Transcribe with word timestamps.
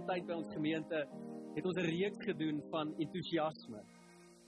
Laaste 0.00 0.14
tyd 0.14 0.26
by 0.26 0.36
ons 0.38 0.52
gemeente 0.54 0.98
het 1.56 1.66
ons 1.66 1.76
'n 1.76 1.84
reeks 1.84 2.24
gedoen 2.24 2.62
van 2.70 2.94
entoesiasme. 2.98 3.82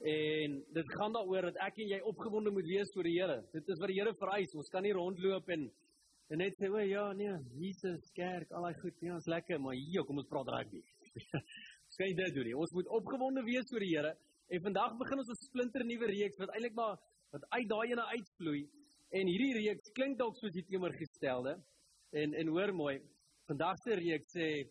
En 0.00 0.64
dit 0.72 0.88
gaan 0.96 1.12
daaroor 1.12 1.42
dat 1.42 1.56
ek 1.56 1.78
en 1.78 1.88
jy 1.88 2.00
opgewonde 2.00 2.50
moet 2.50 2.64
wees 2.64 2.92
vir 2.94 3.02
die 3.02 3.20
Here. 3.20 3.42
Dit 3.52 3.68
is 3.68 3.78
wat 3.78 3.88
die 3.88 4.00
Here 4.00 4.14
vereis. 4.14 4.54
Ons 4.54 4.70
kan 4.70 4.82
nie 4.82 4.92
rondloop 4.92 5.48
en 5.48 5.70
en 6.30 6.38
net 6.38 6.54
sê, 6.56 6.70
"O 6.70 6.78
ja, 6.78 7.12
nee, 7.12 7.36
Jesus, 7.58 8.10
kerk, 8.14 8.50
al 8.52 8.62
daai 8.62 8.80
goed, 8.80 8.94
ja, 9.00 9.16
is 9.16 9.26
lekker, 9.26 9.60
maar 9.60 9.74
hier 9.74 10.04
kom 10.04 10.16
ons 10.16 10.28
praat 10.28 10.48
rugby." 10.48 10.82
Skyn 11.92 12.08
jy 12.08 12.14
dit 12.14 12.34
doen 12.34 12.44
nie. 12.44 12.56
Ons 12.56 12.72
moet 12.72 12.88
opgewonde 12.88 13.42
wees 13.42 13.68
vir 13.70 13.80
die 13.80 13.96
Here. 13.96 14.16
En 14.48 14.62
vandag 14.62 14.96
begin 14.96 15.18
ons 15.18 15.28
'n 15.28 15.34
splinter 15.34 15.84
nuwe 15.84 16.06
reeks 16.06 16.38
wat 16.38 16.48
eintlik 16.48 16.74
maar 16.74 16.96
wat 17.32 17.44
uit 17.50 17.68
daai 17.68 17.90
ene 17.90 18.04
uitvloei. 18.16 18.68
En 19.10 19.26
hierdie 19.26 19.54
reeks 19.54 19.92
klink 19.92 20.18
dalk 20.18 20.36
soos 20.36 20.52
die 20.52 20.64
teenoorgestelde. 20.64 21.60
En 22.12 22.34
en 22.34 22.48
hoor 22.48 22.72
mooi, 22.72 23.02
vandag 23.46 23.76
se 23.78 23.94
reeks 23.94 24.32
sê 24.32 24.66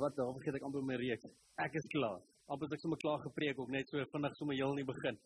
wat 0.00 0.16
dan 0.16 0.34
vergeet 0.36 0.58
ek 0.58 0.66
amper 0.66 0.82
my 0.84 0.98
reeks. 1.00 1.30
Ek 1.64 1.76
is 1.80 1.86
klaar. 1.94 2.20
Amper 2.50 2.68
as 2.68 2.76
ek 2.76 2.82
sommer 2.82 3.00
klaar 3.00 3.22
gepreek 3.24 3.58
ook 3.58 3.70
net 3.72 3.88
so 3.88 4.02
vinnig 4.12 4.36
sommer 4.38 4.58
heel 4.58 4.74
nie 4.76 4.86
begin. 4.88 5.18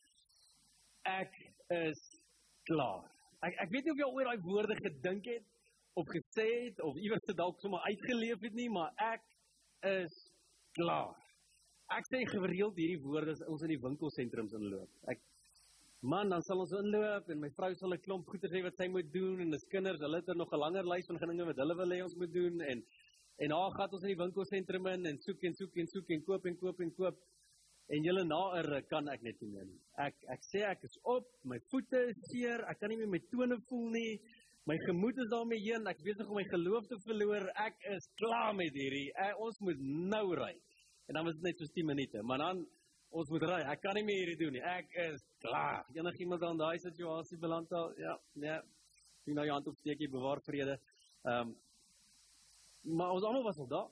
Ek 1.08 1.34
is 1.74 2.00
klaar. 2.68 3.02
Ek 3.44 3.58
ek 3.64 3.74
weet 3.74 3.84
nie 3.84 3.92
of 3.92 4.00
jy 4.00 4.06
al 4.06 4.16
ooit 4.18 4.30
daai 4.30 4.46
woorde 4.46 4.78
gedink 4.80 5.28
het 5.32 5.50
of 6.00 6.08
gesê 6.10 6.46
het 6.66 6.80
of 6.82 6.96
iewers 6.98 7.26
dit 7.28 7.36
dalk 7.38 7.60
sommer 7.62 7.84
uitgeleef 7.90 8.40
het 8.42 8.56
nie, 8.58 8.70
maar 8.72 8.90
ek 9.12 9.22
is 9.90 10.14
klaar. 10.78 11.12
Ek 11.94 12.08
sê 12.08 12.24
gereeld 12.30 12.78
hierdie 12.80 13.02
woorde 13.04 13.34
as 13.36 13.44
ons 13.46 13.62
in 13.66 13.74
die 13.74 13.82
winkelsentrums 13.82 14.56
inloop. 14.58 14.90
Ek 15.12 15.20
man, 16.04 16.32
dan 16.32 16.42
sal 16.44 16.62
ons 16.64 16.72
inloop 16.80 17.28
en 17.32 17.40
my 17.40 17.50
vrou 17.56 17.70
sal 17.78 17.94
'n 17.94 18.04
klomp 18.06 18.26
goeie 18.28 18.50
sê 18.50 18.62
wat 18.64 18.76
sy 18.76 18.88
moet 18.88 19.12
doen 19.12 19.40
en 19.40 19.52
ons 19.58 19.68
kinders, 19.72 20.00
hulle 20.00 20.20
het 20.20 20.36
nog 20.36 20.52
'n 20.52 20.62
langer 20.64 20.84
lys 20.84 21.06
van 21.06 21.28
dinge 21.30 21.46
wat 21.50 21.60
hulle 21.62 21.76
wil 21.76 21.94
hê 21.96 22.02
ons 22.02 22.16
moet 22.16 22.32
doen 22.32 22.60
en 22.60 22.82
en 23.42 23.54
daar 23.54 23.72
gaan 23.76 23.94
ons 23.96 24.04
in 24.04 24.12
die 24.12 24.22
winkelsentrum 24.22 24.86
in 24.92 25.06
en 25.10 25.18
soek 25.26 25.42
en 25.48 25.56
soek 25.58 25.76
en 25.82 25.88
soek 25.92 26.12
en 26.16 26.24
koop 26.28 26.46
en 26.46 26.58
koop 26.60 26.80
en 26.80 26.92
koop. 26.98 27.22
En 27.92 28.04
julle 28.06 28.24
na 28.24 28.42
'n 28.56 28.64
ruk 28.64 28.88
kan 28.88 29.08
ek 29.08 29.22
net 29.22 29.40
nie 29.40 29.50
meer 29.50 29.66
nie. 29.66 29.80
Ek 29.98 30.14
ek 30.28 30.40
sê 30.52 30.62
ek 30.64 30.84
is 30.84 30.96
op, 31.04 31.26
my 31.44 31.58
voete 31.70 32.08
is 32.08 32.16
seer, 32.30 32.64
ek 32.70 32.80
kan 32.80 32.88
nie 32.88 32.96
meer 32.96 33.08
my 33.08 33.22
tone 33.30 33.60
voel 33.68 33.90
nie. 33.90 34.20
My 34.66 34.78
gemoed 34.86 35.18
is 35.18 35.28
daarmee 35.28 35.60
heen. 35.60 35.86
Ek 35.86 36.00
besig 36.02 36.28
om 36.28 36.36
my 36.36 36.44
geloof 36.48 36.86
te 36.88 36.96
verloor. 37.04 37.50
Ek 37.60 37.76
is 37.92 38.06
klaar 38.16 38.54
met 38.56 38.72
hierdie. 38.72 39.10
Ek, 39.12 39.36
ons 39.36 39.58
moet 39.60 39.80
nou 40.14 40.34
ry. 40.38 40.54
En 41.08 41.18
dan 41.18 41.26
was 41.28 41.34
dit 41.34 41.42
net 41.42 41.58
so 41.60 41.68
10 41.74 41.84
minute, 41.84 42.22
maar 42.22 42.38
dan 42.38 42.62
ons 43.10 43.28
moet 43.30 43.44
ry. 43.50 43.60
Ek 43.74 43.82
kan 43.84 43.94
nie 43.98 44.06
meer 44.08 44.22
hierdie 44.22 44.38
doen 44.40 44.56
nie. 44.56 44.62
Ek 44.64 44.88
is 45.04 45.20
klaar. 45.44 45.84
Enigiemand 45.92 46.40
dan 46.40 46.56
daai 46.56 46.78
situasie 46.80 47.38
beland 47.42 47.72
al? 47.76 47.92
Ja, 48.00 48.16
nee. 48.40 48.56
Jy 49.28 49.36
nou 49.36 49.44
jou 49.44 49.58
hand 49.58 49.68
opsteek, 49.68 50.00
jy 50.00 50.08
bewaar 50.12 50.40
vrede. 50.48 50.78
Ehm 51.28 51.50
um, 51.50 51.54
maar 52.84 53.14
ons 53.16 53.24
almal 53.24 53.42
was 53.42 53.58
al 53.58 53.68
daar. 53.68 53.90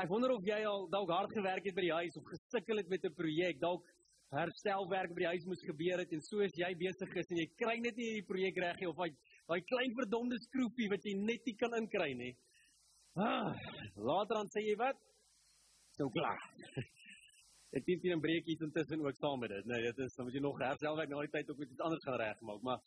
Ek 0.00 0.08
wonder 0.08 0.30
of 0.30 0.44
jy 0.46 0.60
al 0.64 0.86
dalk 0.92 1.10
hard 1.10 1.32
gewerk 1.32 1.64
het 1.66 1.74
by 1.74 1.86
die 1.86 1.96
huis 1.96 2.16
of 2.16 2.28
gesukkel 2.28 2.76
het 2.76 2.88
met 2.88 3.04
'n 3.04 3.14
projek, 3.14 3.60
dalk 3.60 3.86
herstelwerk 4.30 5.10
by 5.14 5.24
die 5.24 5.30
huis 5.32 5.46
moes 5.50 5.62
gebeur 5.66 5.98
het 5.98 6.12
en 6.14 6.22
so 6.22 6.38
is 6.44 6.54
jy 6.54 6.70
besig 6.78 7.14
is 7.18 7.30
en 7.34 7.40
jy 7.42 7.48
kry 7.58 7.76
net 7.82 7.96
nie 7.98 8.06
hierdie 8.10 8.28
projek 8.28 8.60
reg 8.62 8.78
nie 8.78 8.88
of 8.90 9.00
hy 9.02 9.10
daai 9.50 9.60
klein 9.66 9.94
verdomde 9.98 10.38
skroefie 10.46 10.88
wat 10.92 11.06
jy 11.08 11.14
net 11.18 11.46
nie 11.46 11.56
kan 11.58 11.74
inkry 11.74 12.12
nie. 12.14 12.34
Ah, 13.18 13.50
later 13.96 14.38
dan 14.38 14.50
sê 14.54 14.62
jy 14.62 14.76
wat? 14.78 14.98
So 15.98 16.06
klaar. 16.14 16.38
Ek 17.76 17.84
dink 17.86 18.06
jy 18.06 18.14
'n 18.14 18.22
breekie 18.22 18.56
intussen 18.58 19.02
ook 19.02 19.18
saam 19.18 19.40
met 19.40 19.50
dit. 19.50 19.66
Nee, 19.66 19.82
dit 19.82 19.98
is 19.98 20.14
dan 20.14 20.26
moet 20.26 20.34
jy 20.34 20.42
nog 20.42 20.62
herstelwerk 20.62 21.10
na 21.10 21.26
die 21.26 21.34
tyd 21.34 21.50
ook 21.50 21.60
iets 21.66 21.82
anders 21.86 22.04
gaan 22.06 22.18
regmaak, 22.22 22.62
maar 22.62 22.80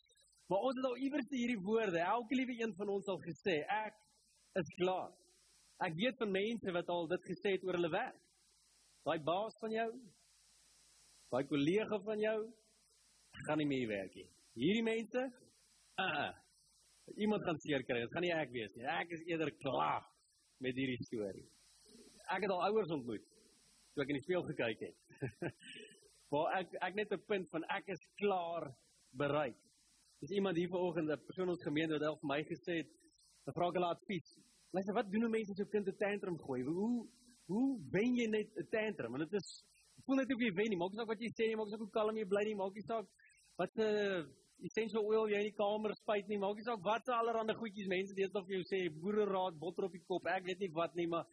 maar 0.48 0.60
ons 0.68 0.76
het 0.76 0.84
al 0.84 0.96
iewers 1.00 1.30
hierdie 1.32 1.60
woorde, 1.60 1.98
elke 1.98 2.36
liewe 2.36 2.56
een 2.60 2.74
van 2.76 2.88
ons 2.88 3.06
al 3.08 3.20
gesê, 3.20 3.62
ek 3.64 3.94
is 4.60 4.74
klaar. 4.76 5.12
Ek 5.82 5.94
weet 5.98 6.18
van 6.18 6.30
mense 6.30 6.72
wat 6.72 6.88
al 6.88 7.08
dit 7.10 7.24
gesê 7.30 7.56
het 7.56 7.64
oor 7.64 7.78
hulle 7.78 7.90
werk. 7.90 8.20
Daai 9.04 9.18
baas 9.20 9.56
van 9.60 9.72
jou, 9.74 9.88
daai 11.34 11.44
kollega 11.50 11.98
van 12.06 12.20
jou, 12.20 12.38
gaan 13.46 13.58
nie 13.58 13.68
meer 13.68 13.88
werk 13.90 14.14
nie. 14.14 14.28
Hierdie 14.54 14.86
mense, 14.86 15.26
uh, 16.00 16.08
uh 16.24 16.32
iemand 17.20 17.44
gaan 17.44 17.58
seer 17.60 17.82
kry. 17.84 17.98
Dit 18.00 18.12
gaan 18.14 18.24
nie 18.24 18.32
ek 18.32 18.52
wees 18.54 18.72
nie. 18.78 18.86
Ek 18.88 19.10
is 19.12 19.24
eerder 19.28 19.50
klaar 19.60 20.06
met 20.64 20.78
hierdie 20.78 21.04
storie. 21.04 21.44
Ek 22.32 22.46
het 22.46 22.54
al 22.54 22.62
ouers 22.70 22.94
ontmoet 22.94 23.26
toe 23.94 24.02
ek 24.02 24.10
in 24.10 24.18
die 24.18 24.24
spieël 24.24 24.46
gekyk 24.48 24.80
het. 24.88 24.96
Waar 26.32 26.56
ek 26.58 26.72
ek 26.82 26.96
net 26.98 27.12
'n 27.12 27.26
punt 27.28 27.50
van 27.52 27.66
ek 27.76 27.92
is 27.94 28.02
klaar 28.22 28.70
bereik. 29.14 29.58
Dis 30.22 30.32
iemand 30.34 30.56
hier 30.56 30.72
vanoggend, 30.72 31.10
'n 31.10 31.26
persoon 31.26 31.52
ons 31.52 31.62
gemeente 31.62 31.98
wat 31.98 32.08
al 32.08 32.18
vir 32.22 32.30
my 32.32 32.40
gesê 32.48 32.80
het, 32.82 32.90
'n 33.46 33.52
vraag 33.52 33.76
hulle 33.76 33.92
advies. 33.94 34.30
Luister, 34.74 34.94
wat 34.94 35.10
doen 35.10 35.30
mense 35.30 35.52
as 35.52 35.60
'n 35.60 35.70
kind 35.70 35.88
'n 35.88 35.96
tantrum 35.96 36.38
gooi? 36.46 36.62
Hoe 36.62 37.06
hoe 37.46 37.68
wen 37.94 38.16
jy 38.16 38.26
net 38.26 38.48
'n 38.58 38.66
tantrum? 38.70 39.12
Want 39.12 39.30
dit 39.30 39.40
is 39.40 39.64
voel 40.04 40.16
net 40.16 40.32
of 40.34 40.40
jy 40.40 40.52
wen 40.52 40.68
nie. 40.70 40.76
Maak 40.76 40.92
nie 40.92 41.06
wat 41.12 41.20
jy 41.20 41.30
sê 41.38 41.44
nie, 41.46 41.56
maak 41.56 41.66
nie 41.66 41.74
saak 41.74 41.84
hoe 41.86 41.96
kalm 41.98 42.16
jy 42.16 42.26
bly 42.32 42.44
nie, 42.44 42.56
maak 42.62 42.74
nie 42.74 42.88
saak 42.88 43.06
wat 43.60 43.72
'n 43.76 43.82
uh, 43.82 44.24
essential 44.68 45.04
oil 45.04 45.28
jy 45.28 45.38
in 45.42 45.50
die 45.50 45.60
kamer 45.62 45.94
spuit 45.94 46.26
nie, 46.28 46.38
maak 46.38 46.56
nie 46.56 46.66
saak 46.66 46.82
wat 46.82 47.04
se 47.06 47.12
allerlei 47.12 47.54
goedjies 47.54 47.88
mense 47.94 48.14
deesdae 48.18 48.44
vir 48.46 48.54
jou 48.56 48.64
sê, 48.72 48.78
boere 49.02 49.24
raad, 49.30 49.54
botter 49.64 49.84
op 49.84 49.92
die 49.92 50.06
kop. 50.08 50.26
Ek 50.26 50.44
weet 50.48 50.58
nie 50.58 50.72
wat 50.80 50.94
nie, 50.94 51.06
maar 51.06 51.24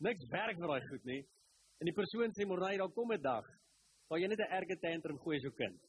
niks 0.00 0.24
werk 0.32 0.56
vir 0.56 0.68
daai 0.72 0.88
goed 0.88 1.04
nie. 1.04 1.22
En 1.80 1.84
die 1.90 1.98
persoon 2.00 2.32
sê 2.32 2.48
môre 2.48 2.78
dan 2.78 2.92
kom 2.92 3.12
'n 3.12 3.20
dag 3.20 3.44
waar 4.08 4.20
jy 4.20 4.28
net 4.28 4.40
'n 4.40 4.54
erge 4.58 4.76
tantrum 4.80 5.18
gooi 5.18 5.36
as 5.36 5.42
jou 5.42 5.52
kind. 5.52 5.80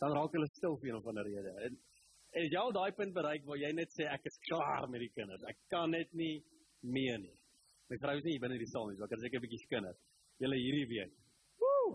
Dan 0.00 0.12
raak 0.12 0.32
hulle 0.32 0.48
stil 0.52 0.76
vir 0.76 0.88
een 0.88 0.96
of 1.00 1.06
ander 1.06 1.24
rede. 1.24 1.52
En 1.64 1.72
En 2.36 2.44
jy 2.44 2.60
al 2.60 2.74
daai 2.76 2.92
punt 2.92 3.14
bereik 3.16 3.46
waar 3.48 3.56
jy 3.56 3.70
net 3.72 3.92
sê 3.96 4.04
ek 4.12 4.26
is 4.28 4.36
klaar 4.44 4.84
met 4.92 5.00
die 5.00 5.12
kinders. 5.14 5.44
Ek 5.48 5.56
kan 5.72 5.94
net 5.94 6.10
nie 6.12 6.34
meer 6.84 7.16
nie. 7.22 7.36
My 7.88 7.96
vrou 8.02 8.16
is 8.18 8.26
nie 8.26 8.40
binne 8.42 8.58
die 8.60 8.68
saal 8.68 8.90
nie, 8.90 8.96
so 8.98 9.06
ek 9.06 9.14
het 9.14 9.22
seker 9.22 9.40
'n 9.40 9.44
bietjie 9.46 9.62
skinder. 9.62 9.94
Julle 10.42 10.58
hierdie 10.60 10.88
week. 10.90 11.14
Woe! 11.62 11.94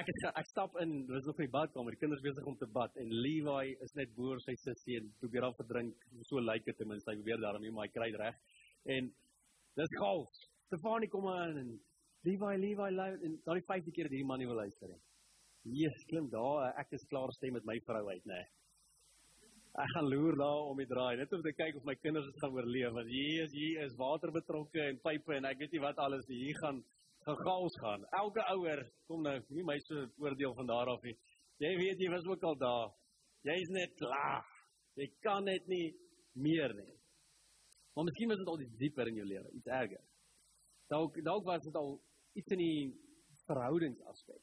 Ek 0.00 0.10
het 0.10 0.36
ek 0.36 0.50
stap 0.50 0.76
in, 0.82 1.06
dit 1.06 1.16
is 1.16 1.26
nog 1.26 1.38
in 1.38 1.46
die 1.46 1.54
badkamer, 1.56 1.96
die 1.96 2.02
kinders 2.02 2.24
besig 2.24 2.44
om 2.44 2.56
te 2.58 2.66
bad 2.66 2.96
en 2.96 3.14
Levi 3.26 3.76
is 3.86 3.94
net 3.94 4.12
boer 4.14 4.40
sy 4.40 4.54
sussie 4.56 4.98
en 4.98 5.08
probeer 5.20 5.48
al 5.48 5.56
verdrink. 5.56 5.96
So 6.28 6.40
lyk 6.40 6.64
dit 6.64 6.76
ten 6.76 6.88
minste. 6.88 7.10
Hy 7.10 7.16
probeer 7.22 7.40
daarom 7.40 7.62
nie, 7.62 7.70
maar 7.70 7.86
hy 7.86 7.92
kry 7.92 8.10
dit 8.10 8.20
reg. 8.20 8.36
En 8.84 9.08
dis 9.80 9.96
gaaf. 10.00 10.28
Stefanie 10.66 11.08
kom 11.08 11.28
aan 11.28 11.56
en 11.56 11.80
Levi, 12.24 12.56
Levi, 12.66 12.90
Levi 12.90 13.24
en 13.24 13.40
dan 13.44 13.54
die 13.54 13.68
vyfde 13.70 13.90
keer 13.90 14.04
dat 14.04 14.12
hierdie 14.12 14.28
man 14.28 14.38
nie 14.38 14.46
wil 14.50 14.60
luister 14.60 14.88
nie. 14.88 15.00
Jesus, 15.62 16.02
klim 16.10 16.26
daar, 16.30 16.72
ek 16.80 16.96
is 16.96 17.04
klaar 17.10 17.30
stem 17.36 17.54
met 17.54 17.66
my 17.68 17.76
vrou 17.86 18.02
uit, 18.08 18.24
nê. 18.26 18.34
Nee. 18.34 18.48
Ek 19.72 19.92
gaan 19.94 20.08
loer 20.10 20.36
daar 20.36 20.66
om 20.68 20.80
die 20.82 20.88
draai, 20.90 21.16
net 21.16 21.32
om 21.32 21.42
te 21.44 21.52
kyk 21.56 21.78
of 21.78 21.86
my 21.88 21.94
kinders 21.96 22.26
dit 22.28 22.40
gaan 22.42 22.56
oorleef, 22.58 22.90
want 22.92 23.08
hier 23.08 23.44
is 23.46 23.54
hier 23.56 23.86
is 23.86 23.94
water 23.96 24.32
betrokke 24.34 24.82
en 24.84 24.98
pype 25.00 25.36
en 25.38 25.48
ek 25.48 25.62
weet 25.62 25.72
nie 25.72 25.84
wat 25.84 26.02
alles 26.02 26.26
hier 26.28 26.58
gaan 26.60 26.82
gaan 27.22 27.38
chaos 27.38 27.78
gaan. 27.78 28.04
Elke 28.18 28.42
ouer 28.50 28.82
kom 29.06 29.22
nou, 29.22 29.36
nie 29.54 29.64
my 29.64 29.78
so 29.86 30.02
oordeel 30.20 30.56
van 30.58 30.66
daar 30.66 30.90
af 30.90 31.06
nie. 31.06 31.14
Jy 31.62 31.72
weet 31.78 32.02
jy 32.02 32.10
was 32.10 32.26
ook 32.26 32.44
al 32.50 32.58
daar. 32.58 32.90
Jy's 33.46 33.70
net 33.70 33.94
klaar. 34.00 34.42
Jy 34.98 35.06
kan 35.22 35.46
net 35.46 35.70
nie 35.70 35.92
meer 36.34 36.74
nie. 36.74 36.90
Maar 37.94 38.10
miskien 38.10 38.34
was 38.34 38.42
dit 38.42 38.50
al 38.50 38.64
iets 38.66 38.80
dieper 38.80 39.08
in 39.08 39.22
jou 39.22 39.28
lewe, 39.30 39.54
iets 39.54 39.70
erger. 39.78 40.02
Dalk 40.90 41.22
dalk 41.24 41.46
was 41.46 41.62
dit 41.64 41.78
al 41.78 41.94
iets 42.34 42.56
in 42.58 42.64
die 42.66 42.88
verhoudingsaspek 43.46 44.42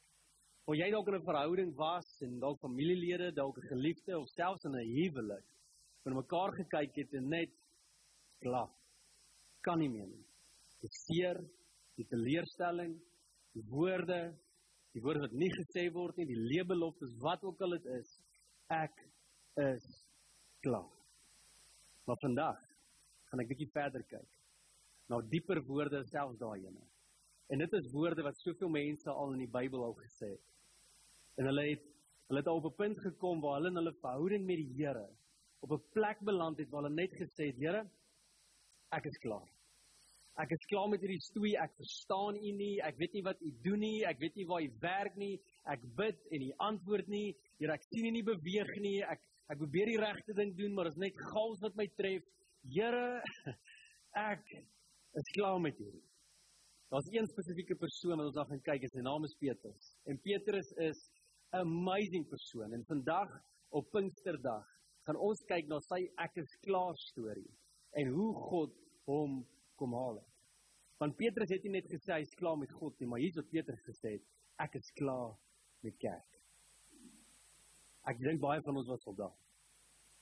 waar 0.70 0.78
jy 0.78 0.90
dalk 0.94 1.08
in 1.08 1.16
'n 1.18 1.26
verhouding 1.26 1.70
was 1.74 2.08
en 2.22 2.38
dalk 2.38 2.60
familielede, 2.62 3.32
dalk 3.34 3.56
'n 3.58 3.66
geliefde 3.66 4.18
of 4.18 4.28
selfs 4.28 4.64
in 4.64 4.74
'n 4.76 4.86
huwelik, 4.86 5.44
van 6.02 6.14
mekaar 6.14 6.52
gekyk 6.52 6.94
het 6.94 7.14
en 7.14 7.28
net 7.28 7.50
klaar. 8.38 8.70
Kan 9.62 9.78
nie 9.78 9.88
meer 9.88 10.06
nie. 10.06 10.24
Die 10.80 10.90
seer, 10.90 11.40
die 11.96 12.06
teleurstelling, 12.06 12.94
die 13.52 13.64
woorde, 13.66 14.38
die 14.92 15.02
woorde 15.02 15.20
wat 15.20 15.32
nie 15.32 15.50
gesê 15.50 15.90
word 15.92 16.16
nie, 16.16 16.26
die 16.26 16.44
leebeloftes, 16.52 17.18
wat 17.18 17.42
ook 17.42 17.60
al 17.60 17.70
dit 17.70 17.86
is, 17.86 18.20
ek 18.68 18.94
is 19.56 20.06
klaar. 20.60 20.94
Maar 22.06 22.16
vandag 22.20 22.60
gaan 23.24 23.40
ek 23.40 23.48
bietjie 23.48 23.72
verder 23.72 24.04
kyk 24.04 24.30
na 25.08 25.20
dieper 25.20 25.60
woorde 25.66 26.04
selfs 26.04 26.38
daai 26.38 26.62
ene. 26.62 26.86
En 27.48 27.58
dit 27.58 27.72
is 27.72 27.90
woorde 27.90 28.22
wat 28.22 28.38
soveel 28.38 28.68
mense 28.68 29.10
al 29.10 29.32
in 29.32 29.38
die 29.38 29.50
Bybel 29.50 29.82
al 29.84 29.94
gesê 29.94 30.30
het. 30.30 30.50
En 31.38 31.50
hulle 31.50 31.68
het 31.70 31.86
hulle 32.30 32.40
het 32.40 32.48
op 32.48 32.64
'n 32.64 32.76
punt 32.76 32.98
gekom 33.00 33.40
waar 33.40 33.56
hulle 33.58 33.68
in 33.68 33.80
hulle 33.80 33.94
verhouding 34.00 34.44
met 34.46 34.56
die 34.56 34.74
Here 34.76 35.08
op 35.60 35.70
'n 35.72 35.84
plek 35.92 36.18
beland 36.20 36.58
het 36.58 36.68
waar 36.70 36.82
hulle 36.82 36.94
net 36.94 37.12
gesê 37.12 37.46
het, 37.50 37.56
Here, 37.56 37.90
ek 38.90 39.04
is 39.04 39.18
klaar. 39.18 39.48
Ek 40.40 40.50
is 40.50 40.66
klaar 40.70 40.88
met 40.88 41.00
hierdie 41.00 41.20
stoei. 41.20 41.54
Ek 41.56 41.72
verstaan 41.76 42.36
U 42.36 42.52
nie. 42.56 42.80
Ek 42.82 42.96
weet 42.96 43.12
nie 43.12 43.22
wat 43.22 43.40
U 43.40 43.50
doen 43.62 43.78
nie. 43.78 44.06
Ek 44.06 44.18
weet 44.18 44.34
nie 44.34 44.46
waar 44.46 44.62
U 44.62 44.70
werk 44.80 45.16
nie. 45.16 45.40
Ek 45.64 45.82
bid 45.96 46.18
en 46.30 46.42
U 46.42 46.52
antwoord 46.56 47.08
nie. 47.08 47.36
Here, 47.58 47.72
ek 47.72 47.82
sien 47.82 48.06
U 48.06 48.10
nie 48.10 48.22
beweeg 48.22 48.76
nie. 48.80 49.02
Ek 49.02 49.20
ek 49.50 49.58
probeer 49.58 49.86
die 49.86 49.98
regte 49.98 50.32
ding 50.32 50.56
doen, 50.56 50.74
maar 50.74 50.84
dit 50.84 50.92
is 50.92 50.98
net 51.02 51.16
chaos 51.18 51.60
wat 51.60 51.74
my 51.74 51.88
tref. 51.98 52.22
Here, 52.62 53.22
ek 54.14 54.46
is 55.18 55.32
klaar 55.34 55.58
met 55.60 55.76
hierdie. 55.76 56.04
Daar's 56.90 57.10
een 57.10 57.26
spesifieke 57.26 57.74
persoon 57.74 58.16
wat 58.18 58.26
ons 58.26 58.34
dan 58.34 58.46
gaan 58.46 58.62
kyk, 58.62 58.86
sy 58.90 59.02
naam 59.02 59.26
is 59.26 59.34
Petrus. 59.38 59.90
En 60.06 60.18
Petrus 60.22 60.70
is 60.86 61.02
amazing 61.50 62.26
persoon 62.28 62.72
en 62.72 62.84
vandag 62.86 63.30
op 63.68 63.90
Pinksterdag 63.90 64.66
gaan 65.06 65.18
ons 65.18 65.42
kyk 65.48 65.66
na 65.70 65.80
sy 65.82 66.04
ek 66.22 66.36
is 66.42 66.52
klaar 66.66 66.98
storie 67.10 67.48
en 67.98 68.12
hoe 68.14 68.30
God 68.50 68.76
hom 69.10 69.40
kom 69.80 69.94
haal 69.96 70.20
het. 70.20 70.28
Want 71.00 71.16
Petrus 71.18 71.50
het 71.50 71.64
nie 71.64 71.78
net 71.78 71.88
gesê 71.90 72.18
hy's 72.18 72.36
klaar 72.38 72.58
met 72.60 72.72
God 72.76 72.98
nie, 73.00 73.08
maar 73.08 73.22
hier 73.22 73.32
is 73.32 73.40
wat 73.40 73.50
Petrus 73.50 73.82
gesê 73.86 74.14
het, 74.18 74.26
ek 74.60 74.76
is 74.78 74.92
klaar 74.98 75.32
met 75.86 75.96
kerk. 76.02 76.38
Ek 78.10 78.20
dink 78.20 78.42
baie 78.42 78.62
van 78.66 78.76
ons 78.76 78.90
was 78.92 79.06
al 79.08 79.16
daar. 79.18 79.36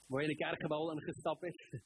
Waar 0.08 0.22
jy 0.22 0.30
in 0.30 0.34
die 0.36 0.44
kerkgebou 0.44 0.82
ingestap 0.94 1.44
het. 1.46 1.64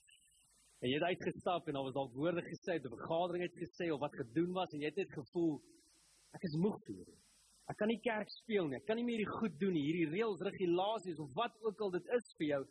En 0.83 0.91
jy 0.91 0.97
het 0.99 1.15
uitgestap 1.15 1.69
en 1.71 1.77
daar 1.77 1.85
was 1.87 1.95
dalk 1.95 2.15
woorde 2.19 2.43
gesê, 2.43 2.75
'n 2.75 2.91
vergadering 2.91 3.45
het 3.45 3.55
gesê 3.55 3.87
of 3.95 4.01
wat 4.03 4.17
gedoen 4.19 4.51
was 4.51 4.73
en 4.75 4.81
jy 4.83 4.89
het 4.91 4.97
net 4.99 5.13
gevoel 5.15 5.53
ek 6.35 6.43
is 6.49 6.57
moeg 6.59 6.81
vir 6.83 6.97
hierdie. 6.97 7.21
Ek 7.71 7.79
kan 7.79 7.89
nie 7.89 8.01
kerk 8.03 8.31
speel 8.31 8.67
nie. 8.69 8.77
Ek 8.81 8.87
kan 8.87 8.99
nie 8.99 9.05
meer 9.07 9.21
hierdie 9.23 9.39
goed 9.39 9.59
doen 9.61 9.75
nie. 9.77 9.85
Hierdie 9.87 10.09
reëls, 10.11 10.43
regulasies 10.47 11.21
of 11.23 11.31
wat 11.37 11.55
ook 11.63 11.81
al 11.81 11.93
dit 11.95 12.09
is 12.19 12.33
vir 12.39 12.47
jou. 12.49 12.63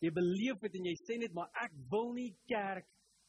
Jy 0.00 0.10
beleef 0.16 0.64
dit 0.64 0.78
en 0.80 0.88
jy 0.90 0.94
sê 1.02 1.18
net 1.20 1.36
maar 1.36 1.50
ek 1.62 1.76
wil 1.92 2.12
nie 2.16 2.30
kerk 2.50 2.88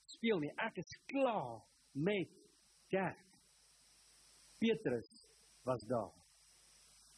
speel 0.10 0.42
nie. 0.42 0.52
Ek 0.66 0.80
is 0.82 0.92
klaar 1.12 1.62
met 1.94 2.32
kerk. 2.92 3.28
Petrus 4.62 5.10
was 5.68 5.84
daar. 5.90 6.12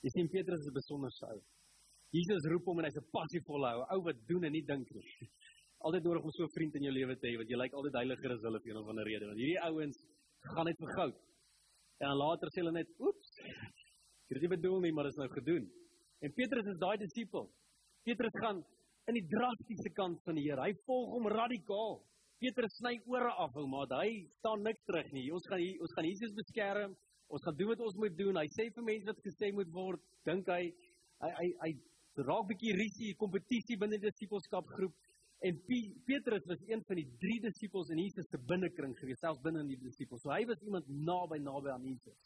Jy 0.04 0.12
sien 0.12 0.32
Petrus 0.32 0.62
is 0.64 0.72
'n 0.72 0.80
besonderse 0.80 1.26
ou. 1.32 1.42
Jesus 2.14 2.46
roep 2.52 2.66
hom 2.66 2.80
en 2.80 2.86
hy's 2.86 2.98
'n 2.98 3.12
passievolle 3.12 3.70
ou, 3.76 3.86
ou 3.96 4.02
wat 4.08 4.20
doen 4.28 4.44
en 4.44 4.52
nie 4.52 4.66
dink 4.66 4.90
nie. 4.92 5.08
Altyd 5.86 6.04
nodig 6.04 6.24
om 6.24 6.32
so 6.32 6.44
'n 6.44 6.56
vriend 6.56 6.76
in 6.76 6.84
jou 6.84 6.94
lewe 6.94 7.16
te 7.16 7.28
hê 7.28 7.38
want 7.38 7.50
jy 7.50 7.58
lyk 7.58 7.74
altyd 7.74 7.96
heiliger 8.00 8.32
as 8.32 8.44
hulle 8.48 8.60
vir 8.64 8.72
een 8.72 8.82
of 8.82 8.90
ander 8.90 9.06
rede. 9.06 9.28
Want 9.28 9.40
hierdie 9.40 9.64
ouens 9.70 9.98
gaan 10.54 10.66
net 10.66 10.78
vir 10.80 10.92
goud. 10.98 11.18
En 12.02 12.08
dan 12.08 12.18
later 12.18 12.48
sê 12.52 12.60
hulle 12.62 12.72
net, 12.72 12.90
"Oeps. 13.00 13.32
Ek 14.34 14.42
het 14.42 14.50
dit 14.50 14.56
bedoel 14.58 14.80
nie, 14.82 14.92
maar 14.92 15.06
dit 15.06 15.14
is 15.14 15.22
nou 15.22 15.30
gedoen." 15.30 15.68
En 16.26 16.34
Petrus 16.34 16.66
is 16.72 16.80
daai 16.82 16.98
disipel. 16.98 17.46
Petrus 18.04 18.34
gaan 18.42 18.64
in 19.12 19.18
die 19.20 19.28
drastiese 19.28 19.92
kant 19.94 20.22
van 20.26 20.36
die 20.40 20.46
Here. 20.48 20.64
Hy 20.64 20.74
volg 20.88 21.14
hom 21.18 21.28
radikaal. 21.32 22.02
Petrus 22.44 22.76
sny 22.80 22.98
ore 23.08 23.32
af, 23.40 23.56
ou 23.56 23.68
maat. 23.68 23.92
Hy 24.02 24.26
staan 24.40 24.64
niks 24.64 24.84
terug 24.88 25.12
nie. 25.16 25.30
Ons 25.32 25.46
gaan 25.52 25.62
hier, 25.62 25.80
ons 25.84 25.94
gaan 25.96 26.08
Jesus 26.08 26.34
beskerm. 26.36 26.96
Ons 27.34 27.44
gaan 27.46 27.58
doen 27.60 27.72
wat 27.72 27.84
ons 27.84 27.96
moet 28.00 28.18
doen. 28.18 28.40
Hy 28.40 28.48
sê 28.56 28.68
vir 28.76 28.86
mense 28.88 29.10
wat 29.10 29.24
gesê 29.26 29.52
moet 29.56 29.72
word, 29.76 30.02
dink 30.28 30.50
hy 30.52 30.64
hy 31.24 31.32
hy 31.40 31.48
hy 31.64 31.72
raak 32.28 32.50
bietjie 32.52 32.76
risie 32.78 33.16
kompetisie 33.20 33.78
binne 33.80 34.00
die 34.00 34.12
disipelskapgroep. 34.12 34.94
En 35.44 35.58
P 35.68 35.80
Petrus 36.08 36.46
was 36.48 36.62
een 36.70 36.84
van 36.88 37.00
die 37.00 37.08
drie 37.20 37.40
disipels 37.44 37.90
in 37.92 38.00
Jesus 38.00 38.30
se 38.32 38.40
binnekring 38.52 38.94
gewees, 39.00 39.20
selfs 39.20 39.42
binne 39.44 39.64
in 39.66 39.74
die 39.74 39.80
disipels. 39.82 40.22
So 40.24 40.32
hy 40.32 40.44
was 40.48 40.62
iemand 40.64 40.88
naby 40.88 41.42
naby 41.44 41.74
aan 41.74 41.88
Jesus. 41.88 42.20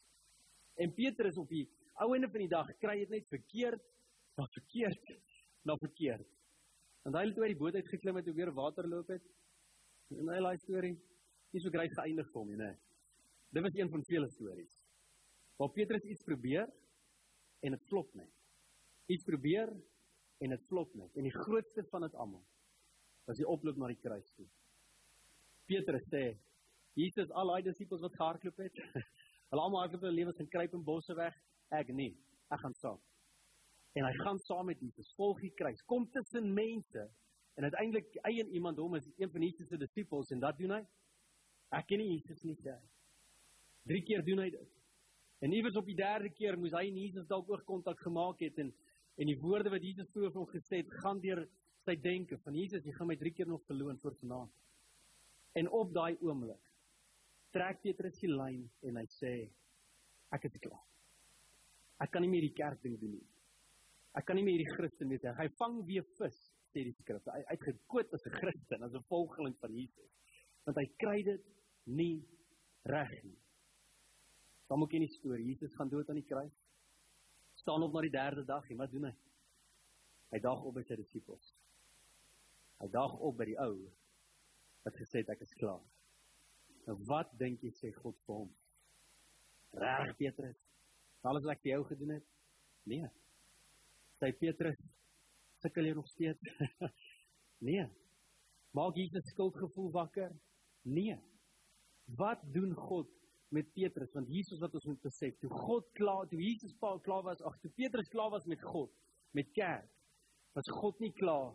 En 0.77 0.93
Petrus 0.93 1.39
op 1.41 1.49
die 1.49 1.65
ou 2.03 2.13
einde 2.13 2.29
van 2.31 2.43
die 2.43 2.51
dag 2.51 2.69
kry 2.81 2.97
dit 3.01 3.13
net 3.15 3.29
verkeerd, 3.31 3.83
maar 4.37 4.49
verkeerd, 4.53 5.13
na 5.65 5.75
verkeerd. 5.81 6.27
En 7.07 7.15
hy 7.15 7.23
het 7.29 7.39
oor 7.39 7.51
die 7.51 7.59
boot 7.59 7.75
uit 7.75 7.89
geklim 7.89 8.19
het 8.19 8.27
en 8.27 8.35
weer 8.37 8.51
water 8.53 8.87
loop 8.87 9.09
het. 9.13 9.23
En 10.15 10.29
hy 10.31 10.39
laai 10.43 10.57
storie 10.61 10.93
nie 11.53 11.61
so 11.63 11.71
grys 11.73 11.95
geëindig 11.95 12.27
vir 12.31 12.41
hom 12.41 12.51
nie, 12.51 12.59
nê. 12.59 12.73
Dit 13.55 13.63
was 13.63 13.77
een 13.77 13.89
van 13.89 14.03
vele 14.07 14.27
stories. 14.33 14.73
Waar 15.57 15.71
Petrus 15.73 16.05
iets 16.05 16.25
probeer 16.27 16.67
en 17.65 17.73
dit 17.73 17.87
flop 17.89 18.11
net. 18.19 18.33
Iets 19.09 19.25
probeer 19.25 19.71
en 20.43 20.53
dit 20.53 20.67
flop 20.69 20.93
net. 20.99 21.15
En 21.15 21.25
die 21.25 21.33
grootste 21.33 21.85
van 21.91 22.05
dit 22.05 22.17
almal 22.19 22.43
was 23.27 23.39
die 23.39 23.47
oploop 23.47 23.79
na 23.79 23.89
die 23.91 23.99
kruis 23.99 24.27
toe. 24.35 24.45
Petrus 25.67 26.05
sê, 26.11 26.27
Jesus 26.97 27.31
al 27.35 27.51
daai 27.51 27.65
disippels 27.65 28.03
wat 28.05 28.15
gehardloop 28.15 28.61
het, 28.63 28.77
hulle 29.51 29.63
almal 29.63 29.83
hardloop 29.83 30.05
hulle 30.05 30.15
lewens 30.15 30.39
en 30.43 30.51
kruip 30.51 30.75
in 30.77 30.85
bosse 30.87 31.15
weg, 31.17 31.35
ek 31.75 31.93
nie. 31.93 32.13
Ek 32.51 32.61
gaan 32.63 32.75
saam. 32.79 32.99
En 33.97 34.05
hy 34.05 34.13
gaan 34.21 34.39
saam 34.45 34.67
met 34.69 34.79
Jesus, 34.79 35.09
volg 35.17 35.41
die 35.41 35.53
kruis, 35.57 35.81
kom 35.89 36.05
tussen 36.13 36.53
mense 36.53 37.07
En 37.57 37.63
uiteindelik 37.63 38.15
eien 38.21 38.49
iemand 38.53 38.77
hom 38.77 38.93
as 38.93 39.05
een 39.17 39.31
van 39.31 39.41
Jesus 39.41 39.67
se 39.67 39.77
disippels 39.77 40.29
en 40.29 40.39
dat 40.39 40.57
doen 40.57 40.75
hy. 40.75 40.83
Ek 41.73 41.87
ken 41.89 41.97
nie 42.03 42.11
Jesus 42.11 42.43
nie 42.45 42.53
sê. 42.61 42.75
Drie 43.89 44.03
keer 44.05 44.21
doen 44.25 44.43
hy 44.43 44.51
dit. 44.53 44.75
En 45.41 45.53
iewers 45.53 45.77
op 45.79 45.89
die 45.89 45.97
derde 45.97 46.29
keer 46.37 46.57
moes 46.61 46.75
hy 46.77 46.83
en 46.91 46.99
Jesus 47.01 47.25
dalk 47.29 47.49
ook 47.49 47.65
kontak 47.65 48.01
gemaak 48.05 48.45
het 48.45 48.61
en 48.61 48.73
en 49.17 49.25
die 49.25 49.39
woorde 49.41 49.71
wat 49.73 49.81
Jesus 49.81 50.05
toe 50.13 50.27
vir 50.27 50.35
hom 50.37 50.45
gesê 50.51 50.83
het, 50.83 50.91
gaan 51.01 51.17
deur 51.17 51.39
sy 51.87 51.95
denke 51.97 52.37
van 52.43 52.53
Jesus, 52.53 52.83
jy 52.85 52.91
gaan 52.93 53.09
my 53.09 53.15
drie 53.17 53.31
keer 53.33 53.47
nog 53.49 53.63
verloon 53.65 53.97
voor 54.03 54.13
vanaand. 54.19 54.51
En 55.57 55.69
op 55.73 55.89
daai 55.95 56.19
oomblik 56.21 56.61
trek 57.55 57.81
Petrus 57.81 58.21
die 58.21 58.29
lyn 58.29 58.67
en 58.85 59.01
hy 59.01 59.07
sê 59.15 59.31
ek 60.37 60.45
is 60.51 60.61
klaar. 60.61 60.85
Ek 62.03 62.11
kan 62.13 62.21
nie 62.21 62.29
meer 62.29 62.45
die 62.45 62.55
kerk 62.57 62.81
ding 62.83 62.97
doen 63.01 63.15
nie. 63.17 63.25
Ek 64.17 64.25
kan 64.25 64.37
nie 64.37 64.45
meer 64.45 64.59
hierdie 64.59 64.77
Christen 64.77 65.09
wees 65.09 65.23
nie. 65.23 65.33
Hy 65.37 65.47
vang 65.59 65.81
weer 65.85 66.05
vis 66.17 66.37
sê 66.71 66.83
die 66.85 66.93
skrif. 66.97 67.25
Hy 67.33 67.43
uitgekoot 67.53 68.13
as 68.13 68.25
'n 68.27 68.37
Christen, 68.39 68.83
as 68.83 68.93
'n 68.93 69.03
volgeling 69.09 69.55
van 69.59 69.73
Jesus. 69.73 70.11
Want 70.65 70.77
hy 70.77 70.87
kry 71.03 71.23
dit 71.23 71.43
nie 71.85 72.25
reg 72.85 73.23
nie. 73.23 73.39
Dan 74.67 74.79
moet 74.79 74.91
jy 74.91 74.99
nie 74.99 75.15
stoor. 75.15 75.39
Jesus 75.39 75.75
gaan 75.75 75.89
dood 75.89 76.09
aan 76.09 76.19
die 76.19 76.29
kruis. 76.29 76.57
Staan 77.55 77.83
op 77.83 77.93
na 77.93 78.01
die 78.01 78.11
derde 78.11 78.43
dag 78.45 78.69
en 78.69 78.77
wat 78.77 78.91
doen 78.91 79.05
hy? 79.05 79.15
Hy 80.31 80.39
daag 80.39 80.63
op 80.63 80.75
by 80.75 80.83
sy 80.83 80.95
disippels. 80.95 81.53
Hy 82.81 82.87
daag 82.87 83.13
op 83.19 83.37
by 83.37 83.45
die 83.45 83.57
ou 83.63 83.75
wat 84.83 84.95
gesê 84.95 85.23
het 85.23 85.29
ek 85.29 85.41
is 85.41 85.53
klaar. 85.59 85.83
Nou 86.87 86.97
wat 87.09 87.31
dink 87.39 87.63
jy 87.63 87.71
sê 87.71 87.91
God 87.95 88.17
vir 88.27 88.35
hom? 88.35 88.51
Reg 89.73 90.13
Petrus. 90.19 90.59
Alles 91.27 91.45
wat 91.45 91.57
ek 91.57 91.63
vir 91.65 91.73
jou 91.73 91.83
gedoen 91.91 92.15
het? 92.15 92.27
Nee. 92.87 93.07
Sy 94.17 94.31
Petrus, 94.39 94.79
sukkel 95.61 95.89
jy 95.89 95.95
nog 95.97 96.07
steeds? 96.09 96.51
nee. 97.67 97.85
Maak 98.77 98.97
Jesus 98.99 99.27
skuldgevoel 99.33 99.91
wakker? 99.95 100.33
Nee. 100.87 101.17
Wat 102.17 102.43
doen 102.55 102.73
God 102.77 103.11
met 103.55 103.69
Petrus? 103.75 104.13
Want 104.15 104.31
Jesus 104.31 104.61
wat 104.63 104.75
ons 104.79 104.87
moet 104.87 105.03
besef, 105.03 105.35
toe 105.41 105.51
God 105.51 105.87
klaar, 105.99 106.27
toe 106.31 106.39
Jesus 106.39 106.75
Paul 106.79 107.01
klaar 107.03 107.25
was, 107.27 107.43
ag, 107.43 107.57
toe 107.63 107.71
Petrus 107.75 108.11
klaar 108.13 108.31
was 108.31 108.47
met 108.47 108.63
God, 108.63 108.91
met 109.35 109.51
kerk, 109.57 109.89
was 110.55 110.69
God 110.79 110.99
nie 111.03 111.11
klaar 111.17 111.51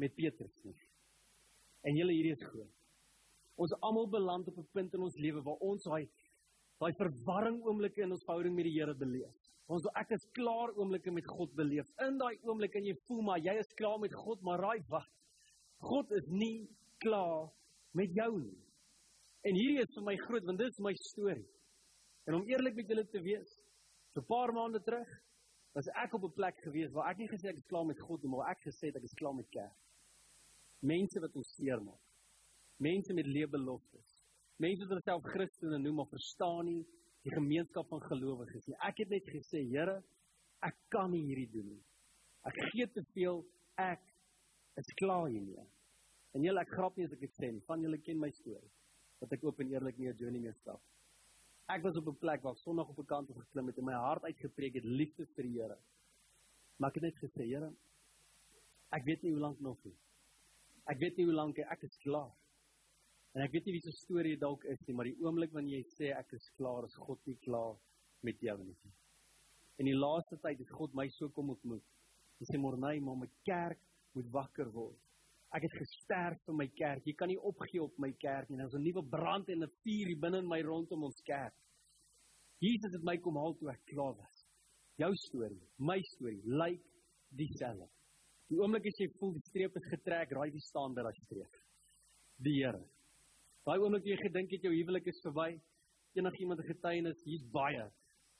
met 0.00 0.14
Petrus 0.14 0.60
nie. 0.64 0.76
En 1.86 1.96
julle 1.96 2.14
hierdie 2.14 2.34
is 2.36 2.44
groot. 2.44 2.72
Ons 3.56 3.72
almal 3.80 4.08
beland 4.12 4.48
op 4.50 4.58
'n 4.60 4.68
punt 4.76 4.94
in 4.94 5.04
ons 5.06 5.16
lewe 5.16 5.42
waar 5.42 5.62
ons 5.64 5.84
daai 5.88 6.04
daai 6.80 6.92
verwarring 6.98 7.60
oomblikke 7.64 8.02
in 8.04 8.12
ons 8.12 8.24
verhouding 8.26 8.54
met 8.56 8.68
die 8.68 8.74
Here 8.76 8.94
beleef. 8.94 9.34
Ons 9.66 9.82
wil 9.86 9.96
ek 9.98 10.12
is 10.14 10.26
klaar 10.36 10.72
oomblikke 10.76 11.10
met 11.10 11.26
God 11.26 11.54
beleef. 11.58 11.88
In 12.06 12.18
daai 12.20 12.36
oomblik 12.46 12.76
en 12.78 12.86
jy 12.86 12.94
voel 13.08 13.22
maar 13.26 13.42
jy 13.42 13.56
is 13.58 13.72
klaar 13.78 13.98
met 14.02 14.14
God, 14.14 14.42
maar 14.46 14.62
raai 14.62 14.82
wat? 14.92 15.08
God 15.82 16.12
is 16.16 16.26
nie 16.30 16.68
klaar 17.02 17.48
met 17.98 18.12
jou 18.14 18.30
nie. 18.38 18.58
En 19.46 19.56
hierdie 19.56 19.82
is 19.82 19.94
vir 19.96 20.06
my 20.06 20.16
groot 20.26 20.46
want 20.46 20.60
dit 20.62 20.70
is 20.70 20.82
my 20.84 20.92
storie. 21.00 21.46
En 22.26 22.38
om 22.38 22.46
eerlik 22.50 22.76
met 22.78 22.90
julle 22.90 23.06
te 23.10 23.22
wees, 23.22 23.50
so 24.12 24.20
'n 24.20 24.28
paar 24.30 24.52
maande 24.52 24.82
terug 24.82 25.10
was 25.74 25.88
ek 26.04 26.14
op 26.14 26.24
'n 26.24 26.36
plek 26.38 26.56
gewees 26.64 26.92
waar 26.92 27.10
ek 27.10 27.18
nie 27.18 27.28
gesê 27.28 27.48
ek 27.50 27.58
is 27.58 27.70
klaar 27.72 27.86
met 27.86 28.00
God 28.00 28.22
nie, 28.22 28.30
maar 28.30 28.50
ek 28.50 28.60
gesê 28.68 28.88
ek 28.88 29.02
is 29.02 29.14
klaar 29.14 29.34
met 29.34 29.48
kerk. 29.50 29.76
Mense 30.82 31.20
wat 31.20 31.36
ons 31.36 31.54
seermaak. 31.56 32.02
Mense 32.78 33.12
met 33.14 33.26
leebeloftes. 33.26 34.15
Mense 34.62 34.86
wat 34.88 35.04
self 35.04 35.24
Christene 35.34 35.78
noem 35.78 35.98
maar 36.00 36.08
verstaan 36.08 36.64
nie 36.64 36.82
die 37.26 37.34
gemeenskap 37.34 37.88
van 37.90 38.00
gelowiges 38.06 38.64
nie. 38.70 38.76
Ek 38.86 39.02
het 39.02 39.10
net 39.12 39.26
gesê, 39.28 39.60
Here, 39.68 39.98
ek 40.64 40.76
kan 40.94 41.10
nie 41.12 41.24
hierdie 41.26 41.50
doen 41.52 41.66
nie. 41.74 41.82
Ek 42.46 42.56
gee 42.70 42.86
te 42.94 43.02
veel, 43.12 43.42
ek 43.82 44.04
is 44.80 44.88
klaar 45.00 45.26
hiermee. 45.28 45.64
En 46.36 46.44
julle 46.44 46.62
ek 46.62 46.72
grap 46.72 46.96
nie 46.96 47.08
as 47.08 47.12
ek 47.16 47.24
dit 47.26 47.34
sê. 47.36 47.50
Van 47.68 47.82
julle 47.84 47.98
ken 48.04 48.20
my 48.22 48.30
storie. 48.38 48.70
Dat 49.20 49.34
ek 49.36 49.44
oop 49.44 49.60
en 49.60 49.72
eerlik 49.72 49.98
nie 49.98 50.08
'n 50.08 50.16
journey 50.20 50.40
meer 50.40 50.56
stap. 50.60 50.80
Ek 51.68 51.82
was 51.82 51.96
op 51.96 52.08
'n 52.08 52.16
plek 52.22 52.42
waar 52.42 52.52
ek 52.52 52.62
Sondag 52.64 52.88
op 52.88 52.98
'n 52.98 53.06
kant 53.06 53.28
geklim 53.28 53.66
het 53.66 53.78
en 53.78 53.84
my 53.84 53.92
hart 53.92 54.24
uitgepreek 54.24 54.74
het 54.74 54.84
liefde 54.84 55.26
vir 55.34 55.44
die 55.44 55.60
Here. 55.60 55.78
Maar 56.78 56.90
ek 56.90 56.94
het 56.94 57.02
net 57.02 57.18
gesê, 57.18 57.44
Here, 57.44 57.72
ek 58.92 59.04
weet 59.04 59.22
nie 59.22 59.32
hoe 59.32 59.40
lank 59.40 59.60
nog 59.60 59.84
nie. 59.84 59.96
Ek 60.86 60.98
weet 60.98 61.16
nie 61.16 61.24
hoe 61.24 61.34
lank 61.34 61.58
ek 61.58 61.82
is 61.82 61.96
klaar. 61.98 62.32
En 63.36 63.42
ek 63.44 63.52
weet 63.52 63.66
nie 63.68 63.74
wie 63.76 63.84
se 63.84 63.92
storie 63.92 64.38
dalk 64.40 64.62
is 64.72 64.80
nie, 64.86 64.94
maar 64.96 65.10
die 65.10 65.18
oomblik 65.20 65.52
wanneer 65.52 65.82
jy 65.82 65.88
sê 65.92 66.12
ek 66.16 66.30
is 66.38 66.46
klaar, 66.56 66.86
is 66.88 66.94
God 67.04 67.20
nie 67.28 67.36
klaar 67.44 67.74
met 68.24 68.40
jou 68.40 68.56
nie. 68.62 68.76
In 69.76 69.90
die 69.90 69.98
laaste 69.98 70.38
tyd 70.40 70.62
het 70.62 70.72
God 70.72 70.94
my 70.96 71.04
so 71.12 71.28
kom 71.36 71.52
ontmoet. 71.52 71.84
Hy 72.40 72.48
sê 72.48 72.60
môre 72.60 72.80
nee, 72.80 73.02
maar 73.04 73.18
my 73.20 73.28
kerk 73.44 73.82
moet 74.16 74.30
wakker 74.32 74.72
word. 74.72 74.96
Ek 75.52 75.66
het 75.68 75.76
gesterf 75.82 76.40
vir 76.48 76.56
my 76.56 76.66
kerk. 76.80 77.04
Jy 77.04 77.14
kan 77.20 77.28
nie 77.28 77.38
opgee 77.50 77.84
op 77.84 78.00
my 78.00 78.10
kerk 78.24 78.48
nie. 78.48 78.58
Daar's 78.58 78.74
'n 78.74 78.82
nuwe 78.82 79.04
brand 79.04 79.48
en 79.52 79.62
'n 79.64 79.70
vuur 79.84 80.06
hier 80.08 80.20
binne 80.24 80.38
in 80.38 80.48
my 80.48 80.62
rondom 80.62 81.04
ons 81.04 81.20
kerk. 81.20 81.54
Jesus 82.60 82.92
het 82.96 83.04
my 83.04 83.18
kom 83.18 83.36
haal 83.36 83.54
toe 83.54 83.70
ek 83.70 83.84
klaar 83.84 84.16
was. 84.16 84.46
Jou 84.96 85.12
storie, 85.28 85.60
my 85.78 86.00
storie, 86.16 86.40
lyk 86.44 86.80
like 86.80 86.84
dieselfde. 87.36 87.88
Die 88.48 88.56
oomblik 88.56 88.86
as 88.86 88.98
jy 88.98 89.08
voel 89.18 89.32
die 89.32 89.48
streep 89.50 89.76
is 89.76 89.88
getrek, 89.92 90.30
raai 90.32 90.50
wie 90.50 90.60
staan 90.60 90.94
by 90.94 91.02
daai 91.02 91.18
streep? 91.20 91.52
Die 92.38 92.62
Here. 92.62 92.95
Daai 93.66 93.80
oomblik 93.82 94.04
jy 94.06 94.14
gedink 94.20 94.52
het 94.54 94.62
jou 94.62 94.70
huwelik 94.70 95.08
is 95.10 95.16
verby, 95.24 95.56
enigiemand 96.14 96.60
'n 96.62 96.68
getuienis, 96.68 97.22
hier's 97.26 97.46
baie. 97.50 97.88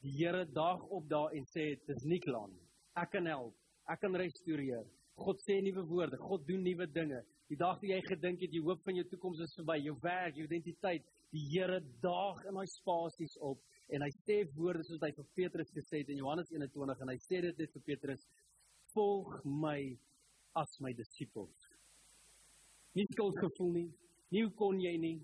Die 0.03 0.13
Here 0.19 0.45
daag 0.47 0.83
op 0.99 1.09
daar 1.09 1.33
en 1.35 1.45
sê 1.51 1.65
dis 1.87 2.05
nie 2.05 2.21
klaar 2.21 2.47
nie. 2.49 2.63
Ek 2.95 3.11
kan 3.11 3.27
help. 3.27 3.55
Ek 3.89 4.01
kan 4.01 4.15
restoreer. 4.15 4.85
God 5.17 5.43
sê 5.43 5.61
nuwe 5.63 5.83
woorde, 5.89 6.17
God 6.17 6.47
doen 6.47 6.63
nuwe 6.63 6.87
dinge. 6.87 7.25
Die 7.49 7.57
dag 7.57 7.75
wat 7.81 7.91
jy 7.91 8.01
gedink 8.07 8.41
het 8.41 8.53
jy 8.53 8.63
hoop 8.63 8.85
van 8.85 8.95
jou 8.95 9.05
toekoms 9.05 9.41
is 9.41 9.55
verby, 9.57 9.77
jou 9.83 9.97
werk, 10.01 10.37
jou 10.37 10.47
identiteit, 10.47 11.03
die 11.33 11.45
Here 11.51 11.81
daag 12.03 12.45
in 12.47 12.55
daai 12.55 12.67
spasies 12.67 13.37
op 13.41 13.59
en 13.89 14.03
hy 14.03 14.11
sê 14.23 14.45
woorde 14.55 14.85
soos 14.85 15.03
hy 15.03 15.11
vir 15.11 15.27
Petrus 15.35 15.71
gesê 15.75 16.05
het 16.05 16.09
in 16.09 16.19
Johannes 16.19 16.51
21 16.53 17.01
en 17.03 17.09
hy 17.09 17.19
sê 17.19 17.43
dit 17.43 17.59
net 17.59 17.73
vir 17.73 17.83
Petrus: 17.83 18.27
"Volg 18.95 19.45
my 19.45 19.99
as 20.55 20.81
my 20.81 20.93
disipels." 20.93 21.67
Nie 22.95 23.07
skuldgevoel 23.11 23.73
nie, 23.73 23.91
nie 24.31 24.43
hoe 24.45 24.55
kon 24.59 24.81
jy 24.81 24.97
nie, 24.99 25.19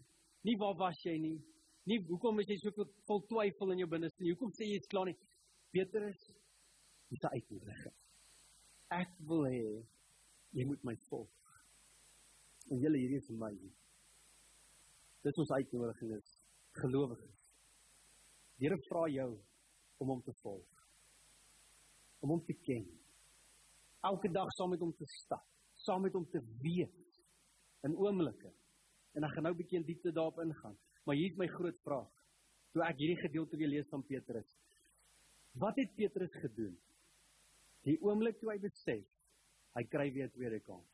nie 0.44 0.56
waar 0.58 0.76
was 0.78 1.00
jy 1.04 1.16
nie, 1.18 1.38
nie 1.86 1.98
hoekom 2.08 2.40
is 2.40 2.48
jy 2.48 2.58
so 2.62 2.86
vol 3.06 3.24
twyfel 3.30 3.72
in 3.72 3.82
jou 3.84 3.90
binneste 3.90 4.22
nie, 4.22 4.34
hoekom 4.34 4.52
sê 4.54 4.68
jy 4.68 4.78
jy's 4.78 4.92
klaar 4.92 5.10
nie? 5.10 5.18
Petrus, 5.72 6.30
dis 7.10 7.24
'n 7.24 7.34
uitnodiging 7.36 8.02
ek 8.92 9.12
wil 9.28 9.46
hê 9.48 9.62
jy 10.52 10.66
moet 10.68 10.82
my 10.84 10.94
volg. 11.08 11.54
En 12.70 12.80
julle 12.80 13.00
hierdie 13.00 13.20
is 13.20 13.28
vir 13.30 13.38
my. 13.40 13.52
Dis 15.24 15.38
ons 15.40 15.54
uitnodiging 15.56 16.12
is 16.18 16.34
gelowiges. 16.80 17.46
Here 18.60 18.78
vra 18.88 19.06
jou 19.10 19.30
om 20.02 20.12
hom 20.12 20.22
te 20.26 20.34
volg. 20.42 20.82
Om 22.22 22.34
hom 22.36 22.42
te 22.46 22.56
ken. 22.66 22.84
Elke 24.08 24.30
dag 24.34 24.50
saam 24.58 24.72
met 24.74 24.82
hom 24.82 24.92
te 24.98 25.06
stap, 25.22 25.46
saam 25.86 26.04
met 26.06 26.14
hom 26.16 26.26
te 26.30 26.42
weet 26.62 27.20
in 27.86 27.96
oomblikke. 27.98 28.50
En 29.14 29.24
ek 29.24 29.34
gaan 29.34 29.42
nou 29.42 29.52
'n 29.52 29.56
bietjie 29.56 29.78
in 29.78 29.86
diepte 29.86 30.12
daarop 30.12 30.38
ingaan. 30.38 30.78
Maar 31.04 31.16
hier 31.16 31.30
is 31.30 31.36
my 31.36 31.46
groot 31.46 31.78
vraag. 31.82 32.12
Toe 32.72 32.82
ek 32.82 32.96
hierdie 32.96 33.28
gedeelte 33.28 33.56
weer 33.56 33.68
lees 33.68 33.88
van 33.88 34.02
Petrus. 34.02 34.56
Wat 35.54 35.76
het 35.76 35.94
Petrus 35.94 36.32
gedoen 36.32 36.78
Die 37.86 37.98
oomblik 38.06 38.38
toe 38.38 38.52
hy 38.52 38.58
besef, 38.62 39.06
hy 39.76 39.82
kry 39.90 40.10
weer 40.14 40.28
'n 40.28 40.34
tweede 40.36 40.60
kans. 40.62 40.88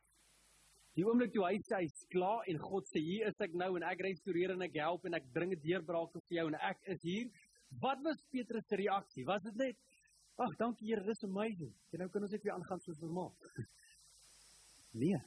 Die 0.96 1.04
oomblik 1.04 1.34
toe 1.34 1.44
hy 1.44 1.58
sê 1.62 1.82
hy's 1.82 2.06
klaar 2.10 2.46
en 2.48 2.58
God 2.58 2.88
sê 2.88 3.02
hier 3.04 3.28
is 3.28 3.40
ek 3.44 3.52
nou 3.54 3.76
en 3.76 3.84
ek 3.86 4.00
restoreer 4.06 4.54
en 4.54 4.62
ek 4.62 4.78
help 4.80 5.04
en 5.04 5.14
ek 5.14 5.28
bring 5.34 5.52
'n 5.52 5.60
deurbraak 5.60 6.12
vir 6.12 6.36
jou 6.38 6.46
en 6.48 6.54
ek 6.54 6.80
is 6.94 7.02
hier. 7.02 7.28
Wat 7.82 8.00
was 8.02 8.24
Petrus 8.32 8.66
se 8.66 8.76
reaksie? 8.76 9.26
Was 9.26 9.42
dit 9.42 9.56
net 9.56 9.76
ag, 10.38 10.56
dankie 10.56 10.86
Here, 10.86 11.04
dis 11.04 11.24
amazing. 11.24 11.74
En 11.92 11.98
nou 11.98 12.08
kan 12.08 12.22
ons 12.22 12.32
net 12.32 12.42
weer 12.42 12.54
aangaan 12.54 12.80
soos 12.80 13.00
normaal. 13.00 13.34
Nee. 14.98 15.18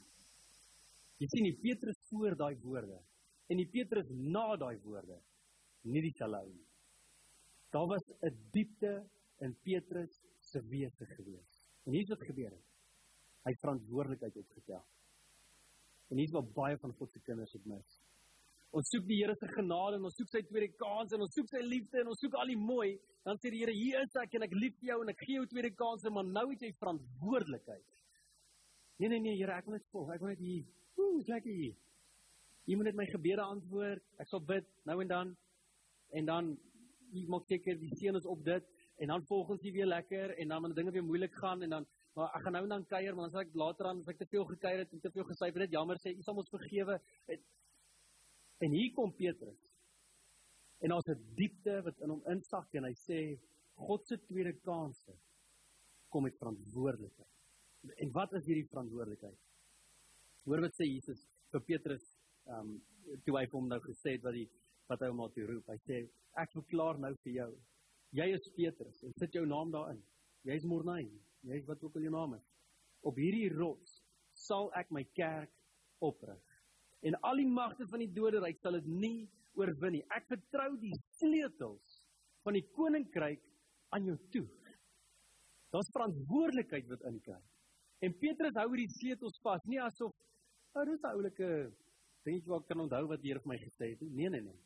Jy 1.20 1.26
sien 1.30 1.46
Petrus 1.62 1.96
voor 2.12 2.36
daai 2.36 2.54
woorde 2.62 3.00
en 3.48 3.60
die 3.60 3.68
Petrus 3.72 4.08
na 4.12 4.44
daai 4.60 4.76
woorde 4.84 5.18
nie 5.88 6.04
dieselfde 6.04 6.38
ou 6.44 6.52
nie. 6.52 6.68
Daar 7.72 7.88
was 7.88 8.04
'n 8.20 8.36
diepte 8.52 8.92
in 9.40 9.56
Petrus 9.62 10.12
se 10.40 10.60
wese 10.68 11.06
gewees. 11.16 11.50
En 11.84 11.92
hier's 11.92 12.08
wat 12.08 12.22
gebeur 12.22 12.50
het. 12.50 12.66
Hy 13.44 13.54
verantwoordelikheid 13.60 14.36
opgetel. 14.36 14.84
En 16.10 16.16
hier's 16.16 16.34
wat 16.36 16.52
baie 16.54 16.78
van 16.78 16.92
God 16.92 17.10
se 17.12 17.20
kinders 17.20 17.52
het 17.52 17.64
mis. 17.64 18.00
Ons 18.72 18.88
soek 18.88 19.06
die 19.06 19.18
Here 19.20 19.34
se 19.36 19.48
genade 19.52 19.96
en 19.96 20.04
ons 20.08 20.14
soek 20.16 20.28
sy 20.28 20.42
tweede 20.48 20.72
kans 20.80 21.12
en 21.12 21.20
ons 21.20 21.34
soek 21.36 21.48
sy 21.48 21.60
liefde 21.60 22.00
en 22.00 22.08
ons 22.08 22.20
soek 22.24 22.34
al 22.40 22.46
die 22.46 22.56
mooi, 22.56 23.00
dan 23.24 23.36
sê 23.36 23.50
die 23.50 23.60
Here, 23.60 23.74
hier 23.76 24.00
is 24.00 24.14
ek 24.22 24.34
en 24.34 24.42
ek 24.42 24.54
lief 24.56 24.78
jou 24.80 25.02
en 25.02 25.12
ek 25.12 25.24
gee 25.26 25.36
jou 25.36 25.46
tweede 25.46 25.70
kans, 25.76 26.06
maar 26.08 26.24
nou 26.24 26.46
het 26.50 26.62
jy 26.62 26.72
verantwoordelikheid. 26.78 27.84
Nee 29.02 29.08
nee 29.08 29.20
nee, 29.20 29.36
Here, 29.36 29.58
ek 29.58 29.66
wil 29.66 29.76
net 29.76 29.88
volg. 29.92 30.14
Ek 30.14 30.20
wil 30.24 30.32
net 30.32 30.40
hier. 30.40 30.64
Ooh, 30.96 31.20
lekker 31.26 31.52
hier. 31.52 31.76
Jy 32.68 32.76
moet 32.78 32.90
net 32.90 32.98
my 32.98 33.06
gebede 33.10 33.42
antwoord. 33.42 34.04
Ek 34.22 34.28
sal 34.30 34.42
bid 34.46 34.68
nou 34.88 35.00
en 35.02 35.10
dan. 35.10 35.32
En 36.18 36.28
dan 36.28 36.52
jy 37.12 37.24
maak 37.28 37.48
seker 37.50 37.78
die 37.80 37.94
seën 37.98 38.16
is 38.16 38.28
op 38.28 38.44
dit. 38.44 38.68
En 39.02 39.10
dan 39.10 39.24
volgens 39.26 39.64
jy 39.64 39.72
weer 39.72 39.90
lekker 39.90 40.36
en 40.36 40.48
dan 40.48 40.62
wanneer 40.62 40.78
dinge 40.78 40.94
weer 40.94 41.04
moeilik 41.04 41.34
gaan 41.40 41.62
en 41.62 41.78
dan 41.78 41.88
maar 42.12 42.34
ek 42.36 42.42
gaan 42.44 42.52
nou 42.52 42.60
en 42.66 42.72
dan 42.74 42.82
kuier 42.84 43.14
maar 43.16 43.30
as 43.30 43.36
ek 43.40 43.54
later 43.56 43.86
aan 43.88 44.02
as 44.02 44.08
ek 44.12 44.18
te 44.20 44.26
veel 44.28 44.44
gekuier 44.44 44.82
het 44.82 44.90
en 44.92 45.00
te 45.00 45.10
veel 45.14 45.24
gesyfer 45.30 45.64
het 45.64 45.72
jammer 45.72 45.96
sê 46.00 46.12
u 46.12 46.22
sal 46.22 46.36
ons 46.42 46.50
vergewe. 46.52 46.98
En, 47.32 47.44
en 48.66 48.76
hier 48.76 48.92
kom 48.92 49.14
Petrus. 49.16 49.62
En 50.84 50.92
daar's 50.92 51.08
'n 51.08 51.34
diepte 51.38 51.80
wat 51.86 52.00
in 52.04 52.12
hom 52.12 52.22
insak 52.28 52.74
en 52.74 52.84
hy 52.84 52.92
sê 53.00 53.20
God 53.88 54.06
se 54.06 54.18
tweede 54.28 54.52
kanse 54.60 55.16
kom 56.08 56.22
met 56.22 56.36
verantwoordelikheid. 56.36 57.32
En 57.96 58.12
wat 58.12 58.32
is 58.32 58.46
hierdie 58.46 58.68
verantwoordelikheid? 58.68 59.38
Hoor 60.44 60.60
wat 60.60 60.76
sê 60.76 60.84
Jesus 60.84 61.24
vir 61.50 61.64
Petrus 61.64 62.04
ehm 62.46 62.58
um, 62.58 62.80
toe 63.24 63.36
hy 63.38 63.46
hom 63.52 63.68
nou 63.68 63.80
gesê 63.80 64.16
het 64.16 64.22
wat 64.22 64.34
die 64.34 64.48
wat 64.88 65.00
hy 65.02 65.08
hom 65.10 65.20
al 65.20 65.32
toe 65.34 65.46
roep 65.46 65.68
hy 65.68 65.78
sê 65.86 65.98
ek 66.42 66.52
verklaar 66.52 66.98
nou 66.98 67.14
vir 67.24 67.32
jou 67.32 67.52
Jy 68.12 68.28
is 68.36 68.48
Petrus 68.52 68.98
en 69.06 69.14
sit 69.16 69.32
jou 69.32 69.44
naam 69.48 69.70
daarin. 69.72 70.00
Jy's 70.44 70.66
Morney. 70.68 71.06
Jy's 71.48 71.64
wat 71.68 71.82
ook 71.82 71.94
al 71.96 72.04
jou 72.04 72.12
naam 72.12 72.34
is. 72.36 72.48
Op 73.08 73.16
hierdie 73.16 73.48
rots 73.54 74.02
sal 74.36 74.68
ek 74.76 74.90
my 74.92 75.04
kerk 75.16 75.52
oprig. 76.04 76.42
En 77.08 77.16
al 77.24 77.40
die 77.40 77.48
magte 77.48 77.86
van 77.88 78.04
die 78.04 78.10
doderyk 78.12 78.60
sal 78.60 78.76
dit 78.76 78.90
nie 78.90 79.30
oorwin 79.56 79.96
nie. 79.96 80.02
Ek 80.12 80.28
vertrou 80.28 80.74
die 80.82 80.92
sleutels 81.16 82.02
van 82.44 82.58
die 82.58 82.66
koninkryk 82.76 83.40
aan 83.96 84.10
jou 84.10 84.18
toe. 84.34 84.44
Daar's 85.72 85.90
verantwoordelikheid 85.94 86.90
wat 86.92 87.08
inkry. 87.08 87.40
En 88.04 88.12
Petrus 88.20 88.58
hou 88.60 88.68
hierdie 88.74 88.92
sleutels 88.92 89.40
vas, 89.44 89.64
nie 89.64 89.80
asof 89.80 90.12
ou 90.72 90.80
oh, 90.80 90.86
dis 90.88 91.00
'n 91.00 91.12
oulike 91.16 91.48
dingetjie 92.26 92.52
wat 92.52 92.66
kan 92.68 92.80
onthou 92.84 93.06
wat 93.10 93.22
die 93.22 93.32
Here 93.32 93.42
vir 93.42 93.52
my 93.52 93.58
gesê 93.62 93.92
het. 93.92 94.00
Nee, 94.00 94.30
nee, 94.30 94.40
nee. 94.40 94.60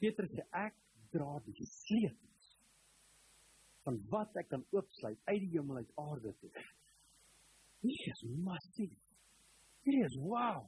Petrus 0.00 0.32
sê 0.32 0.46
ek 0.66 0.76
dra 1.12 1.38
die 1.46 1.66
sleutels 1.68 2.50
van 3.84 3.98
wat 4.12 4.36
ek 4.40 4.50
kan 4.52 4.64
oopsluit 4.76 5.18
uit 5.28 5.40
die 5.44 5.52
hemel 5.56 5.82
uit 5.82 5.92
aarde 6.00 6.34
toe. 6.40 6.50
Dit 7.84 8.06
is 8.12 8.22
massief. 8.44 8.96
Dit 9.84 9.96
is 10.04 10.16
wow. 10.20 10.66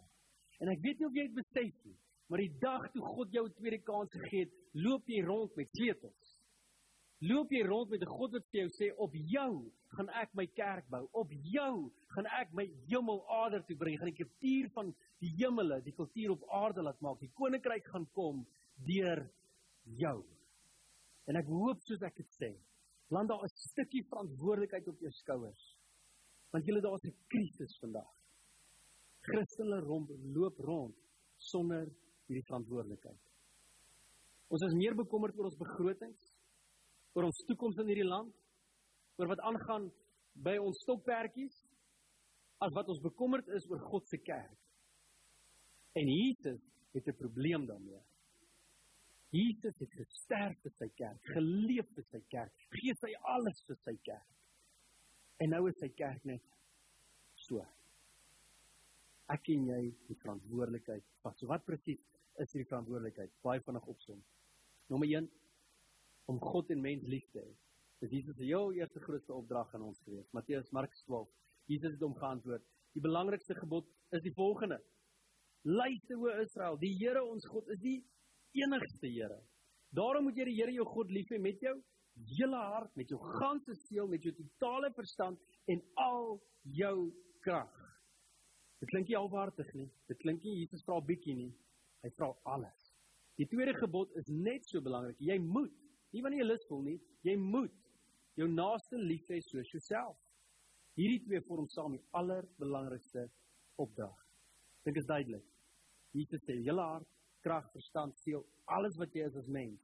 En 0.60 0.70
ek 0.72 0.80
weet 0.84 1.00
nie 1.00 1.08
of 1.08 1.16
jy 1.18 1.26
dit 1.28 1.38
besef 1.40 1.86
nie, 1.88 1.96
maar 2.30 2.40
die 2.40 2.52
dag 2.62 2.84
toe 2.94 3.02
God 3.16 3.34
jou 3.34 3.44
'n 3.48 3.56
tweede 3.58 3.80
kans 3.88 4.12
gegee 4.14 4.44
het, 4.46 4.54
loop 4.72 5.08
jy 5.08 5.24
rond 5.26 5.56
met 5.56 5.68
sleutels. 5.76 6.31
Loop 7.22 7.52
jy 7.54 7.62
rond 7.62 7.90
met 7.90 8.02
'n 8.02 8.14
God 8.18 8.32
wat 8.32 8.46
vir 8.50 8.60
jou 8.60 8.70
sê 8.74 8.86
op 8.98 9.12
jou 9.14 9.70
gaan 9.94 10.08
ek 10.08 10.34
my 10.34 10.46
kerk 10.46 10.88
bou. 10.90 11.08
Op 11.12 11.30
jou 11.30 11.92
gaan 12.14 12.26
ek 12.26 12.52
my 12.52 12.64
hemel 12.88 13.22
aarde 13.28 13.62
toe 13.66 13.76
bring. 13.76 13.98
Gaan 13.98 14.10
die 14.10 14.24
kultuur 14.24 14.70
van 14.74 14.94
die 15.20 15.32
hemele, 15.36 15.82
die 15.82 15.94
kultuur 15.94 16.30
op 16.30 16.48
aarde 16.50 16.82
laat 16.82 17.00
maak. 17.00 17.20
Die 17.20 17.32
koninkryk 17.34 17.86
gaan 17.86 18.06
kom 18.12 18.46
deur 18.86 19.30
jou. 19.84 20.24
En 21.26 21.36
ek 21.36 21.46
hoop 21.46 21.80
soos 21.86 22.02
ek 22.02 22.16
dit 22.16 22.32
sê, 22.40 22.50
land 23.10 23.28
daar 23.28 23.44
'n 23.44 23.48
stukkie 23.70 24.04
verantwoordelikheid 24.08 24.88
op 24.88 24.98
jou 24.98 25.10
skouers. 25.10 25.76
Want 26.50 26.66
julle 26.66 26.80
daar's 26.80 27.04
'n 27.04 27.16
krisis 27.28 27.78
vandag. 27.78 28.10
Christene 29.20 29.80
rond 29.80 30.10
loop 30.34 30.58
rond 30.58 30.96
sonder 31.36 31.86
hierdie 32.26 32.46
verantwoordelikheid. 32.48 33.20
Ons 34.48 34.62
is 34.62 34.74
meer 34.74 34.94
bekommerd 34.94 35.38
oor 35.38 35.44
ons 35.44 35.56
begrotings, 35.56 36.31
oor 37.12 37.28
ons 37.28 37.44
toekoms 37.48 37.80
in 37.82 37.90
hierdie 37.92 38.08
land, 38.08 38.32
oor 39.20 39.30
wat 39.32 39.42
aangaan 39.48 39.90
by 40.44 40.56
ons 40.60 40.80
stokperdjies 40.84 41.58
as 42.64 42.72
wat 42.76 42.88
ons 42.92 43.02
bekommerd 43.04 43.48
is 43.56 43.66
oor 43.70 43.82
God 43.90 44.06
se 44.08 44.20
kerk. 44.22 44.58
En 45.98 46.08
Jesus 46.08 46.62
het 46.94 47.08
'n 47.08 47.16
probleem 47.16 47.66
daarmee. 47.66 48.00
Jesus 49.32 49.78
het 49.78 49.92
gesterf 49.96 50.58
vir 50.62 50.72
sy 50.78 50.88
kerk, 50.96 51.20
geleef 51.34 51.88
vir 51.96 52.04
sy 52.04 52.20
kerk, 52.28 52.52
gee 52.70 52.94
sy 52.94 53.12
alles 53.34 53.62
vir 53.66 53.76
sy 53.84 53.96
kerk. 54.04 54.28
En 55.40 55.50
nou 55.50 55.68
is 55.68 55.78
sy 55.80 55.88
kerk 55.88 56.24
net 56.24 56.42
so. 57.34 57.64
Ek 59.32 59.48
en 59.48 59.66
jy 59.66 59.94
het 60.08 60.18
verantwoordelikheid. 60.18 61.04
Wat 61.24 61.38
so 61.38 61.46
wat 61.46 61.64
presies 61.64 62.02
is 62.36 62.52
hierdie 62.52 62.68
verantwoordelikheid? 62.68 63.32
Baie 63.42 63.60
vinnig 63.60 63.86
opsom. 63.86 64.20
Nommer 64.92 65.08
1 65.08 65.30
om 66.30 66.40
God 66.40 66.70
en 66.70 66.80
mens 66.80 67.04
lief 67.08 67.26
te 67.32 67.40
hê. 67.42 67.52
Dis 68.02 68.14
Jesus 68.18 68.36
se 68.36 68.44
heel 68.44 68.72
eerste 68.78 69.00
grootste 69.00 69.34
opdrag 69.34 69.74
aan 69.74 69.86
ons 69.86 70.00
gewees. 70.06 70.30
Matteus 70.32 70.70
Markus 70.70 71.02
12. 71.06 71.28
Jesus 71.70 71.94
het 71.94 72.02
hom 72.02 72.14
geantwoord: 72.18 72.64
"Die 72.94 73.02
belangrikste 73.02 73.54
gebod 73.54 73.86
is 74.10 74.22
die 74.22 74.34
volgende: 74.34 74.80
Luister 75.62 76.18
o 76.18 76.42
Israel, 76.42 76.78
die 76.78 76.96
Here 76.98 77.22
ons 77.22 77.46
God 77.46 77.68
is 77.68 77.78
die 77.80 78.00
enigste 78.58 79.06
Here. 79.06 79.38
Daarom 79.94 80.24
moet 80.26 80.36
jy 80.36 80.48
die 80.48 80.56
Here 80.58 80.72
jou 80.74 80.86
God 80.88 81.10
lief 81.14 81.30
hê 81.30 81.38
met 81.38 81.60
jou 81.62 81.76
hele 82.36 82.56
hart, 82.56 82.90
met 82.96 83.08
jou 83.08 83.18
ganse 83.38 83.74
siel, 83.86 84.08
met 84.08 84.24
jou 84.24 84.32
totale 84.36 84.90
verstand 84.96 85.38
en 85.70 85.80
al 86.02 86.40
jou 86.76 86.96
krag. 87.46 87.78
Dit 88.82 88.90
klink 88.90 89.08
nie 89.08 89.16
alwaardig 89.16 89.68
nie. 89.78 89.88
Dit 90.10 90.18
klink 90.18 90.42
nie 90.42 90.58
Jesus 90.64 90.82
vra 90.86 90.98
bietjie 91.06 91.36
nie. 91.38 91.52
Hy 92.02 92.10
vra 92.16 92.32
alles. 92.50 92.90
Die 93.38 93.46
tweede 93.48 93.76
gebod 93.78 94.10
is 94.18 94.26
net 94.28 94.66
so 94.68 94.82
belangrik. 94.82 95.20
Jy 95.22 95.38
moet, 95.44 95.72
nie 96.12 96.22
wanneer 96.22 96.44
jy 96.44 96.48
lus 96.48 96.66
voel 96.68 96.82
nie, 96.86 96.98
jy 97.26 97.36
moet 97.40 97.78
jou 98.38 98.48
naaste 98.48 98.98
lief 99.00 99.28
hê 99.30 99.40
soos 99.44 99.70
jouself. 99.72 100.18
Hierdie 100.96 101.22
twee 101.24 101.40
vorm 101.46 101.68
saam 101.72 101.96
die 101.96 102.04
allerbelangrikste 102.18 103.26
opdrag. 103.80 104.16
Dink 104.84 104.98
is 105.00 105.08
duidelik. 105.08 105.44
Jesus 106.12 106.42
sê 106.44 106.58
hele 106.60 106.84
hart, 106.84 107.08
krag, 107.44 107.68
verstand, 107.72 108.16
siel, 108.20 108.44
alles 108.68 108.98
wat 109.00 109.14
jy 109.16 109.24
is 109.26 109.38
as 109.40 109.48
mens, 109.48 109.80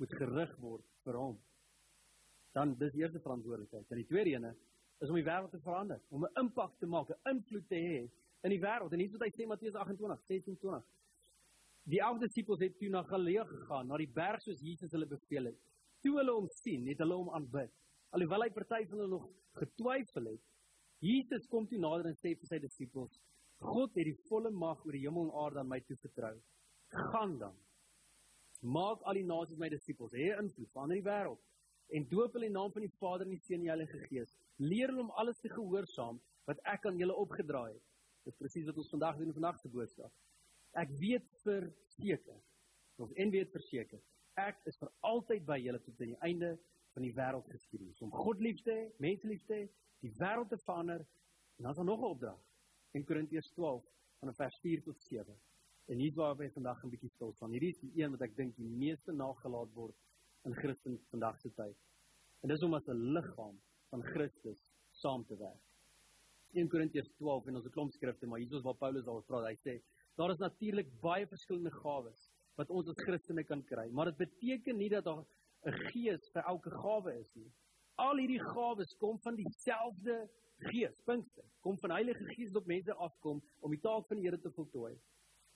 moet 0.00 0.14
gerig 0.20 0.54
word 0.62 0.86
vir 1.04 1.18
hom. 1.20 1.36
Dan 2.56 2.72
dis 2.80 2.94
die 2.94 3.04
eerste 3.04 3.20
verantwoordelikheid. 3.20 3.90
En 3.92 4.00
die 4.00 4.08
tweede 4.08 4.32
ene 4.32 4.54
is 5.04 5.12
om 5.12 5.18
die 5.18 5.26
wêreld 5.26 5.52
te 5.52 5.60
verander, 5.60 6.00
om 6.08 6.24
'n 6.24 6.40
impak 6.40 6.78
te 6.80 6.86
maak, 6.86 7.10
'n 7.10 7.36
invloed 7.36 7.68
te 7.68 7.76
hê 7.76 8.10
in 8.42 8.50
die 8.50 8.60
wêreld. 8.60 8.92
En 8.92 8.98
hier 8.98 9.08
is 9.08 9.18
wat 9.18 9.28
hy 9.28 9.32
sê 9.36 9.46
Matteus 9.46 9.74
28, 9.74 10.22
16-20. 10.28 10.84
Die 11.86 12.00
elf 12.02 12.18
disippels 12.18 12.62
het 12.64 12.74
toe 12.80 12.88
na 12.90 13.04
Galilea 13.06 13.44
gegaan, 13.46 13.86
na 13.86 13.98
die 14.00 14.10
berg 14.10 14.42
soos 14.42 14.62
Jesus 14.64 14.90
hulle 14.96 15.06
beveel 15.06 15.52
het. 15.52 15.58
Toe 16.02 16.16
hulle 16.18 16.34
hom 16.34 16.48
sien, 16.50 16.86
het 16.90 16.98
hulle 17.02 17.18
hom 17.20 17.30
aanbid. 17.38 17.70
Alhoewel 18.16 18.46
hy 18.46 18.50
party 18.56 18.80
van 18.90 19.02
hulle 19.04 19.12
nog 19.12 19.28
getwyfel 19.60 20.32
het, 20.32 20.42
Jesus 21.04 21.46
kom 21.52 21.68
toe 21.70 21.78
nader 21.78 22.08
en 22.10 22.18
sê 22.18 22.32
vir 22.34 22.50
sy 22.50 22.58
disippels: 22.62 23.20
God 23.62 23.94
het 23.94 24.08
die 24.08 24.16
volle 24.26 24.50
mag 24.50 24.82
oor 24.82 24.96
die 24.96 25.04
hemel 25.04 25.28
en 25.28 25.38
aarde 25.44 25.62
aan 25.62 25.70
my 25.70 25.80
toevertrou. 25.86 26.34
Gaan 26.96 27.38
dan. 27.38 27.56
Maak 28.62 29.04
al 29.06 29.20
die 29.20 29.26
nasies 29.28 29.60
my 29.60 29.68
disippels, 29.70 30.14
hê 30.16 30.32
invloed 30.40 30.72
van 30.74 30.90
die 30.90 31.04
wêreld 31.06 31.42
en 31.94 32.06
doop 32.10 32.34
hulle 32.34 32.48
in 32.48 32.54
die 32.54 32.58
naam 32.58 32.72
van 32.74 32.82
die 32.82 32.94
Vader 32.98 33.28
en 33.28 33.34
die 33.36 33.42
Seun 33.44 33.60
en 33.60 33.66
die 33.66 33.70
Heilige 33.70 34.00
Gees 34.08 34.32
leer 34.58 34.90
hulle 34.90 35.04
om 35.04 35.12
alles 35.22 35.38
te 35.38 35.52
gehoorsaam 35.52 36.18
wat 36.50 36.62
ek 36.72 36.88
aan 36.88 36.98
julle 36.98 37.14
opgedra 37.14 37.68
het. 37.68 37.82
Dis 38.26 38.38
presies 38.40 38.66
wat 38.66 38.80
ons 38.82 38.90
vandag 38.90 39.20
doen 39.20 39.30
in 39.30 39.36
vandag 39.36 39.60
se 39.60 39.70
boodskap. 39.70 40.10
Ek 40.76 40.90
weet 41.00 41.26
verseker, 41.42 42.38
of 43.00 43.12
en 43.12 43.30
weet 43.32 43.52
verseker, 43.52 44.00
ek 44.36 44.58
is 44.68 44.76
vir 44.80 44.90
altyd 45.08 45.44
by 45.48 45.56
julle 45.62 45.80
tot 45.84 46.00
aan 46.00 46.12
die 46.12 46.22
einde 46.28 46.50
van 46.96 47.04
die 47.04 47.14
wêreld 47.16 47.48
geskiedenis 47.52 48.02
om 48.04 48.12
God 48.12 48.40
lief 48.44 48.60
te 48.64 48.72
hê, 48.72 48.84
mense 49.04 49.28
lief 49.28 49.44
te 49.48 49.60
hê, 49.62 49.64
die 50.04 50.12
wêreld 50.20 50.52
te 50.52 50.58
verander. 50.64 51.04
En 51.56 51.64
dan 51.64 51.72
is 51.72 51.80
daar 51.80 51.88
nog 51.88 52.00
'n 52.00 52.10
opdrag 52.12 52.40
in 52.92 53.04
Korintiërs 53.04 53.50
12 53.56 53.84
van 54.20 54.34
vers 54.34 54.58
4 54.60 54.82
tot 54.82 55.02
7. 55.02 55.36
En 55.86 55.98
hier 55.98 56.14
waar 56.14 56.40
ons 56.40 56.52
vandag 56.52 56.84
'n 56.84 56.90
bietjie 56.90 57.10
stil 57.10 57.32
staan. 57.32 57.50
Hierdie 57.50 57.72
is 57.74 57.80
die 57.80 57.92
een 58.02 58.10
wat 58.10 58.22
ek 58.22 58.36
dink 58.36 58.56
die 58.56 58.68
meeste 58.68 59.12
nagelaat 59.12 59.72
word 59.74 59.96
in 60.44 60.54
Christen 60.54 60.98
vandag 61.10 61.40
se 61.40 61.50
tyd. 61.54 61.76
En 62.42 62.48
dis 62.48 62.62
om 62.62 62.74
as 62.74 62.88
'n 62.88 63.12
liggaam 63.16 63.60
van 63.90 64.02
Christus 64.02 64.60
saam 64.90 65.24
te 65.24 65.36
werk. 65.36 65.62
1 66.52 66.68
Korintiërs 66.68 67.10
12 67.16 67.46
en 67.46 67.56
ons 67.56 67.64
het 67.64 67.72
klomp 67.72 67.92
skrifte, 67.92 68.26
maar 68.26 68.38
hier 68.38 68.54
is 68.54 68.62
waar 68.62 68.74
Paulus 68.74 69.04
daaroor 69.04 69.24
praat. 69.24 69.46
Hy 69.46 69.56
sê 69.56 69.82
daar 70.16 70.32
is 70.32 70.40
natuurlik 70.42 70.88
baie 71.00 71.26
verskillende 71.26 71.72
gawes 71.82 72.30
wat 72.56 72.70
ons 72.72 72.88
as 72.88 73.02
Christene 73.04 73.44
kan 73.44 73.62
kry, 73.68 73.90
maar 73.92 74.10
dit 74.10 74.16
beteken 74.24 74.76
nie 74.76 74.88
dat 74.88 75.04
daar 75.04 75.24
'n 75.66 75.78
gees 75.92 76.30
vir 76.32 76.42
elke 76.42 76.70
gawe 76.70 77.18
is 77.18 77.34
nie. 77.34 77.52
Al 77.98 78.16
hierdie 78.16 78.40
gawes 78.40 78.96
kom 78.98 79.18
van 79.18 79.36
dieselfde 79.36 80.28
Gees, 80.58 81.00
Pinkster. 81.04 81.44
Kom 81.60 81.76
van 81.78 81.90
Heilige 81.90 82.24
Gees 82.24 82.52
wat 82.52 82.62
op 82.62 82.66
mense 82.66 82.94
afkom 82.94 83.42
om 83.60 83.70
die 83.70 83.80
taak 83.80 84.06
van 84.06 84.16
die 84.16 84.24
Here 84.24 84.40
te 84.40 84.50
voltooi. 84.50 84.96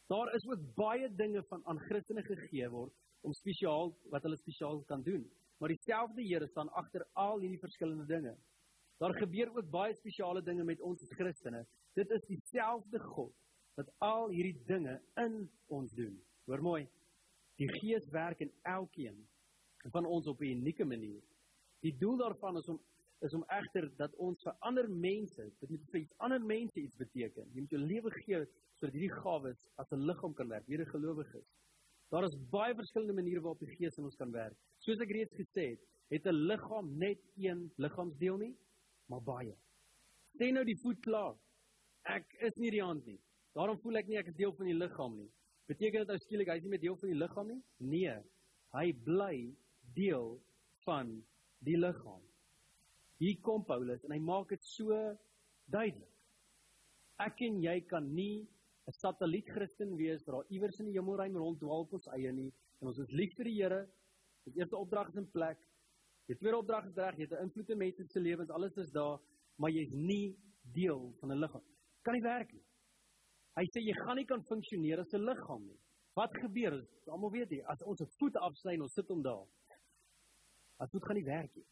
Daar 0.08 0.34
is 0.34 0.46
ook 0.46 0.74
baie 0.74 1.08
dinge 1.14 1.42
van 1.42 1.66
aan 1.66 1.78
Christene 1.78 2.22
gegee 2.22 2.68
word 2.68 2.92
om 3.22 3.32
spesiaal 3.32 3.96
wat 4.10 4.22
hulle 4.22 4.36
spesiaal 4.36 4.82
kan 4.84 5.02
doen 5.02 5.24
maar 5.60 5.68
dieselfde 5.68 6.22
Here 6.22 6.46
staan 6.46 6.72
agter 6.72 7.06
al 7.12 7.40
hierdie 7.40 7.60
verskillende 7.60 8.06
dinge. 8.06 8.36
Daar 8.96 9.14
gebeur 9.14 9.56
ook 9.56 9.70
baie 9.70 9.94
spesiale 9.94 10.42
dinge 10.42 10.64
met 10.64 10.80
ons 10.80 11.02
as 11.02 11.12
Christene. 11.16 11.66
Dit 11.94 12.10
is 12.10 12.24
dieselfde 12.28 12.98
God 12.98 13.34
wat 13.74 13.90
al 13.98 14.30
hierdie 14.30 14.62
dinge 14.66 15.00
in 15.16 15.50
ons 15.66 15.92
doen. 15.94 16.16
Hoor 16.44 16.62
mooi. 16.62 16.88
Die 17.60 17.68
Gees 17.80 18.08
werk 18.10 18.40
in 18.40 18.52
elkeen 18.62 19.18
van 19.92 20.06
ons 20.06 20.26
op 20.26 20.40
'n 20.40 20.56
unieke 20.56 20.84
manier. 20.84 21.22
Die 21.80 21.96
doel 21.98 22.16
daarvan 22.16 22.56
is 22.56 22.68
om 22.68 22.80
is 23.20 23.34
om 23.34 23.44
egter 23.52 23.90
dat 23.96 24.14
ons 24.16 24.42
vir 24.42 24.54
ander 24.58 24.86
mense, 24.88 25.44
dit 25.60 25.70
moet 25.70 25.88
vir 25.92 26.06
ander 26.16 26.40
mense 26.40 26.80
iets 26.80 26.96
beteken. 26.96 27.50
Jy 27.52 27.60
moet 27.60 27.70
jou 27.70 27.80
lewe 27.80 28.10
gee 28.10 28.46
sodat 28.78 28.94
hierdie 28.96 29.12
gawes 29.12 29.66
as 29.76 29.92
'n 29.92 30.06
liggaam 30.08 30.34
kan 30.34 30.48
werk, 30.48 30.66
weer 30.66 30.80
'n 30.80 30.92
gelowige 30.94 31.38
is. 31.38 31.50
Daar 32.10 32.24
is 32.24 32.36
baie 32.50 32.74
verskillende 32.74 33.12
maniere 33.12 33.40
waarop 33.40 33.60
die 33.60 33.76
Gees 33.76 33.98
in 33.98 34.04
ons 34.04 34.16
kan 34.16 34.32
werk. 34.32 34.56
Soos 34.78 35.00
ek 35.00 35.10
reeds 35.10 35.34
gesê 35.34 35.70
het, 35.70 35.80
het 36.10 36.26
'n 36.26 36.46
liggaam 36.50 36.96
net 36.98 37.20
een 37.36 37.70
liggaamsdeel 37.76 38.36
nie, 38.36 38.56
maar 39.06 39.22
baie. 39.22 39.56
Sê 40.38 40.50
nou 40.52 40.64
die 40.64 40.78
voet 40.82 41.00
klaar. 41.00 41.36
Ek 42.02 42.24
is 42.40 42.56
nie 42.56 42.70
die 42.70 42.82
hand 42.82 43.04
nie. 43.06 43.20
Daarom 43.54 43.78
voel 43.82 44.00
ek 44.00 44.08
nie 44.08 44.18
ek 44.20 44.30
is 44.30 44.38
deel 44.38 44.52
van 44.56 44.66
die 44.70 44.76
liggaam 44.76 45.16
nie. 45.16 45.30
Beteken 45.70 46.04
dit 46.04 46.12
ou 46.14 46.18
skielik 46.22 46.50
hy 46.50 46.58
is 46.58 46.66
nie 46.66 46.74
meer 46.74 46.84
deel 46.84 46.98
van 47.00 47.12
die 47.12 47.18
liggaam 47.18 47.50
nie? 47.50 47.60
Nee. 47.78 48.14
Hy 48.74 48.86
bly 49.06 49.34
deel 49.96 50.36
van 50.86 51.12
die 51.66 51.76
liggaam. 51.78 52.22
Hier 53.20 53.40
kom 53.44 53.64
Paulus 53.66 54.04
en 54.06 54.14
hy 54.14 54.20
maak 54.22 54.54
dit 54.54 54.64
so 54.64 54.96
duidelik. 55.70 56.08
Ek 57.20 57.42
en 57.44 57.58
jy 57.60 57.80
kan 57.90 58.06
nie 58.14 58.46
'n 58.88 58.96
satelliet 58.96 59.50
Christen 59.50 59.96
wees 59.96 60.24
wat 60.24 60.34
daar 60.34 60.52
iewers 60.54 60.80
in 60.80 60.86
die 60.86 60.96
hemelruim 60.96 61.36
ronddwaal 61.36 61.84
op 61.84 61.92
ons 61.98 62.08
eie 62.16 62.32
nie 62.32 62.52
en 62.80 62.88
ons 62.88 62.98
is 62.98 63.10
lief 63.10 63.34
vir 63.36 63.44
die 63.44 63.58
Here. 63.58 63.82
Die 64.46 64.58
eerste 64.58 64.76
opdrag 64.76 65.08
is 65.08 65.20
in 65.20 65.30
plek. 65.30 65.58
Die 66.26 66.36
tweede 66.38 66.58
opdrag 66.58 66.86
is 66.86 66.96
reg, 66.96 67.16
jy 67.18 67.26
het 67.26 67.32
'n 67.32 67.44
invloed 67.44 67.70
op 67.70 67.78
mense 67.78 68.06
se 68.08 68.20
lewens, 68.20 68.50
alles 68.50 68.76
is 68.76 68.90
daar, 68.90 69.20
maar 69.56 69.70
jy's 69.70 69.92
nie 69.92 70.36
deel 70.62 71.12
van 71.20 71.32
'n 71.32 71.40
liggaam. 71.40 71.64
Kan 72.02 72.14
nie 72.14 72.22
werk 72.22 72.52
nie. 72.52 72.64
Hy 73.60 73.66
sê 73.68 73.82
jy 73.84 73.92
gaan 73.98 74.16
nie 74.16 74.24
kan 74.24 74.40
funksioneer 74.48 75.02
as 75.02 75.12
'n 75.12 75.26
liggaam 75.28 75.66
nie. 75.66 75.80
Wat 76.16 76.32
gebeur? 76.42 76.80
Almal 77.12 77.30
weet 77.30 77.50
jy, 77.50 77.60
as 77.68 77.82
ons 77.82 78.00
'n 78.00 78.08
voet 78.18 78.36
afsny 78.36 78.72
en 78.74 78.82
ons 78.82 78.94
sit 78.94 79.08
hom 79.08 79.22
daar. 79.22 79.46
As 80.80 80.90
dit 80.90 81.02
gaan 81.04 81.16
nie 81.16 81.24
werk 81.24 81.54
nie. 81.56 81.66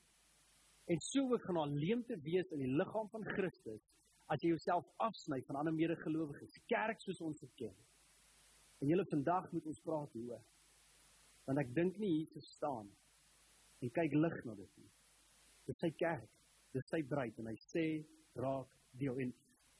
En 0.88 1.00
so 1.00 1.32
ook 1.32 1.42
gaan 1.42 1.54
daar 1.54 1.66
leemte 1.84 2.16
wees 2.20 2.52
in 2.52 2.58
die 2.58 2.74
liggaam 2.80 3.08
van 3.08 3.24
Christus 3.24 3.82
as 4.28 4.42
jy 4.42 4.48
jouself 4.48 4.84
afsny 4.96 5.40
van 5.46 5.56
ander 5.56 5.72
medegelowiges, 5.72 6.58
kerk 6.68 7.00
soos 7.00 7.20
ons 7.20 7.40
dit 7.40 7.54
ken. 7.56 7.76
En 8.80 8.88
julle 8.88 9.06
vandag 9.08 9.52
moet 9.52 9.66
ons 9.66 9.80
praat 9.80 10.12
hieroor. 10.12 10.44
Want 11.46 11.58
ek 11.58 11.74
dink 11.74 11.96
nie 11.98 12.18
Jesus 12.18 12.50
staan 12.52 12.90
en 13.80 13.90
kyk 13.90 14.12
lig 14.12 14.44
na 14.44 14.54
dit 14.54 14.76
nie. 14.76 14.90
Dis 15.66 15.80
sy 15.80 15.90
kerk, 15.96 16.28
dis 16.72 16.88
sy 16.92 17.02
bruid 17.02 17.38
en 17.38 17.46
hy 17.46 17.56
sê 17.56 17.86
raak 18.36 18.68
deel 19.00 19.24
en 19.24 19.34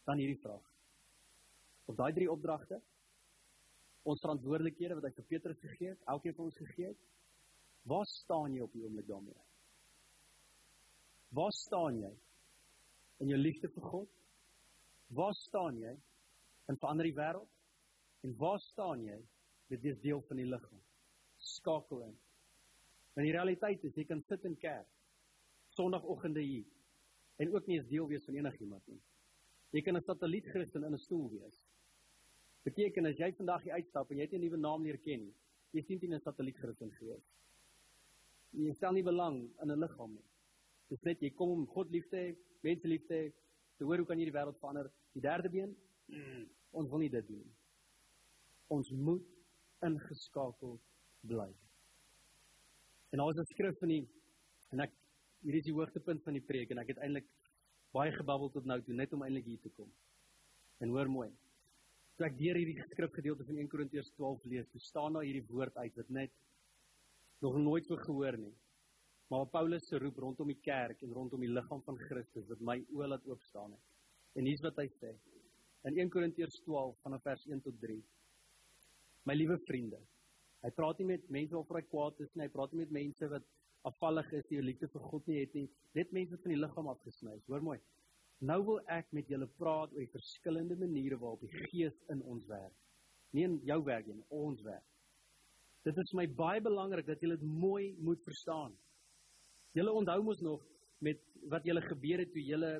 dan 0.08 0.18
hierdie 0.18 0.40
vraag. 0.40 0.77
Op 1.88 1.96
daai 1.96 2.12
drie 2.12 2.28
opdragte 2.30 2.80
ons 4.08 4.20
verantwoordelikhede 4.24 4.96
wat 4.96 5.08
hy 5.08 5.12
vir 5.16 5.26
Petrus 5.28 5.60
gegee 5.60 5.92
het, 5.92 6.04
elkeen 6.08 6.36
van 6.36 6.48
ons 6.48 6.60
gegee 6.60 6.92
het. 6.92 7.00
Waar 7.88 8.06
staan 8.08 8.54
jy 8.56 8.62
op 8.64 8.72
die 8.72 8.84
oomblik 8.84 9.08
daarmee? 9.08 9.42
Waar 11.36 11.52
staan 11.52 11.98
jy 12.00 12.12
in 13.24 13.32
jou 13.32 13.38
liefde 13.40 13.68
vir 13.74 13.84
God? 13.84 14.14
Waar 15.16 15.36
staan 15.36 15.80
jy 15.80 15.94
in 16.68 16.80
verander 16.80 17.08
die 17.08 17.16
wêreld? 17.16 17.50
En 18.24 18.36
waar 18.40 18.60
staan 18.64 19.04
jy 19.04 19.18
met 19.68 19.84
dis 19.84 20.00
deel 20.00 20.22
van 20.28 20.40
die 20.40 20.48
liggaam? 20.48 20.80
Skakel 21.36 22.02
in. 22.08 22.16
Want 23.14 23.28
die 23.28 23.36
realiteit 23.36 23.84
is 23.84 23.96
jy 23.96 24.06
kan 24.08 24.24
sit 24.28 24.44
in 24.48 24.56
kerk 24.60 24.88
Sondagoggende 25.76 26.42
hier 26.42 26.66
en 27.38 27.52
ook 27.54 27.66
nie 27.68 27.76
eens 27.78 27.88
deel 27.88 28.08
wees 28.10 28.24
van 28.26 28.34
enigiemand 28.34 28.86
nie. 28.90 29.00
Jy 29.76 29.82
kan 29.86 29.96
'n 29.96 30.02
satelliet 30.02 30.48
Christen 30.48 30.84
in 30.84 30.94
'n 30.94 30.98
stoel 30.98 31.28
wees. 31.30 31.67
Beteken 32.68 33.08
as 33.08 33.16
jy 33.16 33.30
vandag 33.38 33.62
hier 33.64 33.78
uitstap 33.78 34.10
en 34.12 34.18
jy 34.18 34.26
het 34.26 34.34
'n 34.36 34.42
nuwe 34.44 34.58
naam 34.60 34.82
leer 34.84 34.98
ken, 35.00 35.22
jy 35.72 35.82
sien 35.82 35.98
dit 35.98 36.10
'n 36.10 36.20
satelliet 36.20 36.56
Christen 36.56 36.90
gewees. 36.98 37.24
Jy 38.52 38.74
stel 38.74 38.92
nie 38.92 39.02
belang 39.02 39.38
in 39.62 39.70
'n 39.70 39.80
liggaam 39.80 40.12
nie. 40.12 40.26
Dis 40.88 41.02
net 41.02 41.20
jy 41.20 41.30
kom 41.30 41.50
om 41.50 41.66
God 41.66 41.90
lief 41.90 42.08
te 42.08 42.16
hê, 42.16 42.36
mense 42.62 42.88
lief 42.88 43.06
te 43.06 43.14
hê, 43.14 43.32
te 43.78 43.84
hoor 43.84 43.98
hoe 43.98 44.06
kan 44.06 44.18
hierdie 44.18 44.36
wêreld 44.36 44.58
verander? 44.60 44.90
Die 45.14 45.20
derde 45.20 45.48
been, 45.48 45.76
ons 46.72 46.90
wil 46.90 46.98
nie 46.98 47.10
dit 47.10 47.26
doen. 47.28 47.56
Ons 48.68 48.90
moet 48.90 49.26
ingeskakel 49.82 50.80
bly. 51.20 51.50
En 53.12 53.18
daar 53.18 53.30
is 53.30 53.38
'n 53.38 53.44
skrif 53.54 53.78
van 53.78 53.88
die 53.88 54.08
en 54.72 54.80
ek 54.80 54.92
hierdie 55.40 55.60
is 55.60 55.70
die 55.70 55.78
hoogtepunt 55.78 56.22
van 56.22 56.32
die 56.32 56.44
preek 56.44 56.70
en 56.70 56.78
ek 56.78 56.88
het 56.88 56.98
eintlik 56.98 57.28
baie 57.92 58.12
gebabbel 58.12 58.50
tot 58.50 58.64
nou 58.64 58.82
toe 58.82 58.94
net 58.94 59.12
om 59.12 59.22
eintlik 59.22 59.44
hier 59.44 59.60
te 59.60 59.70
kom. 59.70 59.92
En 60.80 60.88
hoor 60.88 61.08
mooi. 61.08 61.30
Toe 62.18 62.26
ek 62.26 62.38
deur 62.38 62.58
hierdie 62.58 62.82
skrifgedeelte 62.90 63.46
van 63.46 63.60
1 63.62 63.68
Korintiërs 63.70 64.10
12 64.16 64.46
lees, 64.50 64.70
toe 64.72 64.80
staan 64.82 65.14
daar 65.14 65.26
hierdie 65.26 65.46
woord 65.48 65.76
uit 65.78 65.94
wat 66.00 66.08
net 66.10 66.32
nog 67.44 67.60
nooit 67.62 67.86
voor 67.86 68.02
gehoor 68.02 68.38
nie 68.42 68.56
maar 69.28 69.46
Paulus 69.46 69.86
se 69.88 69.98
roep 69.98 70.16
rondom 70.16 70.48
die 70.48 70.60
kerk 70.64 71.02
en 71.04 71.12
rondom 71.12 71.42
die 71.44 71.52
liggaam 71.52 71.82
van 71.84 71.98
Christus 72.00 72.46
wat 72.48 72.60
my 72.64 72.78
oë 72.96 73.10
laat 73.12 73.26
oop 73.28 73.42
staan 73.44 73.74
het. 73.74 73.82
En 74.40 74.48
hier's 74.48 74.64
wat 74.64 74.78
hy 74.80 74.86
sê. 74.94 75.10
In 75.88 75.98
1 75.98 76.12
Korintiërs 76.12 76.62
12 76.64 76.96
vanaf 77.04 77.24
vers 77.26 77.44
1 77.46 77.60
tot 77.66 77.76
3. 77.82 77.98
My 79.28 79.36
liewe 79.36 79.58
vriende, 79.66 80.00
hy 80.64 80.70
praat 80.74 81.00
nie 81.00 81.10
met 81.10 81.28
mense 81.30 81.56
wat 81.58 81.76
hy 81.76 81.84
kwaad 81.90 82.22
is 82.24 82.32
nie, 82.34 82.46
hy 82.46 82.52
praat 82.54 82.72
nie 82.72 82.80
met 82.86 82.94
mense 82.96 83.28
wat 83.34 83.44
afvallig 83.88 84.32
is, 84.40 84.48
die 84.48 84.64
liefde 84.64 84.88
vir 84.94 85.04
God 85.10 85.28
nie 85.28 85.42
het 85.42 85.54
nie, 85.54 85.66
net 85.98 86.16
mense 86.16 86.40
van 86.40 86.54
die 86.54 86.60
liggaam 86.62 86.88
afgesny 86.94 87.36
is. 87.36 87.44
Hoor 87.52 87.64
mooi. 87.68 87.78
Nou 88.38 88.58
wil 88.62 88.78
ek 88.94 89.08
met 89.16 89.26
julle 89.26 89.48
praat 89.58 89.90
oor 89.92 90.04
die 90.04 90.12
verskillende 90.12 90.76
maniere 90.78 91.18
waarop 91.18 91.42
die 91.42 91.64
Gees 91.70 91.96
in 92.12 92.22
ons 92.22 92.46
werk. 92.46 92.74
Nie 93.34 93.48
in 93.48 93.56
jou 93.66 93.80
werk 93.84 94.06
nie, 94.06 94.14
in 94.14 94.24
ons 94.30 94.62
werk. 94.62 94.84
Dit 95.86 95.98
is 95.98 96.14
my 96.14 96.26
baie 96.38 96.62
belangrik 96.62 97.06
dat 97.08 97.22
julle 97.22 97.38
dit 97.38 97.50
mooi 97.50 97.96
moet 97.98 98.22
verstaan. 98.22 98.76
Julle 99.74 99.94
onthou 99.94 100.20
mos 100.22 100.40
nog 100.44 100.62
met 101.02 101.20
wat 101.50 101.66
julle 101.66 101.82
gebeur 101.82 102.22
het 102.22 102.32
toe 102.34 102.44
julle 102.44 102.72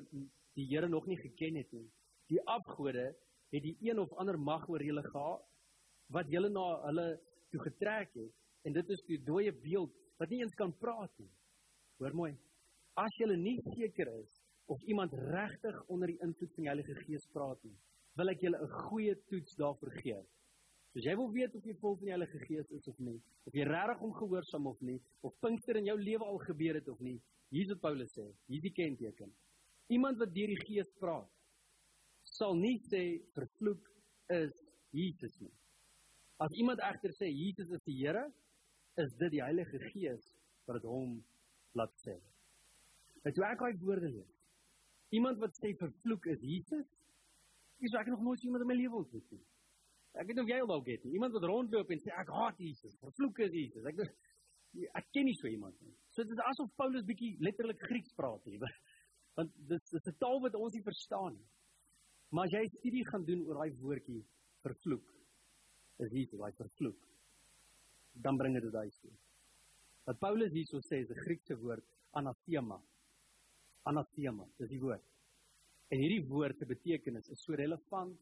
die 0.55 0.67
Here 0.69 0.87
nog 0.87 1.05
nie 1.07 1.19
geken 1.19 1.59
het 1.59 1.71
nie. 1.75 1.87
Die 2.31 2.41
afgode 2.47 3.09
het 3.51 3.63
die 3.63 3.75
een 3.83 3.99
of 3.99 4.13
ander 4.21 4.39
mag 4.39 4.67
oor 4.69 4.83
julle 4.83 5.03
gehad 5.11 5.45
wat 6.15 6.31
julle 6.31 6.49
na 6.49 6.65
hulle 6.87 7.07
toe 7.51 7.61
getrek 7.67 8.15
het 8.15 8.33
en 8.67 8.73
dit 8.73 8.89
is 8.89 9.03
'n 9.07 9.25
dooie 9.25 9.51
beeld 9.51 9.91
wat 10.19 10.29
nie 10.29 10.41
eens 10.41 10.55
kan 10.55 10.73
praat 10.77 11.11
nie. 11.17 11.31
Hoor 11.99 12.15
mooi. 12.15 12.37
As 12.95 13.11
jy 13.19 13.35
nie 13.35 13.59
seker 13.75 14.07
is 14.19 14.38
of 14.69 14.81
iemand 14.83 15.13
regtig 15.13 15.77
onder 15.87 16.11
die 16.11 16.19
invloed 16.21 16.51
van 16.53 16.63
die 16.63 16.69
Heilige 16.69 16.95
Gees 17.03 17.25
praat 17.33 17.63
nie, 17.65 17.75
wil 18.19 18.29
ek 18.29 18.43
julle 18.45 18.59
'n 18.61 18.75
goeie 18.89 19.15
toets 19.31 19.55
daarvoor 19.57 19.91
gee. 20.03 20.19
So 20.93 20.99
jy 20.99 21.15
wil 21.15 21.31
weet 21.31 21.55
of 21.55 21.65
jy 21.65 21.75
vol 21.81 21.95
van 21.97 22.05
die 22.05 22.13
Heilige 22.13 22.39
Gees 22.45 22.69
is 22.77 22.87
of 22.87 22.97
nie, 22.99 23.17
of 23.45 23.53
jy 23.53 23.65
regtig 23.65 23.99
hom 24.03 24.13
gehoorsaam 24.13 24.67
of 24.67 24.79
nie, 24.81 24.99
of 25.21 25.33
Pinkster 25.41 25.77
in 25.77 25.85
jou 25.85 25.97
lewe 25.97 26.25
al 26.25 26.37
gebeur 26.37 26.75
het 26.75 26.87
of 26.89 26.99
nie. 26.99 27.19
Hier 27.49 27.65
is 27.65 27.73
wat 27.73 27.81
Paulus 27.81 28.13
sê, 28.13 28.25
hier 28.47 28.57
is 28.57 28.65
die 28.67 28.73
kenteken. 28.73 29.33
Iemand 29.89 30.17
wat 30.17 30.33
deur 30.33 30.47
die 30.53 30.65
Gees 30.65 30.89
praat, 30.99 31.29
sal 32.23 32.55
nie 32.55 32.77
sê 32.89 33.03
vervloek 33.33 33.89
is 34.29 34.53
Jesus 34.93 35.39
nie. 35.41 35.53
As 36.39 36.53
iemand 36.53 36.79
egter 36.79 37.13
sê 37.17 37.29
Jesus 37.29 37.71
is 37.73 37.85
die 37.85 37.97
Here, 38.03 38.27
is 38.97 39.13
dit 39.17 39.31
die 39.31 39.43
Heilige 39.43 39.79
Gees 39.91 40.35
wat 40.67 40.77
dit 40.77 40.89
hom 40.89 41.17
laat 41.73 41.93
sê. 42.05 42.19
Het 43.25 43.37
jy 43.37 43.49
ek 43.49 43.61
al 43.65 43.79
woorde 43.81 44.09
lees? 44.09 44.38
Iemand 45.09 45.39
wat 45.41 45.55
sê 45.57 45.73
vervloek 45.77 46.25
is 46.33 46.41
Jesus, 46.41 46.87
is 47.79 47.95
ek 47.97 48.11
nog 48.11 48.21
nooit 48.21 48.43
iemand 48.43 48.65
in 48.65 48.69
my 48.69 48.77
lewe 48.77 49.01
ontmoet 49.01 49.31
nie. 49.31 49.43
Ek 50.19 50.27
weet 50.27 50.37
nie 50.37 50.43
of 50.43 50.49
jy 50.51 50.57
al 50.61 50.69
dalk 50.69 50.89
het 50.89 51.05
nie. 51.05 51.13
Iemand 51.17 51.35
wat 51.37 51.45
rondloop 51.49 51.91
en 51.93 52.01
sê 52.03 52.11
ek 52.21 52.31
haat 52.33 52.59
Jesus, 52.61 52.97
vervloek 53.01 53.39
is 53.45 53.55
Jesus. 53.55 53.85
Ek 53.89 54.03
ek 54.99 55.07
ken 55.15 55.25
nie 55.25 55.37
so 55.37 55.47
iemand 55.49 55.77
nie. 55.81 55.95
So 56.13 56.25
dit 56.25 56.35
is 56.35 56.43
asof 56.51 56.69
Paulus 56.77 57.05
bietjie 57.07 57.35
letterlik 57.41 57.81
Grieks 57.87 58.13
praat 58.17 58.43
hier. 58.45 58.61
Want 59.37 59.53
dit 59.69 59.93
is 59.97 60.07
'n 60.11 60.17
taal 60.19 60.41
wat 60.43 60.55
ons 60.55 60.73
nie 60.73 60.83
verstaan 60.83 61.33
nie. 61.33 61.47
Maar 62.29 62.45
as 62.45 62.53
jy 62.53 62.65
studie 62.67 63.05
gaan 63.07 63.25
doen 63.25 63.45
oor 63.47 63.61
daai 63.61 63.73
woordjie 63.81 64.21
vervloek, 64.65 65.07
is 66.05 66.11
hier 66.11 66.37
daai 66.37 66.53
vervloek. 66.57 66.99
Dan 68.13 68.37
bring 68.37 68.59
dit 68.59 68.71
daai 68.71 68.89
toe. 69.01 69.13
Wat 70.05 70.19
Paulus 70.19 70.53
hierso 70.53 70.81
sê 70.81 71.01
is 71.01 71.09
'n 71.09 71.21
Griekse 71.25 71.55
woord 71.57 71.85
anathema. 72.11 72.81
Anathema, 73.87 74.47
dis 74.59 74.69
die 74.71 74.81
woord. 74.81 75.05
En 75.89 76.01
hierdie 76.01 76.25
woord 76.29 76.59
se 76.59 76.67
betekenis 76.69 77.29
is 77.33 77.41
so 77.43 77.57
relevant 77.57 78.17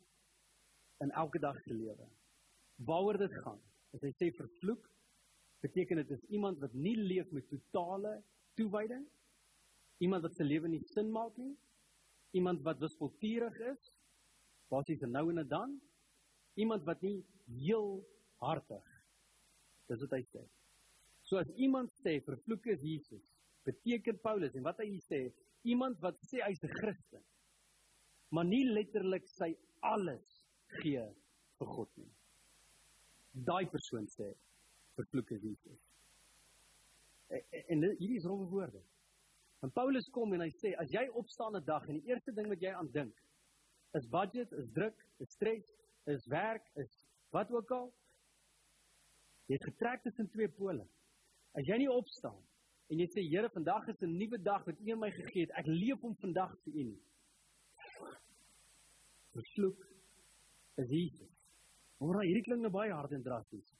in 1.03 1.11
elke 1.11 1.39
dag 1.39 1.57
se 1.63 1.73
lewe. 1.73 2.07
Waaroor 2.87 3.19
dit 3.19 3.33
gaan, 3.43 3.59
as 3.95 4.03
hy 4.05 4.13
sê 4.15 4.31
vervloek, 4.37 4.85
beteken 5.65 6.01
dit 6.03 6.11
is 6.15 6.25
iemand 6.33 6.59
wat 6.61 6.73
nie 6.77 6.95
leef 6.97 7.29
met 7.33 7.47
totale 7.49 8.17
toewyding, 8.57 9.05
iemand 10.03 10.25
wat 10.27 10.35
se 10.37 10.45
lewe 10.45 10.69
nie 10.69 10.83
sin 10.93 11.09
maak 11.11 11.37
nie, 11.41 11.55
iemand 12.37 12.61
wat 12.65 12.79
wispelturig 12.81 13.57
is, 13.71 13.89
basies 14.69 15.01
nou 15.07 15.29
en 15.31 15.41
dan, 15.47 15.73
iemand 16.57 16.85
wat 16.85 17.01
nie 17.01 17.17
heel 17.57 17.97
hartig. 18.43 18.85
Dis 19.87 20.01
wat 20.03 20.13
hy 20.17 20.23
sê. 20.29 20.43
So 21.27 21.39
as 21.41 21.49
iemand 21.55 21.91
sê 22.03 22.17
vervloek 22.23 22.67
is 22.73 22.83
Jesus, 22.85 23.25
beteken 23.67 24.19
Paulus 24.23 24.55
en 24.55 24.65
wat 24.65 24.79
hy 24.83 24.97
sê, 25.07 25.21
iemand 25.67 25.99
wat 26.03 26.19
sê 26.29 26.41
hy's 26.45 26.63
'n 26.63 26.75
Christen, 26.79 27.23
maar 28.31 28.47
nie 28.47 28.63
letterlik 28.65 29.27
sy 29.35 29.53
alles 29.81 30.27
gee 30.81 31.03
vir 31.59 31.67
God 31.75 31.91
nie. 31.97 32.11
Daai 33.47 33.65
persoon 33.71 34.07
sê 34.15 34.33
vervloek 34.97 35.31
is 35.31 35.43
Jesus. 35.43 35.81
En, 37.29 37.43
en 37.75 37.83
hierdie 37.83 38.17
is 38.17 38.25
rowwe 38.25 38.47
woorde. 38.51 38.81
En 39.65 39.71
Paulus 39.71 40.07
kom 40.15 40.33
en 40.33 40.41
hy 40.45 40.51
sê 40.61 40.73
as 40.79 40.91
jy 40.93 41.07
opstaan 41.21 41.55
'n 41.57 41.65
dag 41.65 41.87
en 41.89 41.99
die 41.99 42.09
eerste 42.11 42.31
ding 42.31 42.47
wat 42.47 42.61
jy 42.61 42.73
aan 42.73 42.91
dink 42.91 43.15
is 43.97 44.07
budget, 44.07 44.51
is 44.51 44.71
druk, 44.71 44.97
is 45.23 45.31
stres, 45.31 45.67
is 46.05 46.25
werk, 46.27 46.65
is 46.75 46.91
wat 47.35 47.51
ook 47.51 47.71
al. 47.71 47.87
Jy 49.47 49.55
het 49.55 49.63
getrek 49.63 50.03
tussen 50.03 50.29
twee 50.29 50.49
pole. 50.49 50.85
As 51.57 51.65
jy 51.65 51.77
nie 51.77 51.91
opstaan 51.91 52.39
en 52.87 53.01
jy 53.01 53.07
sê 53.11 53.23
Here, 53.27 53.49
vandag 53.49 53.87
is 53.87 54.01
'n 54.01 54.17
nuwe 54.17 54.37
dag 54.41 54.65
wat 54.65 54.79
U 54.79 54.95
my 54.95 55.11
gegee 55.11 55.45
het. 55.45 55.51
Ek 55.51 55.65
leef 55.65 56.03
om 56.03 56.15
vandag 56.15 56.55
vir 56.63 56.73
U. 56.73 56.87
Vervloek 59.33 59.87
is 60.77 60.89
Jesus. 60.89 61.33
Maar 61.99 62.21
hierdie 62.21 62.43
klink 62.43 62.61
nou 62.61 62.71
baie 62.71 62.93
hard 62.93 63.11
en 63.11 63.23
drasties. 63.23 63.73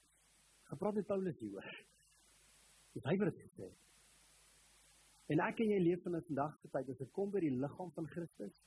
Gepraat 0.64 0.94
met 0.94 1.06
Paulus 1.06 1.40
hieroor. 1.40 1.68
Dis 2.94 3.04
hy 3.04 3.18
wat 3.18 3.34
dit 3.34 3.44
gesê 3.46 3.68
het. 3.68 3.84
En 5.28 5.44
ek 5.44 5.60
en 5.60 5.70
jy 5.70 5.80
leef 5.84 6.06
in 6.08 6.22
vandag 6.30 6.58
se 6.62 6.70
tyd 6.74 6.90
as 6.90 6.98
dit 6.98 7.12
kom 7.12 7.32
by 7.32 7.42
die 7.44 7.52
liggaam 7.52 7.92
van 7.96 8.08
Christus. 8.08 8.60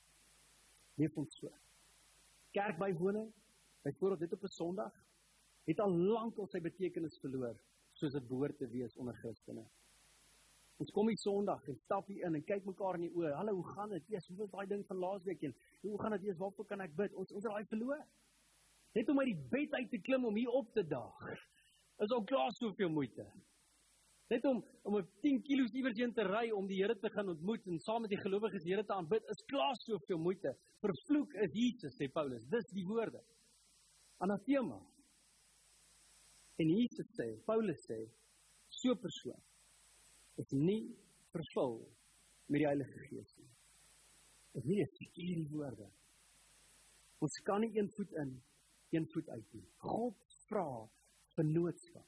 Leef 1.01 1.17
ons 1.17 1.37
so. 1.41 1.51
Kerkbywoning, 2.57 3.31
byvoorbeeld 3.83 4.21
dit 4.21 4.33
op 4.33 4.45
'n 4.45 4.57
Sondag, 4.57 4.95
het 5.65 5.81
al 5.81 5.93
lank 5.97 6.39
al 6.39 6.49
sy 6.49 6.61
betekenis 6.61 7.19
verloor 7.23 7.57
soos 7.93 8.13
dit 8.13 8.29
behoort 8.29 8.59
te 8.59 8.69
wees 8.69 8.97
onder 8.97 9.15
Christene. 9.15 9.65
Ons 10.81 10.93
kom 10.97 11.11
hier 11.11 11.21
Sondag 11.21 11.67
en 11.69 11.77
stap 11.83 12.07
hier 12.09 12.25
in 12.25 12.39
en 12.39 12.45
kyk 12.49 12.65
mekaar 12.65 12.97
in 12.97 13.03
die 13.05 13.13
oë. 13.13 13.35
Hallo, 13.37 13.53
hoe 13.59 13.73
gaan 13.75 13.91
dit? 13.93 14.07
Jesus, 14.09 14.31
hoe 14.33 14.39
was 14.39 14.53
daai 14.55 14.71
ding 14.71 14.85
van 14.89 15.01
laasweek 15.03 15.43
en 15.45 15.53
hoe 15.85 15.99
gaan 16.01 16.15
dit? 16.17 16.23
Jesus, 16.31 16.41
waarvoor 16.41 16.69
kan 16.71 16.81
ek 16.81 16.95
bid? 16.97 17.17
Ons 17.21 17.35
ons 17.37 17.45
daai 17.45 17.67
verloor. 17.69 18.01
Net 18.97 19.11
om 19.13 19.21
uit 19.21 19.29
die 19.29 19.49
bed 19.53 19.77
uit 19.77 19.91
te 19.93 20.01
klim 20.07 20.25
om 20.25 20.39
hier 20.41 20.55
op 20.57 20.71
te 20.73 20.85
daag. 20.89 21.27
Is 22.01 22.15
al 22.17 22.25
klaar 22.31 22.55
soveel 22.57 22.89
moeite. 22.95 23.27
Net 24.33 24.47
om 24.49 24.63
om 24.89 24.97
'n 24.97 25.11
10 25.27 25.43
km 25.45 25.69
iewers 25.83 26.01
heen 26.01 26.15
te 26.17 26.25
ry 26.25 26.47
om 26.57 26.67
die 26.67 26.81
Here 26.81 26.97
te 26.97 27.11
gaan 27.13 27.29
ontmoet 27.29 27.67
en 27.67 27.79
saam 27.79 28.01
met 28.01 28.15
die 28.15 28.23
gelowiges 28.25 28.65
die 28.65 28.73
Here 28.73 28.87
te 28.87 28.97
aanbid 28.97 29.29
is 29.29 29.45
klaar 29.53 29.77
soveel 29.85 30.19
moeite. 30.19 30.55
Vervloek 30.81 31.35
is 31.45 31.53
Jesus 31.53 32.01
sê 32.01 32.09
Paulus. 32.09 32.49
Dis 32.49 32.73
die 32.73 32.87
woorde. 32.87 33.21
Anathema. 34.19 34.81
En 36.57 36.69
Jesus 36.69 37.09
sê, 37.21 37.45
Paulus 37.45 37.85
sê, 37.85 38.01
so 38.69 38.93
'n 38.93 38.99
persoon 38.99 39.50
is 40.37 40.53
nie 40.53 40.85
vervul 41.33 41.81
met 42.51 42.61
die 42.61 42.69
Heilige 42.69 43.07
Gees 43.09 43.35
nie. 43.39 43.51
Dit 44.53 44.63
is 44.63 44.69
nie 44.69 44.83
'n 44.83 44.93
sekere 44.99 45.49
woorde. 45.51 45.91
Ons 47.21 47.41
kan 47.45 47.61
nie 47.61 47.79
een 47.79 47.91
voet 47.97 48.13
in, 48.13 48.43
een 48.91 49.07
voet 49.13 49.29
uit 49.29 49.53
nie. 49.53 49.67
God 49.77 50.17
vra 50.49 50.89
vennootskap. 51.37 52.07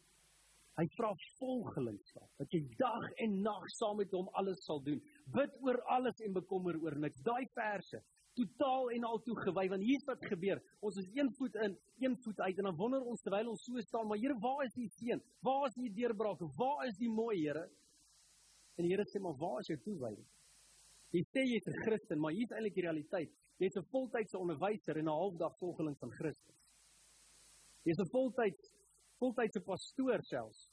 Hy 0.80 0.86
vra 0.96 1.12
volgelingskap 1.38 2.30
dat 2.38 2.52
jy 2.52 2.62
dag 2.78 3.04
en 3.20 3.42
nag 3.42 3.68
saam 3.76 3.96
met 3.96 4.10
hom 4.10 4.28
alles 4.32 4.64
sal 4.64 4.80
doen. 4.82 5.02
Bid 5.26 5.52
oor 5.60 5.82
alles 5.82 6.20
en 6.20 6.32
bekommer 6.32 6.78
oor 6.80 6.96
niks. 6.98 7.20
Daai 7.22 7.46
verse 7.54 8.02
totaal 8.38 8.90
en 8.96 9.04
al 9.04 9.20
toegewy 9.26 9.66
want 9.68 9.84
hier's 9.84 10.04
wat 10.08 10.24
gebeur. 10.30 10.60
Ons 10.80 10.98
is 11.02 11.08
een 11.12 11.30
voet 11.38 11.56
in, 11.66 11.76
een 12.00 12.16
voet 12.24 12.40
uit 12.40 12.58
en 12.58 12.70
dan 12.70 12.76
wonder 12.76 13.04
ons 13.04 13.20
terwyl 13.24 13.52
ons 13.52 13.64
so 13.66 13.80
staan, 13.84 14.08
maar 14.08 14.20
Here, 14.22 14.36
waar 14.40 14.64
is 14.64 14.74
die 14.76 14.88
seën? 14.96 15.22
Waar 15.44 15.68
is 15.68 15.76
die 15.76 15.92
deurbraak? 15.92 16.40
Waar 16.56 16.86
is 16.88 16.96
die 17.00 17.10
mooi, 17.12 17.36
Here? 17.42 17.66
En 18.76 18.86
die 18.86 18.94
Here 18.94 19.04
sê 19.08 19.20
maar, 19.20 19.36
waar 19.36 19.60
is 19.60 19.66
jou 19.66 19.78
toewyding? 19.84 20.26
Jy 21.12 21.22
sê 21.28 21.42
jy's 21.44 21.66
'n 21.68 21.82
Christen, 21.84 22.18
maar 22.20 22.32
hier's 22.32 22.50
eintlik 22.50 22.74
die 22.74 22.86
realiteit. 22.86 23.32
Jy's 23.58 23.76
'n 23.76 23.84
voltydse 23.92 24.38
onderwyser 24.38 24.96
en 24.96 25.04
'n 25.04 25.18
halfdag 25.20 25.58
volgeling 25.58 25.96
van 25.98 26.10
Christus. 26.10 26.60
Jy's 27.84 28.00
'n 28.00 28.10
voltyds 28.10 28.72
voltydse 29.18 29.60
pastoor 29.60 30.22
selfs. 30.22 30.70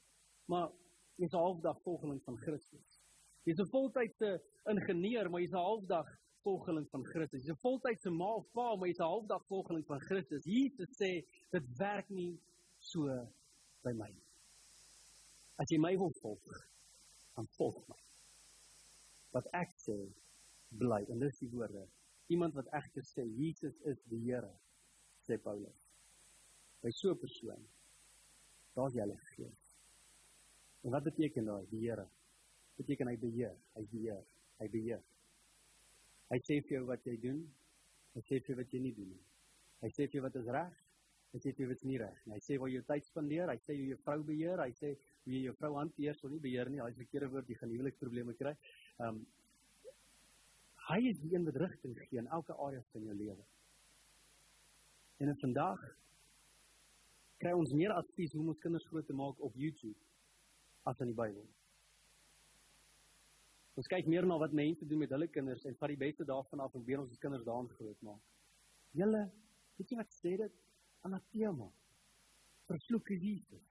Maar 0.48 0.72
jy's 1.18 1.34
'n 1.34 1.44
halfdag 1.46 1.82
volgeling 1.84 2.22
van 2.24 2.38
Christus. 2.38 3.02
Jy's 3.44 3.60
'n 3.60 3.70
voltydse 3.70 4.42
ingenieur, 4.66 5.30
maar 5.30 5.42
jy's 5.42 5.54
'n 5.54 5.66
halfdag 5.70 6.08
volgeling 6.44 6.88
van 6.90 7.04
Christus. 7.06 7.44
Jy's 7.44 7.52
'n 7.52 7.62
voltydse 7.62 8.10
ma 8.10 8.34
of 8.36 8.48
pa, 8.52 8.76
maar 8.76 8.88
jy's 8.88 9.00
'n 9.00 9.12
halfdag 9.14 9.46
volgeling 9.46 9.86
van 9.86 10.00
Christus. 10.00 10.44
Jesus 10.46 10.90
sê 11.02 11.26
dit 11.52 11.78
werk 11.78 12.10
nie 12.10 12.40
so 12.80 13.02
by 13.84 13.92
my. 13.92 14.12
As 15.58 15.70
jy 15.70 15.78
my 15.78 15.98
wil 15.98 16.14
volg, 16.22 16.69
dan 17.40 17.48
volg 17.56 17.80
my. 17.88 17.98
Wat 19.32 19.48
ek 19.56 19.72
sê, 19.80 19.96
bly. 20.76 21.06
En 21.08 21.22
dis 21.24 21.40
die 21.40 21.50
woorde. 21.54 21.86
Iemand 22.34 22.58
wat 22.60 22.68
egter 22.76 23.06
sê 23.08 23.24
Jesus 23.40 23.78
is 23.88 24.02
die 24.12 24.20
Here, 24.26 24.52
sê 25.24 25.40
Paulus. 25.40 25.86
By 26.84 26.92
so 26.92 27.14
'n 27.14 27.20
persoon 27.20 27.64
daar's 28.76 28.94
jy 28.94 29.02
Heilige 29.04 29.26
Gees. 29.36 29.64
En 30.84 30.92
wat 30.92 31.04
beteken 31.04 31.46
daai 31.46 31.66
die 31.72 31.82
Here? 31.86 32.06
Beteken 32.78 33.08
hy 33.08 33.18
beheer, 33.18 33.56
hy 33.76 33.86
beheer, 33.92 34.22
hy 34.60 34.68
beheer. 34.72 35.02
Hy 36.30 36.40
sê 36.46 36.62
vir 36.62 36.78
jou 36.78 36.86
wat 36.88 37.08
jy 37.08 37.18
doen, 37.20 37.42
hy 38.14 38.22
sê 38.22 38.40
vir 38.40 38.54
jou 38.54 38.60
wat 38.62 38.74
jy 38.74 38.80
nie 38.80 38.94
doen 38.96 39.10
nie. 39.10 39.26
Hy 39.82 39.90
sê 39.90 40.08
vir 40.08 40.20
jou 40.20 40.24
wat 40.24 40.36
is 40.36 40.48
reg, 40.48 40.78
hy 41.34 41.40
sê 41.40 41.54
jou 41.54 41.68
wat 41.70 41.78
is 41.78 41.86
nie 41.86 41.98
reg 42.02 42.22
nie. 42.26 42.36
Hy 42.36 42.44
sê 42.46 42.58
waar 42.60 42.72
jy 42.74 42.82
tyd 42.88 43.06
spandeer, 43.06 43.52
hy 43.54 43.60
sê 43.62 43.76
jy 43.76 43.90
jou 43.92 44.00
vrou 44.06 44.24
beheer, 44.26 44.62
hy 44.64 44.72
sê 44.78 44.96
hoe 44.96 45.34
jy 45.34 45.44
jou 45.46 45.58
vrou 45.60 45.76
hanteer, 45.78 46.16
sou 46.18 46.32
nie 46.32 46.42
beheer 46.42 46.72
nie, 46.74 46.82
hy 46.82 46.90
se 46.94 47.04
verkeerde 47.04 47.30
woord, 47.34 47.50
jy 47.50 47.60
gaan 47.60 47.76
huweliksprobleme 47.76 48.38
kry. 48.40 48.56
Ehm 49.00 49.20
um, 49.20 49.28
Hy 50.90 51.04
is 51.06 51.20
die 51.22 51.36
een 51.36 51.44
wat 51.46 51.58
rigting 51.62 51.94
gee 52.02 52.18
in 52.18 52.28
elke 52.34 52.56
area 52.58 52.82
van 52.92 53.04
jou 53.06 53.16
lewe. 53.16 53.44
En 55.22 55.36
vandag 55.38 55.84
kry 57.44 57.52
ons 57.54 57.74
meer 57.78 57.94
advies 57.94 58.34
hoe 58.34 58.42
om 58.42 58.50
ons 58.56 58.62
kinders 58.64 58.88
groot 58.90 59.06
te 59.06 59.14
maak 59.14 59.44
op 59.46 59.58
YouTube 59.60 59.98
as 60.90 61.00
in 61.04 61.12
die 61.12 61.18
Bybel. 61.20 61.46
Ons 63.78 63.88
kyk 63.92 64.10
meer 64.10 64.26
na 64.26 64.40
wat 64.42 64.56
mense 64.56 64.88
doen 64.90 65.04
met 65.04 65.14
hulle 65.14 65.30
kinders 65.32 65.68
en 65.70 65.78
vat 65.78 65.94
die 65.94 66.00
beste 66.02 66.26
daarvan 66.28 66.66
af 66.66 66.74
en 66.74 66.82
probeer 66.82 67.04
ons 67.04 67.22
kinders 67.22 67.46
daarin 67.46 67.70
groot 67.78 68.02
maak. 68.10 68.26
Julle, 68.98 69.22
weet 69.78 69.94
jy 69.94 70.00
wat 70.02 70.18
sê 70.18 70.34
dit? 70.42 70.58
Anathema. 71.08 71.70
Vervloek 72.70 73.10
Jesus. 73.10 73.66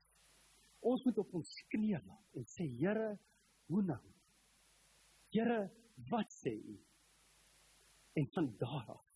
Ons 0.81 1.05
moet 1.05 1.19
op 1.19 1.35
ons 1.35 1.51
knieë 1.73 2.01
en 2.39 2.47
sê 2.47 2.67
Here, 2.79 3.19
hoe 3.69 3.83
nou? 3.83 4.03
Here, 5.35 5.69
wat 6.11 6.33
sê 6.33 6.55
U? 6.57 6.79
En 8.19 8.27
van 8.35 8.49
daar 8.59 8.95
af 8.95 9.09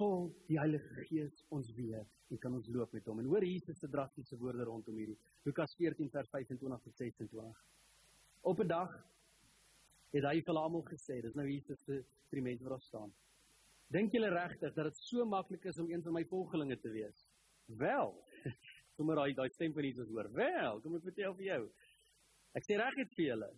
vol 0.00 0.30
die 0.48 0.56
Heilige 0.56 1.04
Gees 1.10 1.42
ons 1.52 1.68
weer 1.76 2.06
en 2.30 2.38
kan 2.40 2.54
ons 2.56 2.68
loop 2.72 2.92
met 2.96 3.06
hom. 3.10 3.20
En 3.20 3.28
hoor 3.28 3.44
Jesus 3.44 3.80
se 3.82 3.88
drastiese 3.90 4.38
woorde 4.40 4.64
rondom 4.64 4.96
hierdie. 4.96 5.18
Lukas 5.44 5.74
14 5.76 6.08
vers 6.14 6.30
25 6.32 6.84
tot 6.86 6.96
26. 7.02 7.64
Op 8.48 8.60
'n 8.60 8.68
dag 8.68 8.94
het 10.14 10.24
hy 10.24 10.40
vir 10.40 10.56
almal 10.56 10.84
gesê, 10.88 11.20
dis 11.22 11.34
nou 11.34 11.46
Jesus 11.46 11.78
se 11.84 12.04
vir 12.30 12.38
die 12.40 12.46
mense 12.48 12.64
wat 12.64 12.72
daar 12.72 12.86
staan. 12.86 13.12
Dink 13.90 14.14
julle 14.14 14.30
regtig 14.30 14.74
dat 14.76 14.86
dit 14.90 15.02
so 15.02 15.24
maklik 15.26 15.64
is 15.66 15.78
om 15.82 15.90
een 15.90 16.02
van 16.02 16.14
my 16.14 16.24
volgelinge 16.30 16.78
te 16.78 16.92
wees? 16.94 17.24
Wel, 17.80 18.14
sommer 18.96 19.18
daai 19.18 19.34
daai 19.34 19.50
stem 19.54 19.74
van 19.74 19.86
Jesus 19.86 20.10
hoor. 20.14 20.30
Wel, 20.34 20.80
kom 20.84 20.96
ek 20.98 21.06
vertel 21.10 21.34
vir 21.38 21.46
jou. 21.48 21.62
Ek 22.58 22.66
sê 22.66 22.78
reg 22.78 22.98
dit 23.02 23.16
vir 23.18 23.26
julle. 23.32 23.50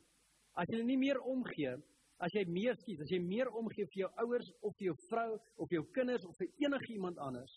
As 0.56 0.68
julle 0.72 0.84
nie 0.88 1.00
meer 1.00 1.20
omgee 1.24 1.76
as 2.22 2.34
jy 2.36 2.44
meer 2.46 2.76
skiet, 2.78 3.00
as 3.02 3.10
jy 3.10 3.18
meer 3.22 3.50
omgee 3.58 3.88
vir 3.90 4.04
jou 4.04 4.08
ouers 4.22 4.48
of 4.62 4.74
vir 4.78 4.92
jou 4.92 4.96
vrou 5.08 5.30
of 5.34 5.68
vir 5.68 5.80
jou 5.80 5.84
kinders 5.96 6.26
of 6.28 6.36
vir 6.38 6.50
enige 6.62 6.92
iemand 6.94 7.18
anders, 7.18 7.52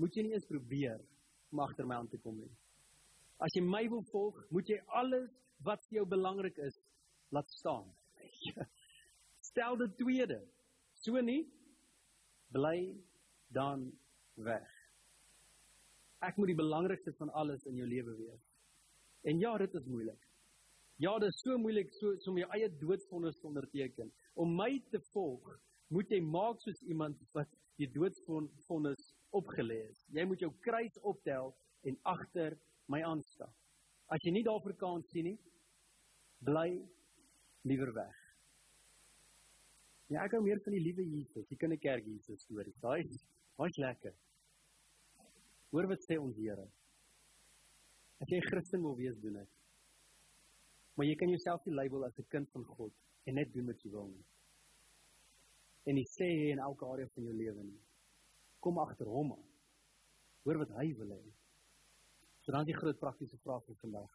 moet 0.00 0.16
jy 0.16 0.24
nie 0.24 0.36
eens 0.38 0.48
probeer 0.48 1.02
om 1.52 1.60
agter 1.60 1.88
my 1.88 1.98
aan 2.00 2.08
te 2.08 2.20
kom 2.24 2.38
nie. 2.40 2.48
As 3.44 3.52
jy 3.56 3.62
my 3.64 3.82
wil 3.92 4.04
volg, 4.08 4.38
moet 4.54 4.72
jy 4.72 4.78
alles 4.96 5.28
wat 5.66 5.84
vir 5.88 6.00
jou 6.00 6.06
belangrik 6.08 6.56
is 6.64 6.78
laat 7.34 7.52
staan. 7.52 7.88
Stel 9.50 9.76
dit 9.82 9.96
tweede. 10.00 10.40
So 11.04 11.20
nie 11.24 11.42
bly 12.54 12.94
dan 13.54 13.86
weg. 14.34 14.68
Ek 16.20 16.36
moet 16.36 16.52
die 16.52 16.58
belangrikste 16.58 17.14
van 17.18 17.30
alles 17.32 17.64
in 17.70 17.78
jou 17.80 17.86
lewe 17.88 18.16
wees. 18.18 18.42
En 19.24 19.40
ja, 19.40 19.56
dit 19.58 19.74
is 19.74 19.86
moeilik. 19.88 20.26
Ja, 21.00 21.14
dit 21.18 21.32
is 21.32 21.40
so 21.40 21.56
moeilik 21.58 21.92
so 21.96 22.12
om 22.28 22.38
jou 22.40 22.48
eie 22.56 22.68
doodsvonnis 22.80 23.38
te 23.40 23.48
onderteken. 23.48 24.12
Om 24.34 24.52
my 24.56 24.82
te 24.92 25.00
volg, 25.14 25.46
moet 25.88 26.12
jy 26.12 26.20
maak 26.20 26.60
soos 26.60 26.82
iemand 26.92 27.20
wat 27.36 27.48
die 27.80 27.88
doodsvonnis 27.94 29.06
opgelê 29.36 29.80
is. 29.88 30.02
Jy 30.12 30.26
moet 30.28 30.44
jou 30.44 30.52
kruis 30.66 31.00
optel 31.08 31.54
en 31.88 31.96
agter 32.12 32.58
my 32.92 33.00
aanstap. 33.06 33.54
As 34.12 34.20
jy 34.26 34.34
nie 34.34 34.44
daarvoor 34.44 34.76
kan 34.76 35.04
sien 35.08 35.30
nie, 35.30 35.38
bly 36.44 36.68
liewer 37.64 37.94
weg. 37.96 38.19
Ja, 40.10 40.24
ek 40.24 40.32
hou 40.34 40.40
meer 40.42 40.58
van 40.64 40.74
die 40.74 40.82
liewe 40.82 41.04
Jesus, 41.06 41.46
die 41.46 41.56
kinderkerk 41.58 42.06
Jesus 42.08 42.42
stories. 42.42 42.78
Daai 42.82 43.04
daai's 43.60 43.76
lekker. 43.78 44.14
Hoor 45.70 45.86
wat 45.92 46.02
sê 46.02 46.16
ons 46.18 46.38
Here. 46.40 46.64
As 48.20 48.32
jy 48.32 48.40
Christen 48.42 48.82
wil 48.82 48.96
wees, 48.98 49.14
doen 49.22 49.38
dit. 49.38 49.52
Maar 50.98 51.06
jy 51.06 51.14
kan 51.20 51.30
jouself 51.30 51.62
nie 51.64 51.76
label 51.76 52.04
as 52.04 52.18
'n 52.18 52.26
kind 52.28 52.50
van 52.56 52.64
God 52.64 52.92
en 53.26 53.34
net 53.38 53.52
doen 53.54 53.70
wat 53.70 53.84
jy 53.84 53.90
wil 53.90 54.08
nie. 54.08 54.24
En 55.86 55.96
hy 55.96 56.04
sê 56.04 56.28
in 56.50 56.58
elke 56.58 56.84
area 56.86 57.06
van 57.14 57.24
jou 57.24 57.36
lewe 57.36 57.62
nie. 57.62 57.80
Kom 58.60 58.78
agter 58.78 59.06
hom 59.06 59.32
aan. 59.32 59.48
Hoor 60.42 60.58
wat 60.58 60.74
hy 60.80 60.92
wil 60.98 61.14
hê. 61.14 61.22
So 62.42 62.52
dan 62.52 62.66
die 62.66 62.74
groot 62.74 62.98
praktiese 62.98 63.38
vraag 63.38 63.64
vir 63.64 63.76
vandag. 63.76 64.10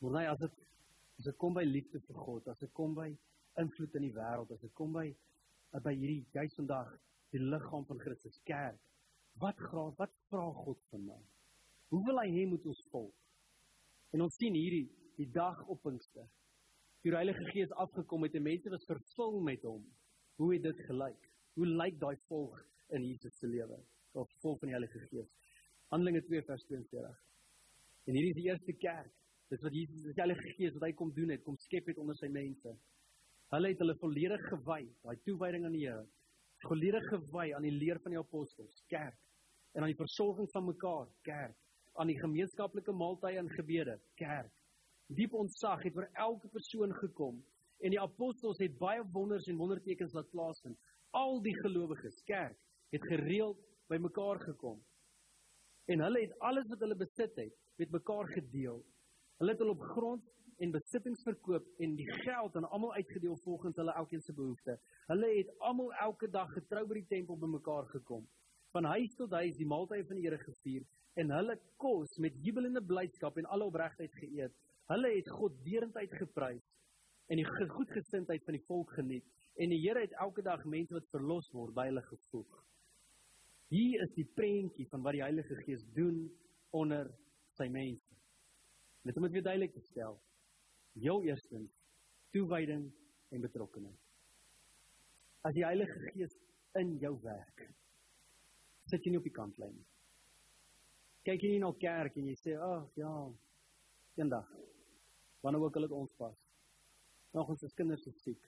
Wanneer 0.00 0.30
as 0.30 0.38
dit 0.38 0.52
as 1.18 1.24
dit 1.24 1.36
kom 1.36 1.54
by 1.54 1.64
liefde 1.64 2.00
vir 2.00 2.16
God, 2.16 2.48
as 2.48 2.58
dit 2.58 2.72
kom 2.72 2.94
by 2.94 3.10
invloed 3.62 3.94
in 3.98 4.06
die 4.08 4.14
wêreld, 4.14 4.52
as 4.54 4.62
dit 4.64 4.74
kom 4.78 4.94
by 4.96 5.08
by 5.84 5.92
hierdie 5.92 6.24
juis 6.32 6.54
vandag 6.56 6.88
die 7.34 7.40
liggaam 7.42 7.84
van 7.88 7.98
Christus 8.00 8.38
kerk. 8.48 8.78
Wat 9.42 9.58
graag, 9.60 9.92
wat 9.98 10.14
vra 10.30 10.46
God 10.64 10.80
van 10.90 11.04
my? 11.10 11.18
Hoe 11.92 12.00
wil 12.06 12.20
hy 12.22 12.28
hê 12.32 12.46
moet 12.48 12.64
ons 12.66 12.80
volg? 12.92 13.14
En 14.16 14.24
ons 14.24 14.38
sien 14.40 14.56
hierdie 14.56 14.88
die 15.18 15.28
dag 15.34 15.60
op 15.68 15.82
Pinkster. 15.84 16.26
Die 17.04 17.12
Heilige 17.14 17.44
Gees 17.52 17.70
afgekom 17.84 18.24
het 18.26 18.34
en 18.34 18.46
mense 18.48 18.72
was 18.72 18.88
vervul 18.88 19.38
met 19.46 19.62
hom. 19.68 19.84
Hoe 20.40 20.50
het 20.54 20.64
dit 20.66 20.80
gelyk? 20.88 21.28
Hoe 21.58 21.68
lyk 21.68 22.00
daai 22.00 22.16
volg 22.30 22.58
in 22.96 23.04
Jesus 23.06 23.36
se 23.38 23.48
lewe? 23.50 23.78
Of 24.18 24.30
vol 24.42 24.58
van 24.58 24.72
die 24.72 24.76
Heilige 24.76 25.04
Gees. 25.10 25.30
Handelinge 25.92 26.24
2 26.26 26.42
vers 26.48 26.64
22. 26.68 27.22
En 28.08 28.16
hierdie 28.16 28.32
is 28.32 28.40
die 28.40 28.48
eerste 28.48 28.74
kerk. 28.82 29.14
Dis 29.48 29.62
wat 29.64 29.72
Jesus, 29.72 30.02
die 30.04 30.20
Heilige 30.20 30.54
Gees 30.58 30.74
wat 30.76 30.88
hy 30.88 30.92
kom 30.96 31.12
doen 31.16 31.32
het, 31.32 31.44
kom 31.46 31.56
skep 31.62 31.88
het 31.88 32.00
onder 32.02 32.16
sy 32.18 32.28
mense. 32.32 32.74
Hulle 33.54 33.72
het 33.72 33.80
hulle 33.80 33.96
volledig 34.00 34.44
gewy, 34.50 34.82
daai 35.02 35.16
toewyding 35.24 35.64
aan 35.64 35.76
die 35.76 35.86
Here. 35.86 36.04
Volledig 36.66 37.06
gewy 37.08 37.52
aan 37.56 37.64
die 37.64 37.72
leer 37.72 38.00
van 38.04 38.12
die 38.12 38.20
apostels, 38.20 38.82
kerk. 38.92 39.18
En 39.72 39.82
aan 39.82 39.92
die 39.92 40.00
versorging 40.02 40.50
van 40.52 40.66
mekaar, 40.66 41.08
kerk. 41.22 41.56
Aan 41.98 42.10
die 42.10 42.18
gemeenskaplike 42.20 42.92
maaltye 42.92 43.40
en 43.40 43.50
gebede, 43.56 43.96
kerk 44.20 44.52
diep 45.16 45.32
ontzag 45.34 45.82
het 45.86 45.94
vir 45.96 46.08
elke 46.20 46.50
persoon 46.52 46.92
gekom 47.00 47.38
en 47.78 47.94
die 47.94 48.00
apostels 48.00 48.58
het 48.60 48.74
baie 48.80 49.04
wonders 49.14 49.46
en 49.48 49.56
wondertekens 49.56 50.12
laat 50.16 50.28
plaasvind. 50.32 50.76
Al 51.16 51.38
die 51.44 51.54
gelowiges, 51.62 52.18
kerk, 52.26 52.56
het 52.92 53.04
gereeld 53.06 53.60
bymekaar 53.88 54.40
gekom. 54.42 54.80
En 55.88 56.02
hulle 56.04 56.24
het 56.26 56.34
alles 56.44 56.66
wat 56.68 56.82
hulle 56.84 56.98
besit 56.98 57.38
het, 57.38 57.54
met 57.78 57.94
mekaar 57.94 58.28
gedeel. 58.34 58.82
Hulle 59.38 59.54
het 59.54 59.62
hulle 59.62 59.76
op 59.76 59.86
grond 59.94 60.26
en 60.58 60.74
besittings 60.74 61.22
verkoop 61.26 61.66
en 61.78 61.96
die 61.96 62.08
geld 62.24 62.56
aan 62.56 62.68
almal 62.68 62.94
uitgedeel 62.94 63.36
volgens 63.44 63.76
hulle 63.76 63.94
elkeen 64.00 64.22
se 64.22 64.32
behoeftes. 64.32 64.80
Hulle 65.06 65.32
het 65.36 65.50
almal 65.58 65.92
elke 66.04 66.30
dag 66.30 66.52
getrou 66.52 66.86
by 66.86 67.00
die 67.00 67.08
tempel 67.14 67.38
bymekaar 67.38 67.86
gekom. 67.94 68.24
Van 68.74 68.84
huis 68.84 69.14
tot 69.16 69.32
huis 69.38 69.56
die 69.56 69.66
maaltye 69.66 70.06
van 70.06 70.18
die 70.18 70.26
Here 70.26 70.38
gevier 70.42 70.86
en 71.18 71.30
hulle 71.34 71.58
kos 71.76 72.18
met 72.22 72.36
jubelende 72.44 72.82
blydskap 72.84 73.38
en 73.38 73.48
alle 73.54 73.70
opregtheid 73.70 74.14
geëet 74.20 74.54
Hulle 74.88 75.10
het 75.12 75.26
God 75.28 75.56
deurentyd 75.66 76.14
geprys 76.16 76.64
en 77.28 77.36
die 77.36 77.48
goedgesindheid 77.74 78.44
van 78.46 78.56
die 78.56 78.64
volk 78.70 78.94
geniet 78.96 79.26
en 79.60 79.74
die 79.74 79.80
Here 79.82 80.00
het 80.00 80.14
elke 80.24 80.44
dag 80.46 80.62
mense 80.64 80.96
wat 80.96 81.10
verlos 81.12 81.50
word 81.52 81.74
by 81.76 81.88
hulle 81.90 82.04
gevoeg. 82.06 82.54
Hier 83.68 84.00
is 84.06 84.14
die 84.16 84.24
prentjie 84.38 84.86
van 84.88 85.04
wat 85.04 85.18
die 85.18 85.24
Heilige 85.26 85.58
Gees 85.66 85.84
doen 85.92 86.22
onder 86.72 87.10
sy 87.58 87.66
mense. 87.68 88.16
Net 89.04 89.18
om 89.20 89.26
dit 89.28 89.36
weer 89.36 89.44
duidelik 89.50 89.74
te 89.76 89.84
stel. 89.90 90.16
Jou 91.00 91.20
eerstens 91.26 91.72
toewyding 92.34 92.88
en 93.30 93.44
betrokkeheid. 93.44 93.98
As 95.46 95.54
die 95.54 95.64
Heilige 95.64 96.10
Gees 96.12 96.34
in 96.76 96.96
jou 96.98 97.14
werk, 97.22 97.62
sit 98.90 99.04
jy 99.04 99.12
nie 99.12 99.20
op 99.20 99.28
die 99.28 99.34
kantlyn 99.36 99.74
nie. 99.76 99.86
Kyk 101.28 101.44
jy 101.44 101.52
nie 101.54 101.62
na 101.62 101.70
kerk 101.72 102.16
en 102.16 102.26
jy 102.26 102.36
sê, 102.40 102.56
"Ag, 102.56 102.88
ja, 102.96 103.12
eendag 104.16 104.48
wanneer 105.40 105.62
ook 105.62 105.76
al 105.76 105.86
dit 105.86 105.90
ons 105.90 106.14
pas. 106.16 106.38
Nog 107.32 107.48
ons 107.48 107.74
kinders 107.74 108.06
is 108.06 108.22
siek. 108.22 108.46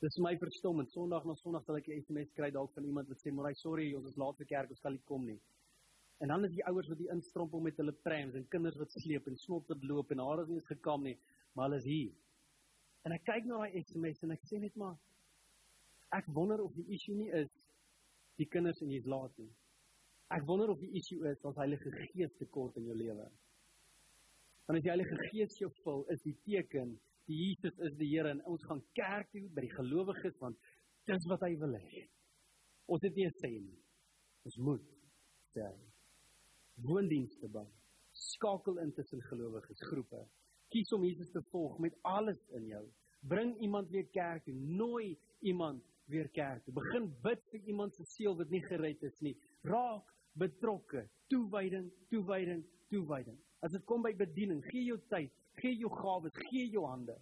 Dis 0.00 0.18
my 0.22 0.36
verstommend. 0.38 0.90
Sondag 0.92 1.24
na 1.28 1.34
Sondag 1.34 1.64
sal 1.64 1.76
ek 1.76 1.88
'n 1.88 2.02
SMS 2.02 2.32
kry 2.32 2.50
dalk 2.50 2.72
van 2.74 2.84
iemand 2.84 3.08
wat 3.08 3.18
sê, 3.18 3.32
"Maar 3.32 3.54
sorry, 3.54 3.94
ons 3.94 4.06
is 4.06 4.16
laat 4.16 4.36
vir 4.36 4.46
kerk, 4.46 4.70
ons 4.70 4.80
kan 4.80 4.92
nie 4.92 5.02
kom 5.04 5.26
nie." 5.26 5.40
En 6.20 6.28
dan 6.28 6.44
is 6.44 6.52
die 6.52 6.64
ouers 6.64 6.88
wat 6.88 6.98
die 6.98 7.08
instrompel 7.08 7.60
met 7.60 7.76
hulle 7.76 7.92
prams 7.92 8.34
en 8.34 8.48
kinders 8.48 8.76
wat 8.76 8.92
sleep 8.92 9.26
en 9.26 9.36
snot 9.36 9.68
wat 9.68 9.82
loop 9.82 10.10
en 10.10 10.18
hare 10.18 10.42
is 10.42 10.48
nie 10.48 10.60
gekam 10.60 11.02
nie, 11.02 11.18
maar 11.54 11.68
hulle 11.68 11.80
is 11.82 11.88
hier. 11.88 12.12
En 13.04 13.14
ek 13.16 13.24
kyk 13.24 13.46
na 13.48 13.62
daai 13.62 13.80
SMS 13.82 14.22
en 14.26 14.34
ek 14.36 14.44
sê 14.48 14.60
net 14.60 14.76
maar 14.80 14.98
ek 16.16 16.26
wonder 16.34 16.60
of 16.64 16.74
die 16.74 16.86
issue 16.94 17.16
nie 17.16 17.30
is 17.38 17.52
die 18.40 18.48
kinders 18.50 18.80
en 18.82 18.90
jy's 18.90 19.06
laat 19.08 19.36
nie. 19.38 19.50
Ek 20.34 20.44
wonder 20.46 20.70
of 20.70 20.80
die 20.82 20.92
issue 20.98 21.26
is 21.30 21.38
dat 21.42 21.58
Heilige 21.58 21.90
Gees 21.90 22.34
tekort 22.38 22.76
in 22.78 22.86
jou 22.86 22.96
lewe. 22.96 23.26
Want 24.66 24.78
as 24.78 24.84
die 24.84 24.92
Heilige 24.92 25.16
Gees 25.30 25.56
jou 25.58 25.70
vul, 25.82 26.04
is 26.14 26.22
die 26.22 26.36
teken 26.46 26.94
die 27.30 27.38
Jesus 27.38 27.76
is 27.86 27.94
die 27.98 28.08
Here 28.10 28.30
en 28.30 28.42
ons 28.50 28.62
gaan 28.66 28.82
kerk 28.98 29.30
toe 29.34 29.46
by 29.54 29.64
die 29.66 29.74
gelowiges 29.76 30.38
want 30.42 30.58
dis 31.10 31.26
wat 31.30 31.42
hy 31.46 31.52
wil 31.62 31.76
hê. 31.78 32.06
Ons 32.90 33.04
het 33.06 33.14
nie 33.14 33.26
'n 33.26 33.38
sê 33.42 33.50
nie. 33.50 33.78
Ons 34.44 34.56
moet 34.58 34.86
sê. 35.54 35.66
Woondienste 36.86 37.48
bou. 37.48 37.66
Skakel 38.12 38.78
in 38.78 38.92
tussen 38.92 39.22
gelowiges 39.30 39.80
groepe. 39.90 40.26
Kies 40.70 40.92
om 40.94 41.04
Jesus 41.04 41.30
te 41.34 41.42
volg 41.50 41.78
met 41.82 41.96
alles 42.06 42.40
in 42.56 42.66
jou. 42.70 42.84
Bring 43.26 43.56
iemand 43.60 43.90
weer 43.90 44.06
kerk 44.14 44.44
toe. 44.44 44.54
Nooi 44.54 45.18
iemand 45.40 45.82
weer 46.06 46.28
kerk 46.28 46.64
toe. 46.64 46.74
Begin 46.74 47.10
bid 47.22 47.42
vir 47.50 47.66
iemand 47.72 47.94
se 47.94 48.06
siel 48.14 48.36
wat 48.38 48.50
nie 48.50 48.62
gered 48.64 49.02
is 49.02 49.18
nie. 49.20 49.34
Raak 49.66 50.06
betrokke. 50.38 51.08
Toewyding, 51.28 51.90
toewyding, 52.10 52.62
toewyding. 52.90 53.38
As 53.60 53.74
dit 53.74 53.84
kom 53.84 54.02
by 54.02 54.14
bediening, 54.16 54.62
gee 54.70 54.86
jou 54.86 54.96
tyd, 55.12 55.32
gee 55.60 55.74
jou 55.76 55.90
gawes, 55.92 56.36
gee 56.48 56.70
jou 56.72 56.86
hande. 56.88 57.18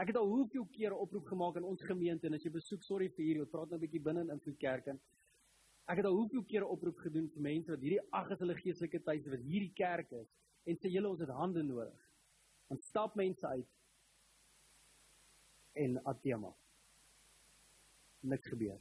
Ek 0.00 0.10
het 0.12 0.18
al 0.20 0.28
hoeveel 0.28 0.66
kere 0.74 0.96
oproep 0.96 1.30
gemaak 1.30 1.56
in 1.60 1.66
ons 1.68 1.82
gemeente 1.84 2.28
en 2.28 2.36
as 2.36 2.44
jy 2.44 2.52
besoek, 2.52 2.84
sorry 2.86 3.08
vir 3.16 3.24
hierdie, 3.24 3.46
ek 3.46 3.52
praat 3.52 3.70
nou 3.70 3.78
'n 3.78 3.84
bietjie 3.84 4.02
binne 4.02 4.22
in 4.24 4.34
Invloed 4.34 4.58
Kerk 4.58 4.86
en 4.92 5.00
ek 5.90 5.98
het 5.98 6.06
al 6.06 6.16
hoeveel 6.16 6.44
kere 6.44 6.66
oproep 6.66 6.98
gedoen 7.04 7.28
vir 7.34 7.42
mense 7.42 7.70
wat 7.70 7.80
hierdie 7.80 8.04
ag 8.12 8.30
is 8.30 8.38
hulle 8.38 8.54
geestelike 8.54 9.00
tuiste 9.02 9.30
wat 9.30 9.42
hierdie 9.42 9.72
kerk 9.74 10.12
is 10.12 10.28
en 10.66 10.76
sê 10.76 10.92
julle 10.92 11.08
ons 11.08 11.20
het 11.20 11.32
hande 11.34 11.62
nodig. 11.62 12.09
Want 12.70 12.84
stap 12.86 13.16
mense 13.18 13.46
uit 13.46 13.66
en 15.82 15.98
atema. 16.06 16.52
Niks 18.30 18.50
gebeur. 18.52 18.78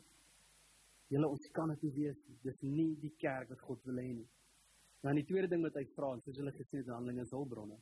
Julle 1.09 1.29
ons 1.29 1.47
kan 1.55 1.71
dit 1.73 1.87
nie 1.87 1.95
wees 1.95 2.19
nie. 2.27 2.37
Dis 2.43 2.59
nie 2.61 2.91
die 3.01 3.13
kerk 3.21 3.49
wat 3.49 3.63
God 3.65 3.87
wil 3.89 4.01
hê 4.01 4.11
nie. 4.13 4.27
Dan 5.01 5.17
die 5.17 5.25
tweede 5.25 5.49
ding 5.49 5.63
wat 5.65 5.77
hy 5.79 5.85
vra, 5.95 6.11
soos 6.21 6.37
hulle 6.37 6.53
gesê 6.53 6.81
het 6.81 6.89
in 6.89 6.93
Handelinge 6.93 7.25
se 7.25 7.37
hulpbronne. 7.37 7.77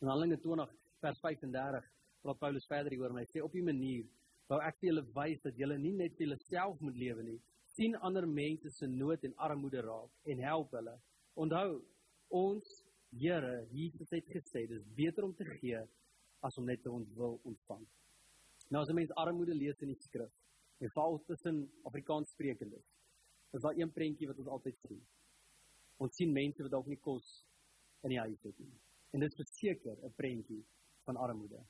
In 0.00 0.10
Handelinge 0.10 0.40
20 0.42 0.72
vers 1.04 1.20
35 1.22 1.86
praat 2.24 2.40
Paulus 2.40 2.66
verder 2.66 2.94
hieroor 2.94 3.14
en 3.14 3.20
hy 3.20 3.28
sê 3.30 3.44
op 3.44 3.54
'n 3.54 3.68
manier 3.68 4.06
wou 4.48 4.58
ek 4.64 4.78
vir 4.80 4.88
julle 4.88 5.04
wys 5.14 5.40
dat 5.44 5.58
julle 5.60 5.78
nie 5.78 5.92
net 5.92 6.16
vir 6.16 6.26
julleself 6.26 6.80
moet 6.80 6.96
lewe 6.96 7.22
nie, 7.22 7.38
sien 7.76 7.94
ander 7.96 8.26
mense 8.26 8.70
se 8.70 8.86
nood 8.86 9.24
en 9.24 9.34
armoede 9.36 9.82
raak 9.84 10.10
en 10.24 10.38
help 10.38 10.72
hulle. 10.72 10.96
Onthou, 11.36 11.82
ons 12.30 12.64
Here, 13.10 13.66
Jesus 13.72 14.10
het 14.10 14.26
gesê 14.28 14.66
dis 14.68 14.84
beter 14.94 15.24
om 15.24 15.34
te 15.34 15.44
gee 15.44 15.80
as 16.44 16.58
om 16.58 16.66
net 16.68 16.82
te 16.82 16.90
ontwil 16.92 17.38
ontvang. 17.48 17.86
Nou 18.68 18.82
as 18.82 18.90
'n 18.90 18.94
mens 18.94 19.14
armoede 19.16 19.54
lees 19.54 19.80
in 19.80 19.88
die 19.88 20.02
skrif, 20.02 20.32
en 20.78 20.90
veral 20.90 21.22
tussen 21.26 21.72
Afrikaans 21.84 22.30
sprekendes, 22.30 22.84
is 23.52 23.62
daar 23.62 23.76
een 23.76 23.92
prentjie 23.92 24.26
wat 24.26 24.38
ons 24.38 24.48
altyd 24.48 24.76
sien. 24.86 25.00
Ons 25.96 26.14
sien 26.14 26.32
mense 26.32 26.62
wat 26.62 26.70
dalk 26.70 26.86
nie 26.86 27.00
kos 27.00 27.46
in 28.02 28.10
die 28.10 28.18
huis 28.18 28.42
het 28.42 28.58
nie. 28.58 28.74
En 29.10 29.20
dit 29.20 29.30
is 29.30 29.36
verseker 29.36 29.96
'n 30.04 30.14
prentjie 30.14 30.64
van 31.04 31.16
armoede. 31.16 31.64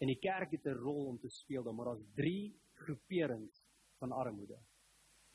En 0.00 0.06
die 0.06 0.18
kerk 0.18 0.50
het 0.50 0.66
'n 0.66 0.82
rol 0.84 1.06
om 1.06 1.18
te 1.18 1.28
speel, 1.28 1.72
maar 1.72 1.86
daar's 1.86 2.06
drie 2.14 2.54
groeperings 2.72 3.62
van 3.98 4.12
armoede. 4.12 4.58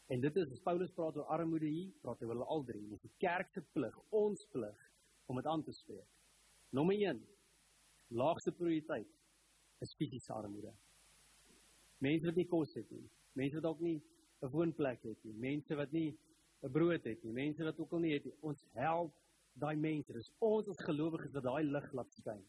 En 0.08 0.22
dit 0.22 0.36
is 0.36 0.52
as 0.52 0.62
Paulus 0.62 0.92
praat 0.92 1.18
oor 1.18 1.26
armoede 1.26 1.66
hier, 1.66 1.92
praat 2.02 2.20
hy 2.20 2.26
oor 2.26 2.44
al 2.46 2.64
drie. 2.64 2.88
Dit 2.90 2.94
is 2.94 3.02
die 3.02 3.18
kerk 3.18 3.50
se 3.52 3.62
plig, 3.62 4.00
ons 4.10 4.46
plig 4.46 4.78
om 5.28 5.36
dit 5.36 5.46
aan 5.46 5.64
te 5.64 5.74
spreek. 5.76 6.08
Nommer 6.76 6.96
1. 6.96 7.20
Laagste 8.08 8.52
prioriteit 8.52 9.10
is 9.84 9.96
fisiese 9.96 10.34
armoede. 10.34 10.74
Mense 12.04 12.30
wat 12.30 12.38
nie 12.40 12.48
kos 12.48 12.74
het 12.78 12.90
nie, 12.94 13.04
mense 13.38 13.60
wat 13.60 13.66
dalk 13.68 13.80
nie 13.82 14.02
'n 14.42 14.52
woonplek 14.54 15.04
het 15.04 15.24
nie, 15.24 15.34
mense 15.34 15.76
wat 15.76 15.92
nie 15.92 16.18
'n 16.64 16.72
brood 16.72 17.04
het 17.04 17.24
nie, 17.24 17.34
mense 17.34 17.64
wat 17.64 17.80
ook 17.80 17.92
al 17.92 18.00
nie 18.00 18.14
het 18.14 18.26
nie. 18.26 18.36
Ons 18.42 18.64
help 18.74 19.14
daai 19.54 19.76
mense. 19.76 20.14
Dis 20.14 20.32
ons 20.40 20.68
as 20.70 20.86
gelowiges 20.86 21.34
wat 21.34 21.44
daai 21.44 21.64
lig 21.64 21.94
laat 21.94 22.12
skyn. 22.14 22.44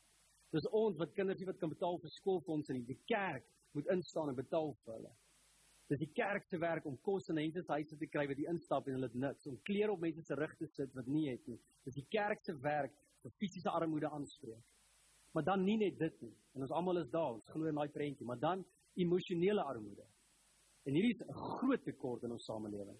Dis 0.52 0.66
ons 0.66 0.96
wat 0.96 1.12
kinders 1.16 1.38
nie 1.38 1.46
wat 1.46 1.58
kan 1.58 1.72
betaal 1.72 1.98
vir 1.98 2.10
skoolfondse 2.10 2.72
nie. 2.72 2.84
Die 2.88 3.00
kerk 3.06 3.44
moet 3.72 3.86
instaan 3.86 4.28
en 4.28 4.34
betaal 4.34 4.74
vir 4.84 4.94
hulle. 4.94 5.12
Dis 5.88 6.02
die 6.02 6.10
kerk 6.12 6.44
se 6.44 6.58
werk 6.60 6.86
om 6.86 6.98
kos 7.00 7.30
in 7.32 7.38
mense 7.38 7.62
se 7.64 7.72
huise 7.72 7.96
te 7.96 8.06
kry 8.12 8.26
wat 8.28 8.36
die 8.36 8.48
instap 8.50 8.88
en 8.88 8.98
hulle 8.98 9.08
het 9.08 9.14
niks, 9.16 9.46
om 9.48 9.56
klere 9.64 9.92
op 9.94 10.02
mense 10.04 10.22
se 10.22 10.36
rug 10.36 10.52
te 10.58 10.68
sit 10.74 10.92
wat 10.94 11.06
nie 11.08 11.30
het 11.30 11.46
nie. 11.48 11.56
Dis 11.88 11.96
die 11.96 12.06
kerk 12.12 12.44
se 12.44 12.52
werk 12.60 12.92
vir 13.22 13.32
fisiese 13.40 13.72
armoede 13.72 14.10
aanspreek. 14.12 14.74
Maar 15.32 15.44
dan 15.44 15.64
nie 15.64 15.78
net 15.80 15.98
dit 15.98 16.20
nie. 16.22 16.34
En 16.54 16.64
ons 16.66 16.74
almal 16.76 17.00
is 17.02 17.10
daar, 17.12 17.38
ons 17.38 17.52
glo 17.54 17.68
in 17.70 17.80
daai 17.80 17.88
prentjie, 17.94 18.26
maar 18.26 18.40
dan 18.40 18.64
emosionele 19.00 19.64
armoede. 19.64 20.04
En 20.84 20.96
hierdie 20.96 21.14
is 21.14 21.22
'n 21.22 21.32
groot 21.32 21.84
tekort 21.84 22.22
in 22.22 22.32
ons 22.32 22.44
samelewing. 22.44 22.98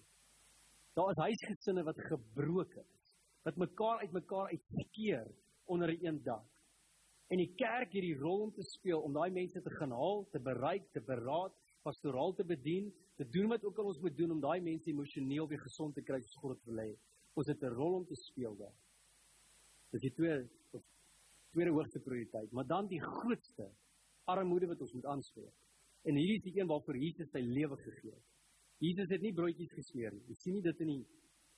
Daar 0.93 1.11
is 1.11 1.17
huisgesinne 1.17 1.83
wat 1.83 2.01
gebroken 2.01 2.85
is, 2.97 3.13
wat 3.43 3.55
mekaar 3.55 3.99
uitmekaar 3.99 4.47
uitskeer 4.49 5.27
onder 5.65 5.91
'n 5.91 6.05
een 6.05 6.23
dak. 6.23 6.49
En 7.27 7.37
die 7.37 7.53
kerk 7.55 7.93
het 7.93 8.01
die 8.01 8.17
rol 8.17 8.41
om 8.41 8.53
te 8.53 8.63
speel 8.63 9.01
om 9.01 9.13
daai 9.13 9.31
mense 9.31 9.61
te 9.61 9.69
gaan 9.69 9.91
haal, 9.91 10.27
te 10.31 10.39
bereik, 10.39 10.91
te 10.91 11.01
beraad, 11.01 11.53
pastoraal 11.83 12.33
te 12.33 12.45
bedien, 12.45 12.91
te 13.15 13.27
doen 13.29 13.47
wat 13.47 13.63
ook 13.63 13.77
al 13.77 13.91
ons 13.91 13.99
moet 13.99 14.15
doen 14.17 14.31
om 14.31 14.41
daai 14.43 14.61
mense 14.61 14.89
emosioneel 14.89 15.47
weer 15.47 15.61
gesond 15.61 15.95
te 15.95 16.03
kry 16.03 16.19
soos 16.21 16.41
God 16.43 16.63
wil 16.69 16.83
hê. 16.83 16.91
Ons 17.35 17.47
het 17.47 17.63
'n 17.63 17.75
rol 17.75 17.99
om 17.99 18.05
te 18.05 18.15
speel 18.15 18.55
daar. 18.55 18.75
Dis 19.91 20.01
die 20.01 20.13
twee 20.13 20.49
tweede 21.51 21.71
hoogste 21.71 21.99
prioriteit, 21.99 22.51
maar 22.51 22.67
dan 22.67 22.87
die 22.87 23.01
grootste 23.01 23.71
armoede 24.25 24.67
wat 24.67 24.81
ons 24.81 24.93
moet 24.93 25.05
aanspreek. 25.05 25.53
En 26.05 26.15
hierdie 26.15 26.37
is 26.37 26.43
die 26.43 26.59
een 26.59 26.67
waarvoor 26.67 26.97
Jesus 26.97 27.31
sy 27.31 27.41
lewe 27.41 27.77
gegee 27.77 28.11
het. 28.11 28.25
Jesus 28.79 29.09
het 29.09 29.21
nie 29.21 29.33
broodjies 29.33 29.73
gesmeer 29.75 30.13
nie. 30.13 30.23
Jy 30.27 30.35
sien 30.39 30.53
nie 30.53 30.61
dit 30.61 30.79
in 30.85 30.87
die 30.87 31.05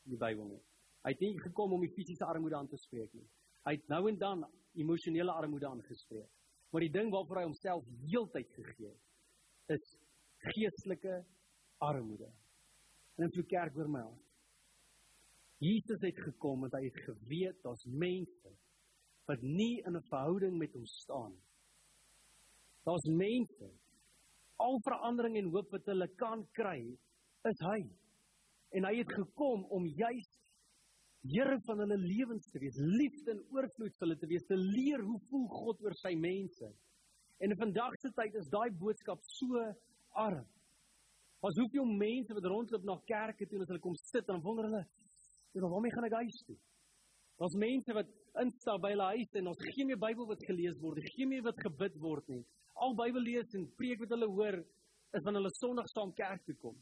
die 0.10 0.18
Bybel 0.18 0.48
nie. 0.48 0.62
Hy 1.06 1.12
het 1.14 1.20
nie 1.22 1.36
gekom 1.42 1.76
om 1.76 1.84
die 1.86 1.94
fisiese 1.94 2.26
armoede 2.26 2.58
aan 2.58 2.70
te 2.70 2.78
spreek 2.78 3.12
nie. 3.14 3.28
Hy 3.68 3.76
het 3.78 3.88
nou 3.94 4.08
en 4.10 4.18
dan 4.18 4.46
emosionele 4.74 5.32
armoede 5.32 5.68
aangespreek. 5.70 6.30
Maar 6.72 6.86
die 6.88 6.94
ding 6.94 7.12
waarvoor 7.14 7.42
hy 7.42 7.44
homself 7.44 7.86
heeltyd 8.08 8.50
gegee 8.56 8.90
het, 8.90 9.02
is 9.78 9.92
geestelike 10.42 11.22
armoede. 11.78 12.30
En 13.18 13.24
in 13.24 13.40
'n 13.40 13.46
kerk 13.48 13.74
hoor 13.74 13.90
my 13.90 14.00
aan. 14.00 14.20
Jesus 15.58 16.02
het 16.02 16.18
gekom 16.18 16.60
want 16.60 16.74
hy 16.74 16.84
het 16.84 17.00
geweet 17.06 17.62
daar's 17.62 17.86
mense 17.86 18.50
wat 19.26 19.42
nie 19.42 19.84
in 19.86 19.96
'n 19.96 20.08
verhouding 20.10 20.58
met 20.58 20.74
hom 20.74 20.86
staan. 20.86 21.34
Daar's 22.84 23.06
mense 23.06 23.72
al 24.56 24.80
verandering 24.82 25.38
en 25.38 25.52
hoop 25.54 25.70
wat 25.72 25.86
hulle 25.86 26.08
kan 26.16 26.48
kry, 26.52 26.98
is 27.44 27.60
hy. 27.60 27.82
En 28.70 28.86
hy 28.86 28.96
het 28.98 29.14
gekom 29.14 29.66
om 29.66 29.86
juis 29.86 30.42
Here 31.22 31.60
van 31.68 31.78
hulle 31.84 31.98
lewens 32.02 32.48
te 32.50 32.58
wees, 32.58 32.78
liefde 32.82 33.36
en 33.36 33.42
oorvloed 33.54 33.94
vir 33.94 34.08
hulle 34.08 34.18
te 34.18 34.30
wees, 34.30 34.46
te 34.50 34.58
leer 34.58 35.04
hoe 35.06 35.20
voel 35.30 35.44
God 35.54 35.84
oor 35.86 35.94
sy 36.00 36.16
mense. 36.18 36.70
En 37.38 37.54
in 37.54 37.60
vandag 37.60 37.94
se 38.02 38.10
tyd 38.18 38.38
is 38.40 38.50
daai 38.50 38.72
boodskap 38.82 39.22
so 39.38 39.68
arm. 40.14 40.46
Ons 41.42 41.58
hoeveel 41.58 41.88
mense 41.98 42.36
wat 42.38 42.50
rondloop 42.52 42.84
na 42.86 42.98
kerke 43.10 43.48
toe 43.48 43.58
en 43.58 43.64
as 43.66 43.72
hulle 43.72 43.84
kom 43.84 43.96
sit 43.98 44.28
en 44.30 44.42
wonder 44.46 44.68
hulle, 44.70 44.84
"Ja, 45.54 45.62
waarmee 45.62 45.92
gaan 45.92 46.06
ek 46.06 46.20
huis 46.22 46.44
toe?" 46.46 46.58
Daar's 47.40 47.56
mense 47.58 47.94
wat 47.94 48.10
instap 48.44 48.82
by 48.82 48.92
hulle 48.94 49.08
huis 49.18 49.32
en 49.34 49.48
ons 49.48 49.64
geen 49.74 49.88
meer 49.88 49.98
Bybel 49.98 50.28
wat 50.28 50.44
gelees 50.46 50.78
word, 50.80 51.02
geen 51.16 51.30
meer 51.30 51.42
wat 51.42 51.58
gebid 51.58 51.96
word 51.98 52.28
nie. 52.28 52.46
Al 52.76 52.94
Bybel 52.96 53.22
lees 53.22 53.56
en 53.58 53.66
preek 53.80 54.00
wat 54.00 54.10
hulle 54.10 54.28
hoor 54.28 54.58
is 54.60 55.24
wanneer 55.24 55.42
hulle 55.42 55.58
Sondag 55.58 55.88
saam 55.90 56.14
kerk 56.14 56.46
toe 56.46 56.56
kom. 56.62 56.78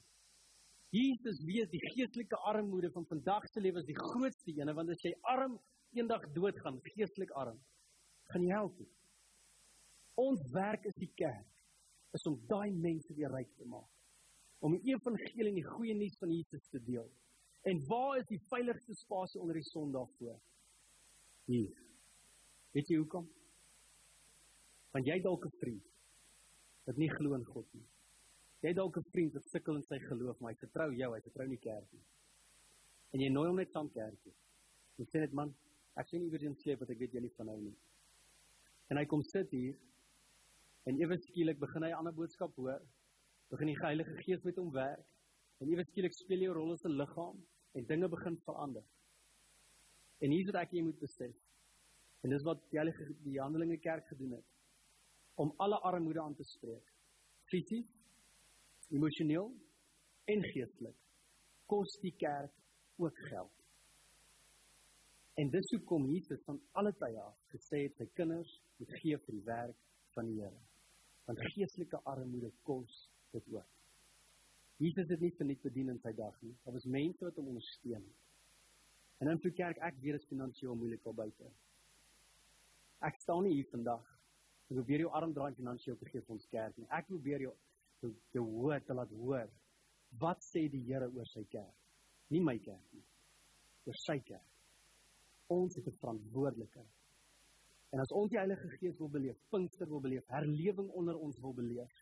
Jesus 0.91 1.39
weet 1.45 1.71
die 1.71 1.81
geestelike 1.93 2.35
armoede 2.51 2.91
van 2.91 3.05
vandag 3.05 3.45
se 3.53 3.61
lewe 3.61 3.79
is 3.79 3.85
die 3.85 3.97
grootste 3.97 4.51
ene 4.57 4.73
want 4.73 4.89
as 4.89 5.03
jy 5.05 5.13
arm 5.21 5.59
eendag 5.97 6.25
doodgaan, 6.33 6.81
geestelik 6.93 7.31
arm, 7.31 7.57
gaan 8.33 8.43
jy 8.45 8.53
help. 8.53 8.81
Ons 10.19 10.43
werk 10.53 10.85
is 10.85 10.97
die 11.01 11.11
kerk 11.15 11.58
is 12.17 12.25
om 12.29 12.37
daai 12.49 12.71
mense 12.73 13.13
weer 13.13 13.31
ryk 13.33 13.51
te 13.57 13.65
maak. 13.69 13.89
Om 14.65 14.75
die 14.75 14.93
evangelie 14.93 15.51
en 15.51 15.59
die 15.59 15.67
goeie 15.67 15.95
nuus 15.95 16.17
van 16.19 16.31
Jesus 16.33 16.65
te 16.73 16.81
deel. 16.83 17.07
En 17.69 17.81
waar 17.87 18.17
is 18.19 18.27
die 18.27 18.41
veiligste 18.49 18.95
spasie 18.95 19.41
onder 19.41 19.59
die 19.59 19.67
son 19.67 19.91
daarvoor? 19.91 20.39
Hier. 21.49 21.75
Weet 22.75 22.91
jy 22.91 22.99
hoekom? 23.01 23.27
Want 24.93 25.07
jy 25.07 25.19
dalk 25.21 25.45
'n 25.45 25.57
vriend 25.61 25.85
wat 26.85 26.97
nie 26.97 27.09
glo 27.09 27.35
in 27.35 27.45
God 27.45 27.67
nie. 27.73 27.85
Jy 28.65 28.73
dalk 28.73 28.97
'n 28.97 29.09
vriend 29.11 29.33
wat 29.33 29.49
sukkel 29.49 29.75
in 29.75 29.83
sy 29.83 29.99
geloof, 29.99 30.39
maar 30.39 30.53
hy 30.53 30.57
vertrou 30.59 30.93
jou, 30.93 31.13
hy 31.13 31.21
vertrou 31.21 31.47
nie 31.47 31.57
kerk 31.57 31.91
nie. 31.93 32.05
En 33.13 33.19
jy 33.19 33.29
nooi 33.29 33.47
hom 33.47 33.55
net 33.55 33.71
saam 33.71 33.89
kerk 33.89 34.21
toe. 34.23 34.33
Jy 34.97 35.05
sê 35.05 35.19
net 35.19 35.33
man, 35.33 35.53
ek 35.95 36.07
sien 36.07 36.23
iewers 36.23 36.43
in 36.43 36.55
sleep 36.55 36.79
wat 36.79 36.89
ek 36.89 36.99
weet 36.99 37.13
jy 37.13 37.21
nie 37.21 37.35
van 37.37 37.47
hou 37.47 37.59
nie. 37.61 37.75
En 38.89 38.97
hy 38.97 39.05
kom 39.05 39.23
sit 39.23 39.51
hier 39.51 39.77
en 40.89 40.97
ewe 40.97 41.17
skielik 41.21 41.59
begin 41.61 41.85
hy 41.85 41.91
'n 41.91 41.99
ander 42.01 42.15
boodskap 42.19 42.55
hoor. 42.55 42.81
Begin 43.53 43.69
die 43.69 43.81
Heilige 43.81 44.15
Gees 44.23 44.43
met 44.43 44.57
hom 44.57 44.71
werk. 44.73 45.05
En 45.61 45.69
ewe 45.69 45.83
skielik 45.85 46.13
speel 46.13 46.43
'n 46.45 46.55
rol 46.57 46.71
as 46.73 46.85
'n 46.85 46.97
liggaam 47.01 47.37
en 47.77 47.85
dinge 47.85 48.07
begin 48.09 48.37
verander. 48.45 48.85
En 50.21 50.31
hier 50.31 50.39
is 50.45 50.51
wat 50.51 50.61
ek 50.61 50.71
jy 50.71 50.81
moet 50.83 50.99
besef. 50.99 51.35
En 52.23 52.29
dis 52.29 52.43
wat 52.43 52.63
die 52.71 52.79
Heilige 52.79 53.05
die 53.23 53.39
Handelinge 53.39 53.77
Kerk 53.77 54.07
gedoen 54.07 54.31
het 54.31 54.47
om 55.35 55.53
alle 55.57 55.79
armoede 55.79 56.21
aan 56.21 56.35
te 56.35 56.43
spreek. 56.43 56.87
Fisies, 57.45 57.89
emosioneel 58.89 59.53
en 60.25 60.43
geestelik 60.43 60.97
kos 61.65 61.99
die 62.01 62.15
kerk 62.17 62.53
ook 62.97 63.17
geld. 63.29 63.53
En 65.33 65.49
dis 65.49 65.71
hoekom 65.71 66.09
Jesus 66.09 66.41
van 66.43 66.59
alle 66.71 66.91
tye 66.97 67.21
af 67.21 67.37
gesê 67.53 67.85
het 67.85 68.01
sy 68.01 68.09
kinders 68.17 68.55
moet 68.81 68.97
gee 69.01 69.17
vir 69.25 69.37
die 69.37 69.45
werk 69.45 69.77
van 70.17 70.25
die 70.25 70.41
Here. 70.41 70.68
Want 71.29 71.41
geestelike 71.53 71.99
armoede 72.09 72.49
kos 72.65 72.93
dit 73.35 73.51
ook. 73.53 73.67
Jesus 74.81 75.09
het 75.11 75.21
nie 75.21 75.33
verniet 75.37 75.61
bedien 75.61 75.91
in 75.93 75.99
sy 76.01 76.13
dag 76.17 76.37
nie. 76.41 76.55
Daar 76.63 76.73
was 76.73 76.87
mense 76.89 77.21
wat 77.21 77.37
hom 77.37 77.51
ondersteun. 77.51 78.05
En 79.21 79.29
in 79.29 79.41
die 79.43 79.51
kerk 79.53 79.77
ek 79.85 79.99
weet 80.01 80.17
dit 80.17 80.23
is 80.23 80.29
finansiëel 80.31 80.77
moeilik 80.79 81.05
op 81.11 81.19
buite. 81.19 81.51
Ek 83.05 83.19
staan 83.21 83.43
nie 83.45 83.53
hier 83.59 83.69
vandag 83.69 84.07
en 84.69 84.79
probeer 84.79 85.03
jou 85.05 85.11
arm 85.19 85.35
draai 85.35 85.53
finansiëel 85.59 85.99
te 85.99 86.09
gee 86.09 86.23
vir 86.25 86.35
ons 86.37 86.49
kerk 86.49 86.79
nie. 86.81 86.89
Ek 86.97 87.05
probeer 87.11 87.45
jou 87.45 87.53
te, 88.01 88.13
te 88.33 88.41
hoor 88.49 88.81
te 88.87 88.97
laat 88.97 89.13
hoor 89.21 89.51
wat 90.23 90.41
sê 90.49 90.65
die 90.73 90.81
Here 90.87 91.11
oor 91.13 91.29
sy 91.29 91.43
kerk. 91.51 91.75
Nie 92.33 92.41
my 92.41 92.57
kerk 92.63 92.95
nie. 92.95 93.05
Oor 93.85 94.01
sy 94.01 94.17
kerk. 94.25 94.49
Ons 95.53 95.77
het 95.77 95.85
'n 95.85 95.99
verantwoordelikheid. 96.01 96.98
En 97.89 97.99
as 97.99 98.11
ons 98.11 98.29
die 98.29 98.37
Heilige 98.37 98.69
Gees 98.77 98.97
wil 98.97 99.09
beleef, 99.09 99.37
Pinkster 99.49 99.87
wil 99.89 100.01
beleef, 100.01 100.27
herlewing 100.27 100.89
onder 100.89 101.17
ons 101.17 101.39
wil 101.41 101.53
beleef, 101.57 101.93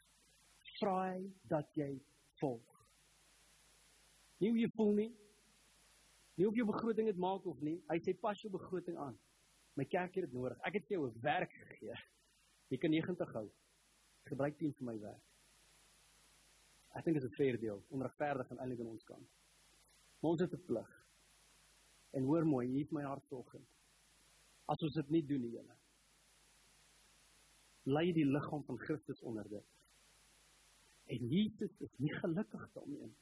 vra 0.79 0.95
hy 1.05 1.21
dat 1.47 1.69
jy 1.79 1.93
volg. 2.41 2.73
Nie 4.41 4.51
hoe 4.51 4.59
jy 4.59 4.69
voel 4.75 4.91
nie. 4.97 5.11
Nie 6.37 6.45
of 6.47 6.57
jy 6.57 6.65
begroting 6.67 7.07
het 7.09 7.17
maak 7.17 7.45
of 7.49 7.61
nie. 7.65 7.79
Hy 7.89 7.97
sê 8.05 8.13
pas 8.21 8.41
jou 8.41 8.51
begroting 8.53 8.99
aan. 9.01 9.15
My 9.77 9.85
kerk 9.89 10.17
het 10.17 10.27
dit 10.27 10.35
nodig. 10.35 10.59
Ek 10.67 10.77
het 10.77 10.85
vir 10.89 10.97
jou 10.97 11.07
'n 11.07 11.21
werk 11.21 11.53
gegee. 11.53 11.95
Jy 12.69 12.77
kan 12.77 12.91
90 12.91 13.33
hou. 13.33 13.47
Gebruik 14.25 14.57
10 14.57 14.73
vir 14.73 14.85
my 14.85 14.99
werk. 14.99 15.23
Ek 16.95 17.05
dink 17.05 17.15
dit 17.15 17.23
is 17.23 17.29
'n 17.29 17.35
fair 17.35 17.57
deal, 17.59 17.83
onregverdig 17.89 18.49
en 18.51 18.59
eintlik 18.59 18.79
aan 18.79 18.93
ons 18.93 19.03
kant. 19.03 19.29
Maar 20.19 20.31
ons 20.31 20.41
het 20.41 20.53
'n 20.53 20.65
plig. 20.65 20.91
En 22.11 22.23
hoor 22.23 22.45
mooi, 22.45 22.67
hier 22.67 22.85
is 22.85 22.91
my 22.91 23.03
hart 23.03 23.23
vanoggend. 23.29 23.76
As 24.67 24.83
ons 24.83 24.97
dit 24.99 25.09
nie 25.15 25.23
doen 25.23 25.41
nie, 25.41 25.53
julle. 25.55 25.75
Lei 27.87 28.11
die 28.15 28.25
liggaam 28.27 28.63
van 28.67 28.79
Christus 28.83 29.21
onder 29.23 29.47
dit. 29.47 29.67
En 31.07 31.29
Jesus 31.31 31.71
is 31.79 31.93
nie 32.03 32.11
gelukkig 32.19 32.65
daarmee 32.73 33.07
nie. 33.07 33.15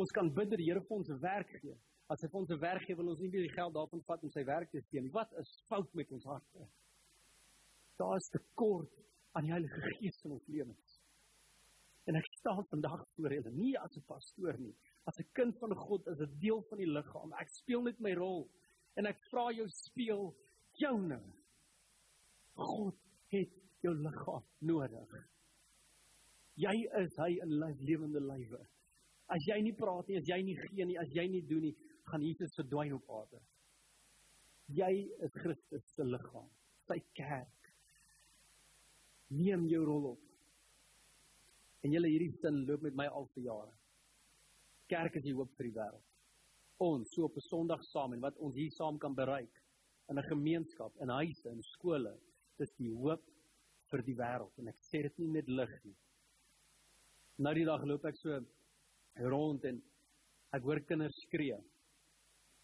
Ons 0.00 0.14
kan 0.16 0.30
bid 0.34 0.48
dat 0.50 0.58
die 0.58 0.70
Here 0.70 0.80
vir 0.80 0.96
ons 0.96 1.10
'n 1.10 1.20
werk 1.20 1.50
gee. 1.60 1.76
As 2.08 2.20
hy 2.22 2.28
vir 2.28 2.40
ons 2.40 2.50
'n 2.50 2.60
werk 2.60 2.82
gee, 2.86 2.96
wil 2.96 3.08
ons 3.08 3.20
nie 3.20 3.30
weer 3.30 3.46
die 3.46 3.56
geld 3.56 3.74
daarvan 3.74 4.02
vat 4.08 4.22
om 4.22 4.30
sy 4.30 4.44
werk 4.44 4.70
te 4.70 4.80
steun. 4.80 5.10
Wat 5.10 5.32
is 5.38 5.50
fout 5.68 5.94
met 5.94 6.10
ons 6.12 6.24
harte? 6.24 6.66
Daar 7.96 8.16
is 8.16 8.28
tekort 8.28 8.92
aan 9.32 9.44
die 9.44 9.52
Heilige 9.52 9.80
Gees 9.98 10.24
in 10.24 10.30
ons 10.30 10.46
lewens. 10.46 11.00
En 12.04 12.16
ek 12.16 12.26
staan 12.40 12.66
vandag 12.68 13.06
voor 13.16 13.32
julle, 13.32 13.50
nie 13.50 13.78
as 13.78 13.96
'n 13.96 14.04
pastoor 14.06 14.58
nie, 14.58 14.74
as 15.04 15.18
'n 15.18 15.28
kind 15.32 15.58
van 15.58 15.74
God, 15.76 16.08
as 16.08 16.20
'n 16.20 16.38
deel 16.38 16.62
van 16.68 16.78
die 16.78 16.90
liggaam. 16.90 17.32
Ek 17.32 17.48
speel 17.48 17.82
net 17.82 18.00
my 18.00 18.14
rol 18.14 18.50
en 18.98 19.08
ek 19.10 19.22
vra 19.30 19.48
jou 19.54 19.66
speel 19.72 20.28
joune. 20.80 21.20
God 22.54 22.98
het 23.34 23.54
jou 23.82 23.94
liggaam 23.98 24.44
nodig. 24.68 25.16
Jy 26.60 26.74
is 27.02 27.16
hy 27.18 27.32
in 27.42 27.56
lewende 27.82 28.22
lywe. 28.22 28.60
As 29.34 29.42
jy 29.48 29.58
nie 29.64 29.74
praat 29.74 30.08
nie, 30.08 30.20
as 30.20 30.28
jy 30.28 30.38
nie 30.44 30.54
gee 30.60 30.86
nie, 30.86 30.98
as 31.00 31.10
jy 31.16 31.24
nie 31.32 31.42
doen 31.48 31.64
nie, 31.66 31.74
gaan 32.10 32.22
Jesus 32.22 32.54
verdwyn 32.60 32.94
op 32.94 33.10
aarde. 33.18 33.40
Jy 34.74 34.92
is 35.24 35.34
Christus 35.42 35.84
se 35.96 36.06
liggaam, 36.06 36.48
sy 36.88 37.00
kerk. 37.16 37.70
Neem 39.34 39.66
jou 39.68 39.82
rol 39.88 40.10
op. 40.14 40.22
En 41.84 41.92
julle 41.92 42.08
hierdie 42.08 42.32
sin 42.38 42.62
loop 42.68 42.84
met 42.86 42.96
my 42.96 43.08
al 43.10 43.26
vir 43.34 43.48
jare. 43.48 43.72
Kerk 44.88 45.18
is 45.18 45.24
die 45.26 45.34
hoop 45.36 45.52
vir 45.58 45.68
die 45.68 45.76
wêreld. 45.76 46.13
Ons 46.82 47.12
so 47.14 47.24
op 47.24 47.36
'n 47.36 47.40
Sondag 47.40 47.84
saam 47.84 48.12
en 48.12 48.20
wat 48.20 48.38
ons 48.38 48.54
hier 48.54 48.70
saam 48.70 48.98
kan 48.98 49.14
bereik 49.14 49.62
in 50.08 50.18
'n 50.18 50.28
gemeenskap, 50.28 50.92
in 51.00 51.08
huise 51.08 51.48
en 51.48 51.62
skole, 51.62 52.18
dis 52.58 52.72
die 52.76 52.90
hoop 52.90 53.22
vir 53.90 54.02
die 54.02 54.16
wêreld 54.16 54.58
en 54.58 54.68
ek 54.68 54.80
sê 54.80 55.02
dit 55.02 55.18
nie 55.18 55.28
met 55.28 55.48
lig 55.48 55.84
nie. 55.84 55.96
Nou 57.38 57.54
die 57.54 57.64
dag 57.64 57.84
loop 57.84 58.04
ek 58.04 58.16
so 58.16 58.40
rond 59.14 59.64
en 59.64 59.82
ek 60.52 60.62
hoor 60.62 60.80
kinders 60.80 61.16
skree. 61.26 61.58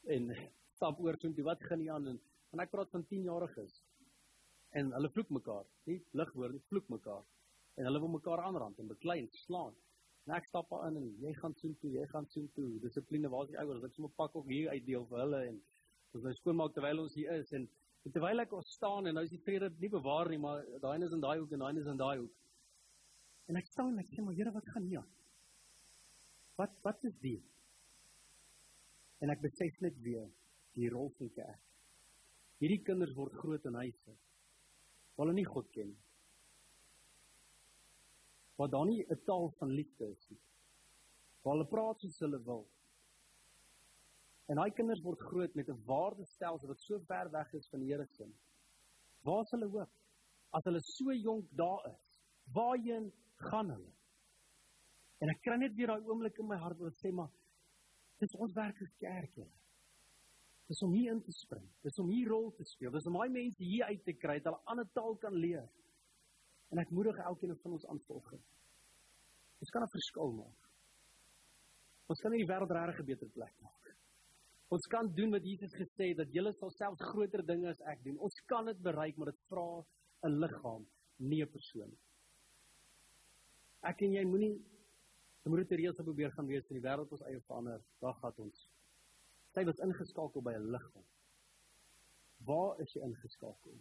En 0.07 0.31
stap 0.77 1.01
oor 1.01 1.19
so 1.21 1.33
toe 1.33 1.45
wat 1.45 1.63
gaan 1.69 1.79
nie 1.79 1.91
aan 1.91 2.07
en, 2.07 2.21
en 2.53 2.61
ek 2.61 2.71
praat 2.71 2.91
van 2.91 3.05
10 3.05 3.23
jariges. 3.23 3.83
En 4.79 4.93
hulle 4.93 5.11
vloek 5.11 5.31
mekaar, 5.31 5.67
nie 5.87 5.99
lig 6.13 6.33
hoor 6.35 6.53
nie, 6.53 6.63
vloek 6.69 6.89
mekaar. 6.89 7.25
En 7.77 7.85
hulle 7.89 8.01
wil 8.01 8.13
mekaar 8.15 8.43
aanrand 8.45 8.79
en 8.79 8.91
beklei 8.91 9.19
en 9.21 9.31
slaan. 9.45 9.75
En 10.31 10.37
ek 10.37 10.45
stap 10.47 10.69
daar 10.71 10.85
in 10.87 10.99
en 11.01 11.07
jy 11.25 11.31
gaan 11.41 11.55
soen 11.59 11.73
toe, 11.83 11.89
jy 11.91 12.05
gaan 12.13 12.27
soen 12.31 12.45
toe. 12.55 12.69
Dissipline 12.85 13.29
waar 13.33 13.49
is 13.49 13.51
die 13.51 13.57
ouers? 13.59 13.83
Ek 13.83 13.97
sommer 13.97 14.13
pak 14.15 14.37
ook 14.39 14.47
hier 14.47 14.69
uitdeel 14.71 15.07
vir 15.11 15.19
hulle 15.25 15.41
en 15.49 15.57
ons 16.15 16.27
nou 16.27 16.35
skoonmaak 16.39 16.77
terwyl 16.77 17.01
ons 17.03 17.17
hier 17.19 17.33
is 17.35 17.51
en, 17.59 17.65
en 18.07 18.15
terwyl 18.15 18.45
ek 18.45 18.55
ons 18.55 18.69
staan 18.77 19.11
en 19.11 19.19
nou 19.19 19.25
is 19.27 19.33
die 19.33 19.41
vrede 19.43 19.73
nie 19.83 19.91
bewaar 19.91 20.31
nie, 20.31 20.39
maar 20.39 20.63
daai 20.85 21.03
is 21.03 21.17
in 21.17 21.25
daai 21.25 21.41
hoek 21.41 21.57
en 21.57 21.65
daai 21.65 21.81
is 21.83 21.91
in 21.91 21.99
daai 21.99 22.21
hoek. 22.21 22.37
En 23.51 23.59
ek 23.59 23.73
staan 23.73 23.91
en 23.91 24.05
ek 24.05 24.13
sê 24.13 24.23
maar 24.23 24.39
Here, 24.39 24.53
wat 24.55 24.71
gaan 24.71 24.87
hier 24.87 25.03
aan? 25.03 25.11
Wat 26.63 26.79
wat 26.87 27.11
is 27.11 27.19
dit? 27.25 27.51
En 29.19 29.35
ek 29.35 29.43
besef 29.43 29.83
net 29.83 29.99
weer 30.07 30.31
die 30.79 30.93
rol 30.95 31.11
van 31.19 31.35
kerk. 31.41 31.67
Hierdie 32.63 32.85
kinders 32.87 33.17
word 33.19 33.35
groot 33.43 33.67
in 33.67 33.83
huise. 33.83 34.15
Hulle 35.19 35.35
nie 35.35 35.49
God 35.49 35.75
ken 35.75 35.91
nie. 35.91 36.10
Waar 38.61 38.69
daar 38.69 38.87
nie 38.87 39.05
'n 39.09 39.23
taal 39.25 39.49
van 39.59 39.71
liefde 39.71 40.11
is 40.11 40.29
nie. 40.29 40.41
Waar 41.43 41.55
hulle 41.55 41.69
praat 41.69 42.01
soos 42.01 42.19
hulle 42.19 42.43
wil. 42.45 42.67
En 44.47 44.57
daai 44.57 44.71
kinders 44.71 45.01
word 45.01 45.21
groot 45.21 45.55
met 45.55 45.69
'n 45.69 45.85
waardestelsel 45.87 46.69
wat 46.69 46.81
so 46.81 46.99
ver 46.99 47.31
weg 47.31 47.53
is 47.53 47.69
van 47.69 47.81
die 47.81 47.93
Here 47.93 48.07
se. 48.07 48.27
Waar 49.23 49.43
is 49.43 49.51
hulle 49.51 49.67
hoop? 49.67 49.91
As 50.51 50.65
hulle 50.65 50.81
so 50.81 51.13
jonk 51.13 51.49
daar 51.57 51.87
is, 51.93 52.03
waarheen 52.53 53.13
gaan 53.35 53.71
hulle. 53.71 53.93
En 55.19 55.29
ek 55.29 55.41
kry 55.41 55.57
net 55.57 55.75
weer 55.75 55.87
daai 55.87 56.05
oomblik 56.05 56.39
in 56.39 56.47
my 56.47 56.57
hart 56.57 56.79
wat 56.79 56.97
sê 57.01 57.13
maar 57.13 57.31
dis 58.19 58.35
ons 58.35 58.53
werk 58.53 58.83
as 58.83 58.93
kerk 58.99 59.35
julle. 59.35 59.57
Dis 60.69 60.83
om 60.83 60.93
hier 60.93 61.13
in 61.13 61.23
te 61.23 61.33
spring. 61.33 61.69
Dis 61.83 61.99
om 61.99 62.09
hier 62.09 62.29
rol 62.29 62.53
te 62.57 62.65
speel. 62.65 62.91
Dis 62.91 63.07
om 63.07 63.13
daai 63.13 63.29
mense 63.29 63.65
hier 63.65 63.85
uit 63.85 64.05
te 64.05 64.13
kry 64.13 64.39
dat 64.39 64.53
hulle 64.53 64.63
'n 64.63 64.67
ander 64.67 64.89
taal 64.93 65.17
kan 65.17 65.35
leer. 65.35 65.69
En 66.71 66.79
ek 66.79 66.91
moedig 66.95 67.17
elkeen 67.27 67.57
van 67.63 67.77
ons 67.77 67.87
aan 67.87 68.01
volg. 68.07 68.33
Ons 69.61 69.71
kan 69.71 69.83
'n 69.83 69.95
verskil 69.97 70.33
maak. 70.33 70.69
Ons 72.11 72.21
kan 72.21 72.31
die 72.31 72.47
wêreld 72.47 72.71
regtig 72.71 73.01
'n 73.01 73.11
beter 73.13 73.29
plek 73.29 73.55
maak. 73.61 73.97
Ons 74.71 74.87
kan 74.87 75.15
doen 75.15 75.31
wat 75.31 75.45
Jesus 75.45 75.73
gesê 75.75 76.11
het 76.11 76.17
dat 76.17 76.33
julle 76.33 76.53
sal 76.53 76.71
selfs 76.71 77.03
groter 77.13 77.43
dinge 77.47 77.69
as 77.69 77.81
ek 77.81 78.03
doen. 78.05 78.19
Ons 78.19 78.41
kan 78.47 78.65
dit 78.67 78.83
bereik, 78.83 79.17
maar 79.17 79.31
dit 79.33 79.41
vra 79.49 79.85
'n 80.27 80.39
liggaam, 80.43 80.87
nie 81.19 81.43
'n 81.43 81.51
persoon. 81.51 81.93
Ek 83.83 84.03
en 84.03 84.13
jy 84.13 84.25
moenie 84.25 84.61
moet 85.45 85.71
reëls 85.71 85.99
op 85.99 86.05
probeer 86.05 86.31
gaan 86.33 86.47
wees 86.47 86.69
in 86.69 86.77
die 86.77 86.89
wêreld 86.89 87.11
ons 87.11 87.23
eie 87.23 87.41
verander. 87.41 87.81
Daar 88.01 88.15
gaan 88.15 88.35
ons. 88.37 88.69
Sy 89.55 89.65
was 89.65 89.79
ingeskakel 89.79 90.43
by 90.43 90.53
'n 90.53 90.71
liggaam. 90.71 91.07
Waar 92.47 92.81
is 92.81 92.93
jy 92.93 93.03
ingeskakel? 93.03 93.79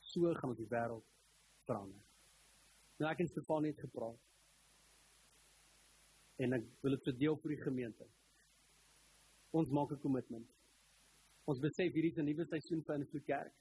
So 0.00 0.34
gaan 0.34 0.50
ons 0.50 0.58
die 0.58 0.68
wêreld 0.68 1.06
verander. 1.68 2.00
Nou 2.98 3.10
ek 3.10 3.22
en 3.22 3.30
Stefan 3.30 3.68
het 3.68 3.80
gepraat. 3.84 4.20
En 6.42 6.54
ek 6.58 6.66
wil 6.82 6.96
dit 6.96 7.08
verdeel 7.10 7.38
vir 7.42 7.54
die 7.54 7.62
gemeente. 7.62 8.06
Ons 9.58 9.70
maak 9.70 9.92
'n 9.92 10.02
kommitment. 10.02 10.48
Ons 11.48 11.60
besef 11.60 11.92
hierdie 11.92 12.12
is 12.12 12.18
'n 12.18 12.28
nuwe 12.28 12.44
seisoen 12.44 12.82
vir 12.84 12.94
Invloed 12.94 13.24
Kerk. 13.24 13.54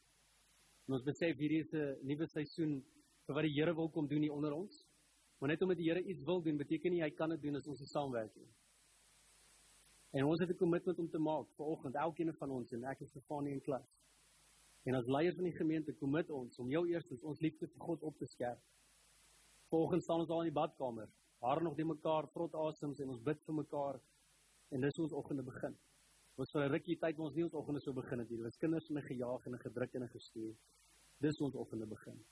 En 0.87 0.93
ons 0.93 1.03
besef 1.03 1.37
hierdie 1.37 1.63
is 1.65 1.73
'n 1.73 1.97
nuwe 2.03 2.27
seisoen 2.27 2.83
vir 3.25 3.35
wat 3.35 3.43
die 3.43 3.55
Here 3.55 3.73
wil 3.75 3.89
kom 3.89 4.07
doen 4.07 4.21
hier 4.21 4.33
onder 4.33 4.53
ons. 4.53 4.85
Maar 5.39 5.49
net 5.49 5.61
omdat 5.61 5.77
die 5.77 5.89
Here 5.89 6.03
iets 6.03 6.23
wil 6.23 6.41
doen, 6.41 6.57
beteken 6.57 6.91
nie 6.91 7.01
hy 7.01 7.11
kan 7.11 7.29
dit 7.29 7.41
doen 7.41 7.55
as 7.55 7.67
ons 7.67 7.79
nie 7.79 7.87
saamwerk 7.87 8.35
nie. 8.35 8.49
En 10.11 10.23
ons 10.25 10.39
het 10.39 10.49
'n 10.49 10.57
kommitment 10.57 10.99
om 10.99 11.09
te 11.09 11.19
maak 11.19 11.47
vir 11.57 11.65
oggend 11.65 11.95
elkeen 11.95 12.33
van 12.33 12.51
ons 12.51 12.71
en 12.71 12.83
ek 12.83 13.01
is 13.01 13.09
Stefanie 13.09 13.53
in 13.53 13.61
klas. 13.61 13.87
En 14.87 14.95
as 14.95 15.09
leier 15.11 15.35
van 15.35 15.49
die 15.49 15.55
gemeente 15.55 15.93
kommit 15.99 16.29
ons 16.31 16.59
om 16.63 16.69
jou 16.71 16.85
eerstens 16.87 17.23
ons 17.27 17.41
liefde 17.43 17.67
vir 17.67 17.81
God 17.83 18.03
op 18.07 18.15
te 18.17 18.27
skerp. 18.31 18.61
Volgens 19.67 20.05
staan 20.07 20.23
ons 20.23 20.31
al 20.31 20.45
in 20.45 20.53
die 20.53 20.55
badkamer, 20.55 21.09
haar 21.43 21.61
nog 21.63 21.75
die 21.75 21.85
mekaar 21.85 22.29
vrot 22.31 22.55
asems 22.55 23.01
en 23.03 23.11
ons 23.11 23.25
bid 23.25 23.41
vir 23.49 23.57
mekaar 23.57 23.99
en 24.71 24.87
dis 24.87 24.99
ons 25.03 25.15
oggende 25.19 25.43
begin. 25.43 25.75
Ons 26.39 26.53
vir 26.53 26.63
'n 26.63 26.71
rukkie 26.71 26.97
tyd 27.01 27.19
ons 27.19 27.35
nie 27.35 27.43
ons 27.43 27.59
oggende 27.59 27.81
so 27.81 27.93
begin 27.93 28.19
het 28.19 28.29
nie. 28.29 28.43
Ons 28.43 28.57
kinders 28.57 28.89
is 28.89 29.05
gejaag 29.11 29.45
en 29.47 29.59
gedruk 29.59 29.93
en 29.95 30.07
gestuur. 30.07 30.55
Dis 31.19 31.41
ons 31.41 31.55
oggende 31.55 31.85
begin. 31.85 32.23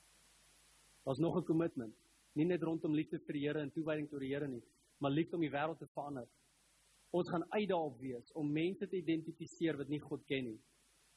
Daar's 1.03 1.19
nog 1.19 1.37
'n 1.37 1.43
kommitment 1.43 1.95
nie 2.35 2.45
net 2.45 2.63
rondom 2.63 2.95
liefde 2.95 3.19
vir 3.19 3.33
die 3.33 3.47
Here 3.47 3.61
en 3.61 3.71
toewyding 3.71 4.09
tot 4.09 4.19
die 4.19 4.33
Here 4.33 4.47
nie, 4.47 4.63
maar 4.99 5.11
liefde 5.11 5.35
om 5.35 5.41
die 5.41 5.51
wêreld 5.51 5.79
te 5.79 5.87
verander. 5.87 6.27
Ons 7.11 7.29
gaan 7.29 7.45
uitdaag 7.51 7.97
wees 7.99 8.31
om 8.33 8.51
mense 8.51 8.87
te 8.87 8.97
identifiseer 8.97 9.77
wat 9.77 9.87
nie 9.87 9.99
God 9.99 10.25
ken 10.25 10.43
nie 10.43 10.59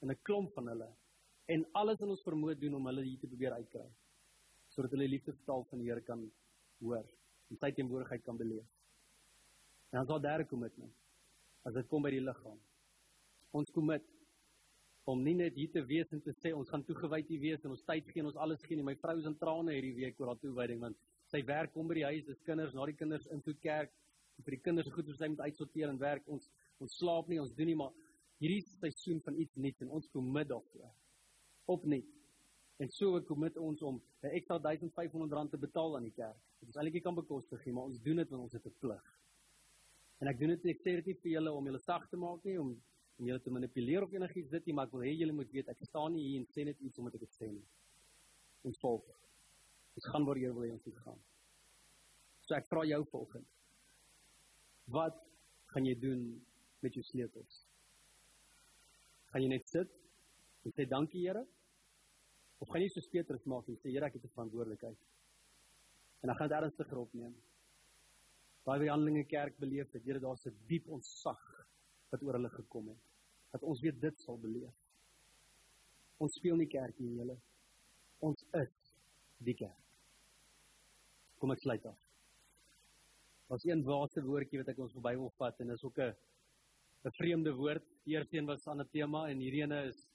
en 0.01 0.11
'n 0.11 0.23
klomp 0.23 0.53
van 0.55 0.69
hulle 0.69 0.95
en 1.55 1.65
alles 1.81 2.01
in 2.05 2.13
ons 2.13 2.25
vermoë 2.27 2.59
doen 2.61 2.77
om 2.79 2.91
hulle 2.91 3.07
hier 3.07 3.21
te 3.23 3.31
probeer 3.31 3.57
uitkry 3.57 3.87
sodat 4.75 4.93
hulle 4.95 5.09
liefde 5.09 5.33
vertaal 5.33 5.65
van 5.71 5.81
die 5.81 5.89
Here 5.89 6.05
kan 6.05 6.27
hoor 6.85 7.07
en 7.49 7.59
sy 7.59 7.71
teenwoordigheid 7.73 8.23
kan 8.27 8.37
beleef. 8.37 8.67
En 9.91 10.03
dan 10.03 10.07
sal 10.11 10.21
daar 10.21 10.45
kom 10.47 10.61
met 10.61 10.77
my. 10.79 10.89
As 11.65 11.75
dit 11.75 11.89
kom 11.89 12.05
by 12.05 12.13
die 12.13 12.21
liggaam. 12.21 12.59
Ons 13.57 13.73
kom 13.73 13.89
met 13.89 14.05
om 15.09 15.23
nie 15.25 15.35
net 15.39 15.57
hier 15.57 15.71
te 15.73 15.81
wees 15.89 16.11
en 16.13 16.21
te 16.21 16.35
sê 16.37 16.53
ons 16.53 16.69
gaan 16.69 16.85
toegewyd 16.85 17.31
hier 17.33 17.41
wees 17.41 17.65
en 17.65 17.73
ons 17.73 17.85
tyd 17.89 18.11
gee 18.13 18.21
en 18.21 18.29
ons 18.29 18.41
alles 18.45 18.61
gee 18.67 18.77
nie. 18.77 18.85
My 18.85 18.95
vrou 19.01 19.17
is 19.17 19.29
in 19.31 19.39
trane 19.41 19.73
hierdie 19.73 19.95
week 19.97 20.21
oor 20.21 20.35
haar 20.35 20.43
toewyding 20.43 20.83
want 20.85 21.01
sy 21.33 21.41
werk 21.49 21.73
kom 21.73 21.89
by 21.89 21.97
die 21.97 22.07
huis, 22.09 22.27
dis 22.29 22.45
kinders, 22.45 22.75
na 22.77 22.85
die 22.89 22.97
kinders 22.97 23.25
in 23.33 23.41
toe 23.45 23.57
kerk 23.65 23.95
en 24.37 24.45
vir 24.45 24.59
die 24.59 24.63
kinders 24.67 24.93
goed 24.93 25.09
wat 25.09 25.21
sy 25.23 25.31
moet 25.33 25.43
uitsorteer 25.49 25.89
en 25.89 26.01
werk. 26.01 26.29
Ons 26.29 26.51
ons 26.79 27.01
slaap 27.01 27.27
nie, 27.33 27.41
ons 27.43 27.55
doen 27.57 27.67
nie 27.67 27.79
maar 27.81 27.97
hierdie 28.39 28.61
seisoen 28.77 29.19
van 29.25 29.41
iets 29.41 29.57
nuuts 29.59 29.83
en 29.83 29.97
ons 29.97 30.13
kom 30.13 30.29
met 30.37 30.47
daarvoor. 30.53 30.93
Opnuut. 31.69 32.15
En 32.79 32.91
so 32.95 33.19
ek 33.19 33.27
kom 33.27 33.41
met 33.43 33.57
ons 33.59 33.83
om 33.83 34.01
'n 34.23 34.35
ekstra 34.39 34.59
1500 34.59 35.33
rand 35.33 35.51
te 35.51 35.59
betaal 35.59 35.97
aan 35.97 36.07
die 36.07 36.15
kerk. 36.15 36.39
Dit 36.61 36.69
is 36.69 36.77
eintlik 36.77 37.03
kan 37.03 37.15
bekostig, 37.15 37.65
maar 37.67 37.85
ons 37.91 38.03
doen 38.03 38.17
dit 38.17 38.31
want 38.31 38.43
ons 38.43 38.53
het 38.53 38.67
'n 38.67 38.75
plig. 38.79 39.05
En 40.21 40.29
ek 40.29 40.39
doen 40.39 40.49
dit 40.49 40.67
ek 40.67 40.81
sê 40.81 40.95
dit 40.99 41.07
nie 41.07 41.15
vir 41.15 41.31
julle 41.33 41.53
om 41.53 41.65
julle 41.65 41.79
sag 41.79 42.09
te 42.09 42.17
maak 42.17 42.45
nie, 42.45 42.59
om 42.61 42.77
om 43.19 43.27
julle 43.27 43.43
te 43.43 43.51
manipuleer 43.51 44.03
of 44.03 44.13
enigiets 44.13 44.51
dit 44.51 44.67
nie, 44.67 44.75
maar 44.75 44.87
ek 44.87 44.93
wil 44.93 45.03
hê 45.03 45.13
julle 45.19 45.35
moet 45.35 45.51
weet 45.51 45.69
ek 45.69 45.81
staan 45.83 46.13
nie 46.13 46.23
hier 46.23 46.41
en 46.41 46.47
sê 46.47 46.65
net 46.65 46.79
iets 46.81 46.99
omdat 46.99 47.15
ek 47.15 47.21
dit 47.21 47.35
sê 47.35 47.49
nie. 47.51 47.65
Ons 48.63 48.79
volg. 48.79 49.09
Ons 49.99 50.07
gaan 50.07 50.25
waar 50.25 50.39
jy 50.39 50.53
wil 50.55 50.63
hê 50.63 50.71
ons 50.73 50.85
moet 50.87 51.01
gaan. 51.03 51.19
So 52.47 52.55
ek 52.55 52.69
vra 52.71 52.85
jou 52.87 53.01
volgende. 53.11 53.49
Wat 54.87 55.19
gaan 55.75 55.85
jy 55.85 55.97
doen 55.99 56.23
met 56.81 56.95
jou 56.95 57.03
sleutels? 57.03 57.65
Gaan 59.33 59.43
jy 59.43 59.49
net 59.49 59.67
sit 59.69 59.91
en 60.65 60.73
sê 60.77 60.87
dankie 60.87 61.27
Here? 61.27 61.43
Of 62.59 62.69
gaan 62.73 62.83
jy 62.83 62.89
soos 62.91 63.09
Petrus 63.13 63.45
maak 63.47 63.69
en 63.71 63.79
sê 63.79 63.93
Here, 63.93 64.07
ek 64.07 64.19
het 64.19 64.25
'n 64.25 64.35
verantwoordelikheid? 64.35 64.99
En 66.23 66.29
dan 66.29 66.37
gaan 66.37 66.49
dit 66.49 66.57
ernstiger 66.57 66.99
opneem. 66.99 67.35
Baie 68.65 68.81
by 68.81 68.89
Handelinge 68.89 69.25
Kerk 69.25 69.59
beleef 69.59 69.91
dat 69.91 70.03
Here 70.03 70.19
daar's 70.19 70.47
'n 70.47 70.57
diep 70.67 70.89
ontsag 70.89 71.43
wat 72.11 72.23
oor 72.23 72.35
hulle 72.35 72.51
gekom 72.51 72.89
het. 72.89 73.03
Dat 73.53 73.63
ons 73.63 73.81
weer 73.81 73.99
dit 74.01 74.21
sal 74.21 74.39
beleef. 74.39 74.75
Ons 76.19 76.35
speel 76.35 76.57
nie 76.57 76.67
kerk 76.67 76.99
nie, 76.99 77.15
julle. 77.15 77.37
Ons 78.19 78.45
is 78.53 78.75
die 79.39 79.55
kerk. 79.55 79.85
Kom 81.39 81.51
ek 81.51 81.61
sluit 81.61 81.85
af. 81.87 81.99
Was 83.49 83.65
een 83.65 83.85
laaste 83.85 84.23
woordjie 84.23 84.59
wat 84.59 84.69
ek 84.69 84.79
ons 84.79 84.93
verby 84.93 85.15
wil 85.17 85.31
vat 85.39 85.61
en 85.61 85.71
is 85.71 85.85
ook 85.85 85.99
'n 85.99 86.15
'n 87.05 87.13
vreemde 87.13 87.53
woord. 87.55 87.85
Die 88.05 88.17
eerste 88.17 88.37
een 88.37 88.47
was 88.47 88.67
aan 88.67 88.81
'n 88.81 88.89
tema 88.91 89.29
en 89.29 89.39
hierdie 89.39 89.63
ene 89.63 89.85
is 89.85 90.09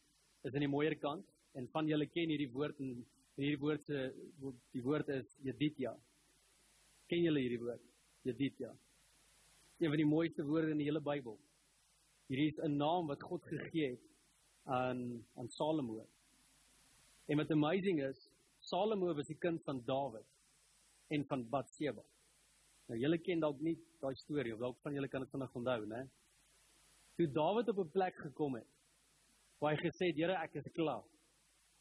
is 0.44 0.54
aan 0.54 0.60
die 0.60 0.68
mooier 0.68 0.98
kant 1.00 1.26
en 1.54 1.68
van 1.74 1.88
julle 1.88 2.08
ken 2.10 2.32
hierdie 2.34 2.52
woord 2.54 2.80
en 2.82 2.94
hierdie 3.38 3.60
woord 3.62 3.86
se 3.86 4.00
die 4.74 4.84
woord 4.86 5.10
is 5.14 5.36
Jeditya. 5.46 5.94
Ken 7.10 7.24
julle 7.26 7.44
hierdie 7.44 7.62
woord? 7.62 7.84
Jeditya. 8.28 8.72
Een 9.82 9.92
van 9.92 10.02
die 10.02 10.10
mooiste 10.10 10.46
woorde 10.48 10.74
in 10.74 10.82
die 10.82 10.88
hele 10.88 11.02
Bybel. 11.04 11.38
Hierdie 12.32 12.50
is 12.54 12.60
'n 12.60 12.78
naam 12.78 13.08
wat 13.08 13.22
God 13.22 13.44
gegee 13.44 13.92
het 13.92 14.10
aan 14.64 15.26
aan 15.36 15.50
Salomo. 15.50 16.08
En 17.28 17.38
wat 17.38 17.52
amazing 17.52 18.02
is, 18.02 18.30
Salomo 18.60 19.14
was 19.14 19.28
die 19.28 19.38
kind 19.38 19.64
van 19.64 19.84
Dawid 19.86 20.26
en 21.08 21.26
van 21.26 21.50
Batseba. 21.50 22.04
Nou 22.88 23.00
julle 23.00 23.18
ken 23.18 23.40
dalk 23.40 23.60
nie 23.62 23.78
daai 24.02 24.16
storie 24.16 24.54
of 24.54 24.60
dalk 24.60 24.80
van 24.84 24.94
julle 24.94 25.08
kan 25.08 25.22
dit 25.22 25.32
vinnig 25.32 25.56
onthou, 25.56 25.86
né? 25.86 26.04
Toe 27.16 27.28
Dawid 27.32 27.70
op 27.70 27.80
'n 27.80 27.92
plek 27.92 28.16
gekom 28.16 28.56
het 28.56 28.68
waar 29.60 29.76
hy 29.76 29.80
gesê 29.80 30.08
het, 30.08 30.16
"Here, 30.16 30.34
ek 30.34 30.56
is 30.56 30.72
klaar. 30.74 31.04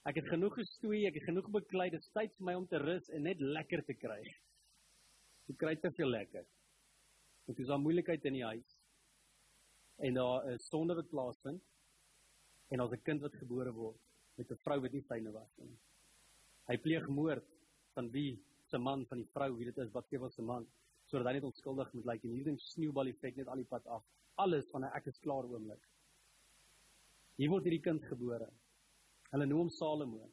Ek 0.05 0.16
het 0.18 0.28
genoeg 0.28 0.55
gestoei, 0.59 1.05
ek 1.07 1.14
het 1.14 1.28
genoeg 1.28 1.48
beklei, 1.55 1.90
dit 1.90 2.03
is 2.03 2.11
tyd 2.11 2.32
vir 2.38 2.46
my 2.48 2.55
om 2.59 2.66
te 2.66 2.78
rus 2.82 3.11
en 3.11 3.22
net 3.22 3.40
lekker 3.40 3.84
te 3.86 3.94
kry." 3.94 4.22
Jy 5.46 5.55
kry 5.59 5.74
te 5.76 5.90
veel 5.90 6.09
lekker. 6.09 6.46
Dit 7.46 7.59
is 7.59 7.68
'n 7.68 7.80
moeilikheid 7.82 8.24
in 8.24 8.32
die 8.32 8.44
huis. 8.44 8.76
En 9.98 10.14
daar 10.14 10.50
is 10.53 10.68
sonde 10.68 10.94
wat 10.94 11.09
plaasvind. 11.09 11.62
En 12.70 12.78
daar's 12.78 12.92
'n 12.92 13.03
kind 13.03 13.20
wat 13.20 13.34
gebore 13.34 13.72
word 13.72 14.00
met 14.36 14.50
'n 14.50 14.62
vrou 14.64 14.80
wat 14.80 14.92
nie 14.92 15.03
syne 15.03 15.32
was 15.32 15.50
nie. 15.57 15.78
Hy 16.68 16.76
pleeg 16.76 17.09
moord 17.09 17.46
van 17.94 18.11
wie 18.11 18.42
se 18.70 18.78
man 18.78 19.07
van 19.07 19.18
die 19.18 19.30
vrou, 19.34 19.57
wie 19.57 19.64
dit 19.64 19.78
is 19.78 19.92
wat 19.92 20.12
Eva 20.12 20.28
se 20.30 20.42
man, 20.42 20.66
sodat 21.07 21.26
hy 21.26 21.32
net 21.32 21.44
onskuldig 21.44 21.92
moet 21.92 22.05
lyk 22.05 22.24
en 22.24 22.30
hierdie 22.30 22.59
sneeubal 22.59 23.07
effek 23.07 23.36
net 23.36 23.48
al 23.48 23.57
die 23.57 23.68
pad 23.68 23.86
af. 23.86 24.05
Alles 24.34 24.70
van 24.70 24.84
'n 24.84 24.92
ek 24.96 25.07
is 25.07 25.18
klaar 25.18 25.44
oomblik. 25.44 25.88
Hier 27.36 27.50
word 27.50 27.64
hierdie 27.64 27.82
kind 27.82 28.05
gebore. 28.05 28.48
Hulle 29.33 29.47
noem 29.49 29.64
hom 29.64 29.70
Salomo. 29.72 30.26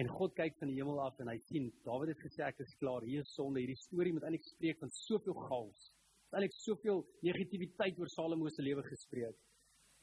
En 0.00 0.08
God 0.10 0.32
kyk 0.34 0.56
van 0.58 0.70
die 0.72 0.78
hemel 0.80 0.98
af 1.04 1.18
en 1.22 1.28
hy 1.30 1.36
sien 1.44 1.68
Dawid 1.84 2.10
het 2.14 2.22
gesê 2.24 2.46
ek 2.48 2.62
is 2.64 2.72
klaar. 2.80 3.04
Hier 3.06 3.22
is 3.22 3.34
sonde. 3.36 3.60
Hierdie 3.60 3.78
storie 3.78 4.14
moet 4.16 4.24
eintlik 4.26 4.46
spreek 4.48 4.80
van 4.80 4.90
soveel 5.04 5.36
chaos. 5.44 5.84
Dit 6.32 6.38
eintlik 6.38 6.56
soveel 6.56 7.04
negativiteit 7.26 8.00
oor 8.00 8.10
Salomo 8.10 8.50
se 8.50 8.64
lewe 8.64 8.82
gespreek. 8.88 9.36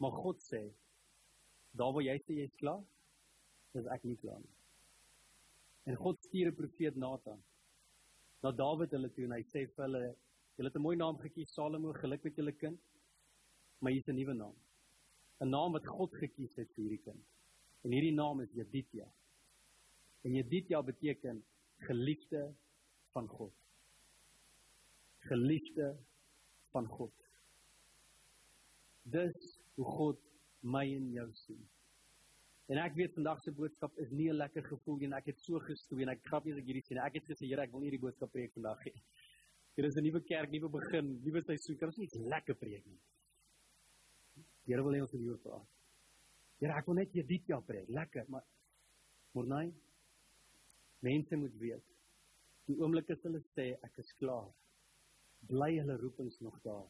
Maar 0.01 0.15
God 0.21 0.39
sê 0.45 0.63
daar 1.77 1.93
waar 1.95 2.03
jy 2.03 2.17
sê 2.19 2.37
jy's 2.37 2.55
klaar, 2.59 2.81
is 3.79 3.85
ek 3.95 4.03
nie 4.03 4.17
klaar 4.19 4.39
nie. 4.43 4.55
En 5.87 5.97
God 5.97 6.19
stuur 6.27 6.51
'n 6.51 6.55
profeet 6.55 6.95
Nathan 6.95 7.41
na 8.43 8.51
Dawid 8.51 8.91
hulle 8.91 9.09
toe 9.09 9.25
en 9.25 9.35
hy 9.37 9.43
sê 9.49 9.65
vir 9.65 9.85
hulle 9.85 10.03
julle 10.57 10.69
het 10.69 10.77
'n 10.77 10.85
mooi 10.87 10.95
naam 10.97 11.17
gekies 11.17 11.53
Salomo, 11.55 11.93
geluk 11.93 12.23
met 12.23 12.35
julle 12.35 12.51
kind. 12.51 12.79
Maar 13.81 13.91
hier's 13.91 14.07
'n 14.07 14.15
nuwe 14.15 14.33
naam. 14.33 14.55
'n 15.41 15.49
naam 15.49 15.71
wat 15.73 15.85
God 15.85 16.11
gekies 16.13 16.55
het 16.55 16.69
vir 16.75 16.83
hierdie 16.83 17.03
kind. 17.03 17.25
En 17.81 17.91
hierdie 17.91 18.13
naam 18.13 18.41
is 18.41 18.53
Jeditya. 18.53 19.07
En 20.21 20.33
Jeditya 20.37 20.83
beteken 20.83 21.43
geliefde 21.87 22.53
van 23.11 23.27
God. 23.27 23.53
Geliefde 25.19 25.97
van 26.71 26.87
God. 26.87 27.13
Dis 29.01 29.59
hoe 29.73 29.85
God 29.85 30.19
my 30.59 30.85
en 30.95 31.09
jou 31.11 31.27
sien. 31.33 31.61
En 32.71 32.79
ek 32.79 32.93
weet 32.95 33.17
vandag 33.17 33.41
se 33.43 33.51
boodskap 33.51 33.97
is 33.99 34.11
nie 34.15 34.29
'n 34.29 34.37
lekker 34.37 34.63
gevoel 34.63 34.97
nie 34.97 35.05
en 35.05 35.13
ek 35.13 35.25
het 35.25 35.39
so 35.41 35.59
gestoei 35.59 36.03
en 36.03 36.09
ek 36.09 36.23
grap 36.23 36.45
nie 36.45 36.53
as 36.53 36.59
ek 36.59 36.65
hierdie 36.65 36.83
nie. 36.89 37.01
Ek 37.01 37.13
het 37.13 37.25
gesê 37.25 37.47
Here, 37.47 37.61
ek 37.61 37.71
wil 37.71 37.81
nie 37.81 37.89
hierdie 37.89 38.05
boodskap 38.05 38.31
preek 38.31 38.53
vandag 38.53 38.85
nie. 38.85 38.93
Hier 39.75 39.85
is 39.85 39.95
'n 39.95 40.03
nuwe 40.03 40.21
kerk, 40.21 40.51
nuwe 40.51 40.69
begin, 40.69 41.19
nuwe 41.23 41.41
seisoen. 41.41 41.77
Kan 41.77 41.89
ons 41.89 41.97
nie 41.97 42.09
lekker 42.29 42.55
preek 42.55 42.85
nie? 42.85 42.99
Die 44.35 44.73
Here 44.73 44.83
wil 44.83 44.93
hê 44.93 45.01
ons 45.01 45.11
moet 45.11 45.21
hieroor 45.21 45.39
praat. 45.39 45.80
Here, 46.61 46.75
ek 46.77 46.85
wil 46.85 46.99
net 46.99 47.13
hier 47.15 47.25
dit 47.25 47.47
jou 47.49 47.57
preek. 47.65 47.89
Lekker, 47.89 48.27
maar 48.29 48.45
Mornay 49.33 49.71
mense 51.01 51.35
moet 51.35 51.55
weet. 51.57 51.85
Die 52.69 52.77
oomblik 52.77 53.09
as 53.09 53.23
hulle 53.25 53.41
sê 53.55 53.71
ek 53.87 53.97
is 54.03 54.11
klaar, 54.19 54.51
bly 55.49 55.71
hulle 55.79 55.97
roepings 56.03 56.37
nog 56.45 56.59
daar. 56.65 56.85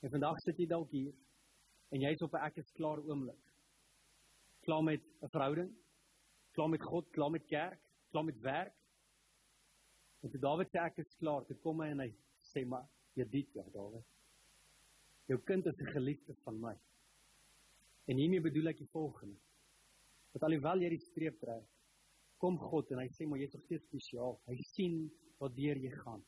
En 0.00 0.14
vandag 0.14 0.40
sit 0.46 0.62
jy 0.62 0.68
dalk 0.70 0.88
hier 0.96 1.12
en 1.92 2.00
jy's 2.00 2.22
op 2.24 2.34
'n 2.34 2.46
ek 2.46 2.56
is 2.62 2.72
klaar 2.78 3.02
oomblik. 3.04 3.44
Klaar 4.64 4.82
met 4.82 5.02
'n 5.22 5.28
verhouding, 5.28 5.70
klaar 6.54 6.70
met 6.70 6.82
God, 6.82 7.10
klaar 7.12 7.30
met 7.30 7.46
kerk, 7.46 7.80
klaar 8.10 8.24
met 8.24 8.40
werk. 8.40 8.74
En 10.22 10.30
toe 10.30 10.40
Dawid 10.40 10.68
sê 10.72 10.80
ek 10.80 10.98
is 10.98 11.14
klaar, 11.20 11.44
toe 11.44 11.56
kom 11.56 11.80
hy 11.80 11.88
en 11.88 12.00
hy 12.00 12.14
sê 12.38 12.64
maar, 12.66 12.88
jy 13.14 13.24
dit 13.28 13.54
ja, 13.54 13.62
Dawid. 13.62 14.04
Jou 15.26 15.38
kind 15.38 15.66
is 15.66 15.80
'n 15.80 15.92
geliefde 15.92 16.34
van 16.44 16.60
my. 16.60 16.78
En 18.10 18.18
hiermee 18.18 18.42
bedoel 18.42 18.72
ek 18.72 18.80
die 18.82 18.90
volgende. 18.90 19.38
Dat 20.34 20.46
alhoewel 20.46 20.82
jy 20.82 20.90
die 20.96 21.04
streep 21.04 21.38
trek, 21.42 21.66
kom 22.42 22.56
God 22.58 22.90
en 22.90 23.02
hy 23.02 23.08
sê 23.14 23.26
maar 23.28 23.38
jy's 23.38 23.54
nog 23.54 23.62
steeds 23.66 23.86
spesiaal. 23.86 24.38
Hy 24.48 24.56
sien 24.72 24.96
wat 25.42 25.54
deur 25.54 25.78
jy 25.78 25.92
gaan. 26.02 26.24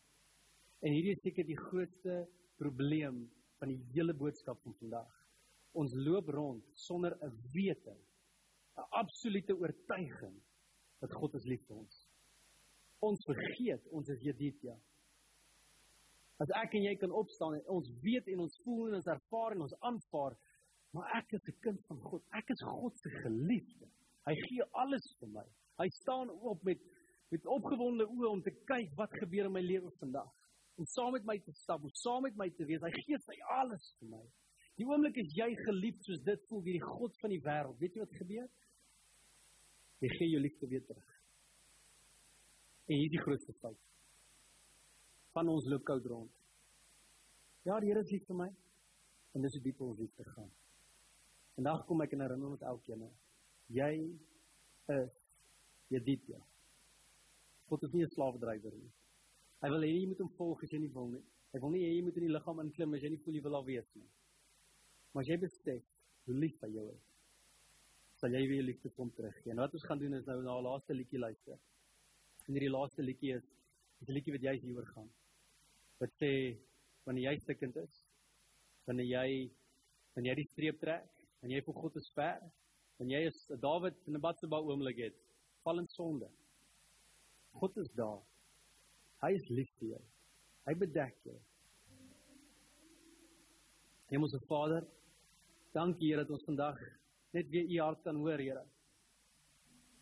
En 0.82 0.94
hierdie 0.94 1.16
is 1.16 1.22
seker 1.24 1.46
die 1.48 1.58
grootste 1.58 2.22
probleem 2.60 3.24
van 3.58 3.72
die 3.72 3.80
hele 3.94 4.14
boodskap 4.18 4.60
van 4.62 4.76
vandag. 4.78 5.10
Ons 5.78 5.94
loop 5.96 6.28
rond 6.36 6.64
sonder 6.86 7.16
'n 7.22 7.32
wete, 7.54 7.94
'n 8.76 8.88
absolute 9.02 9.56
oortuiging 9.56 10.38
dat 11.00 11.12
God 11.12 11.34
is 11.34 11.46
lief 11.46 11.62
vir 11.66 11.76
ons. 11.76 12.08
Ons 13.00 13.24
vergeet 13.26 13.86
ons 13.90 14.08
is 14.08 14.22
Jeditya. 14.22 14.76
As 16.38 16.50
ek 16.50 16.74
en 16.74 16.82
jy 16.82 16.94
kan 16.96 17.10
opstaan 17.10 17.58
ons 17.66 17.90
weet 18.02 18.28
en 18.28 18.40
ons 18.40 18.60
voel 18.64 18.88
en 18.88 18.94
ons 18.94 19.06
ervaar 19.06 19.52
en 19.52 19.62
ons 19.62 19.78
aanvaar, 19.80 20.36
maar 20.92 21.08
ek 21.18 21.32
is 21.32 21.44
'n 21.48 21.58
kind 21.60 21.80
van 21.88 22.00
God. 22.00 22.22
Ek 22.30 22.48
is 22.48 22.62
God 22.62 22.98
se 22.98 23.10
geliefde. 23.10 23.88
Hy 24.26 24.34
gee 24.34 24.62
alles 24.72 25.16
vir 25.18 25.28
my. 25.28 25.46
Hy 25.78 25.88
staan 25.88 26.30
op 26.30 26.62
met 26.62 26.80
met 27.32 27.46
opgewonde 27.46 28.04
oë 28.04 28.28
om 28.28 28.42
te 28.44 28.52
kyk 28.68 28.90
wat 28.98 29.12
gebeur 29.16 29.46
in 29.48 29.54
my 29.54 29.62
lewe 29.64 29.90
vandag. 29.98 30.28
Om 30.76 30.84
saam 30.84 31.12
met 31.12 31.24
my 31.24 31.38
te 31.38 31.52
stap, 31.52 31.82
om 31.82 31.92
saam 32.02 32.22
met 32.22 32.36
my 32.36 32.50
te 32.50 32.66
wees. 32.68 32.82
Hy 32.84 32.90
gee 32.90 33.18
sy 33.24 33.38
alles 33.56 33.86
vir 34.00 34.08
my. 34.08 34.22
Die 34.76 34.84
oomblik 34.84 35.16
as 35.16 35.32
jy 35.36 35.48
geliefd 35.64 36.04
soos 36.04 36.20
dit 36.26 36.44
voel 36.48 36.62
deur 36.66 36.78
die 36.78 36.90
God 36.90 37.16
van 37.22 37.30
die 37.30 37.40
wêreld, 37.40 37.78
weet 37.80 37.96
jy 37.96 38.04
wat 38.04 38.20
gebeur? 38.20 38.48
Hy 40.04 40.12
gee 40.18 40.28
jou 40.28 40.42
liefde 40.44 40.68
weer 40.68 40.84
terug. 40.84 41.10
En 42.88 42.96
hier 42.98 43.08
is 43.08 43.16
die 43.16 43.24
grootste 43.24 43.56
fout 43.64 43.80
van 45.32 45.48
ons 45.48 45.64
loop 45.72 45.84
koud 45.88 46.06
rond. 46.12 46.32
Ja, 47.64 47.78
die 47.80 47.88
Here 47.88 48.02
is 48.04 48.10
lief 48.12 48.26
vir 48.28 48.36
my. 48.36 48.50
En 49.32 49.44
dis 49.46 49.54
hoe 49.56 49.62
diep 49.64 49.80
ons 49.80 50.00
liefde 50.02 50.26
gaan. 50.34 50.50
Vandag 51.56 51.84
kom 51.86 52.00
ek 52.04 52.14
in 52.16 52.24
herinnering 52.24 52.56
met 52.56 52.64
elkeen. 52.68 53.04
Jy 53.72 53.92
is 54.96 55.18
Jeditya. 55.92 56.40
God 57.68 57.84
is 57.84 57.92
nie 57.92 58.04
'n 58.04 58.14
slaafdrywer 58.14 58.74
nie. 58.74 58.92
Hy 59.62 59.68
wil 59.68 59.84
hê 59.84 59.90
jy 59.92 60.06
moet 60.08 60.18
hom 60.18 60.32
volg 60.38 60.62
as 60.62 60.72
jy 60.72 60.78
nie 60.78 60.92
wil 60.92 61.08
nie. 61.08 61.22
Hy 61.52 61.58
wil 61.60 61.70
nie 61.70 61.84
hê 61.84 61.94
jy 61.96 62.02
moet 62.02 62.16
in 62.16 62.26
die 62.26 62.32
liggaam 62.32 62.60
inklim 62.60 62.94
as 62.94 63.02
jy 63.02 63.10
nie 63.10 63.22
voel 63.24 63.34
jy 63.34 63.42
wil 63.42 63.56
al 63.56 63.64
wees 63.64 63.88
nie. 63.94 64.08
Maar 65.12 65.22
as 65.22 65.28
jy 65.28 65.36
besef 65.36 65.82
hoe 66.26 66.34
lief 66.34 66.60
hy 66.62 66.68
jou 66.68 66.86
is, 66.92 67.08
sal 68.16 68.30
jy 68.30 68.46
weer 68.48 68.62
liefde 68.62 68.90
kom 68.90 69.10
teruggee. 69.10 69.50
En 69.50 69.56
wat 69.56 69.74
ons 69.74 69.84
gaan 69.84 69.98
doen 69.98 70.14
is 70.14 70.26
nou 70.26 70.42
na 70.42 70.58
'n 70.58 70.64
laaste 70.64 70.94
liedjie 70.94 71.18
luister. 71.18 71.58
En 72.48 72.54
hierdie 72.54 72.70
laaste 72.70 73.02
liedjie 73.02 73.34
is 73.36 74.08
'n 74.08 74.12
liedjie 74.12 74.32
wat 74.32 74.42
jy 74.42 74.58
hieroor 74.60 74.86
gaan 74.86 75.10
wat 76.02 76.14
sê 76.18 76.30
wanneer 77.06 77.30
jy 77.30 77.40
stikkend 77.44 77.76
is, 77.78 77.98
wanneer 78.88 79.06
jy 79.06 79.50
wanneer 80.16 80.34
jy 80.34 80.42
die 80.42 80.50
streep 80.50 80.80
trek, 80.80 81.21
wanneer 81.42 81.58
jy 81.58 81.66
vir 81.66 81.78
God 81.82 81.96
is 81.98 82.08
ver, 82.14 82.40
wanneer 83.00 83.24
jy 83.24 83.30
is 83.32 83.60
Dawid 83.60 83.98
in 84.06 84.16
'n 84.16 84.22
badseba 84.22 84.60
oomblik 84.62 84.98
het, 85.02 85.16
val 85.64 85.78
in 85.78 85.88
sonde. 85.88 86.28
God 87.58 87.76
is 87.76 87.90
daar. 87.98 88.22
Hy 89.22 89.32
is 89.34 89.48
lief 89.48 89.70
vir 89.78 89.88
jou. 89.88 90.02
Hy 90.66 90.74
bedek 90.74 91.16
jou. 91.26 91.38
Hemelse 94.12 94.40
Vader, 94.48 94.86
Dankie 95.72 96.10
Here 96.10 96.22
dat 96.22 96.30
ons 96.30 96.44
vandag 96.44 96.78
net 97.32 97.48
weer 97.48 97.64
u 97.64 97.78
hart 97.80 98.02
kan 98.02 98.16
hoor, 98.16 98.38
Here. 98.38 98.64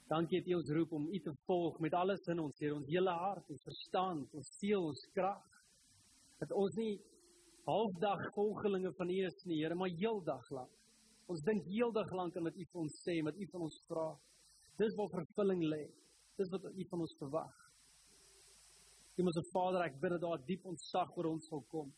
Dankie 0.08 0.40
dat 0.40 0.48
u 0.48 0.54
ons 0.54 0.70
roep 0.70 0.92
om 0.92 1.06
u 1.06 1.20
te 1.20 1.32
volg 1.46 1.78
met 1.78 1.94
alles 1.94 2.26
in 2.26 2.40
ons, 2.40 2.58
Here, 2.58 2.74
ons 2.74 2.88
hele 2.90 3.10
hart, 3.10 3.50
ons 3.50 3.62
verstand, 3.62 4.34
ons 4.34 4.50
siel, 4.58 4.82
ons 4.82 5.06
krag. 5.14 5.46
Dat 6.42 6.52
ons 6.52 6.74
nie 6.74 6.98
halfdag 7.68 8.26
volgelinge 8.34 8.92
van 8.98 9.10
u 9.10 9.18
is 9.26 9.44
nie, 9.44 9.62
Here, 9.62 9.74
maar 9.74 9.94
heeldag 9.94 10.50
lank. 10.50 10.79
Ons 11.30 11.44
dink 11.46 11.66
heeldag 11.70 12.10
lank 12.18 12.36
aan 12.36 12.48
wat 12.48 12.56
u 12.58 12.64
vir 12.66 12.80
ons 12.82 12.94
sê, 13.04 13.20
wat 13.22 13.36
u 13.38 13.46
van 13.52 13.66
ons 13.68 13.78
vra. 13.86 14.06
Dis 14.80 14.96
waar 14.98 15.10
vervulling 15.12 15.62
lê. 15.70 15.84
Dis 16.40 16.50
wat 16.50 16.64
u 16.66 16.86
van 16.90 17.04
ons 17.04 17.16
verwag. 17.20 17.58
Hemelse 19.18 19.44
Vader, 19.52 19.84
ek 19.84 19.98
bid 20.02 20.14
dat 20.16 20.24
daar 20.24 20.42
diep 20.48 20.64
ontsag 20.66 21.12
oor 21.18 21.28
ons 21.34 21.46
sal 21.50 21.62
kom. 21.70 21.90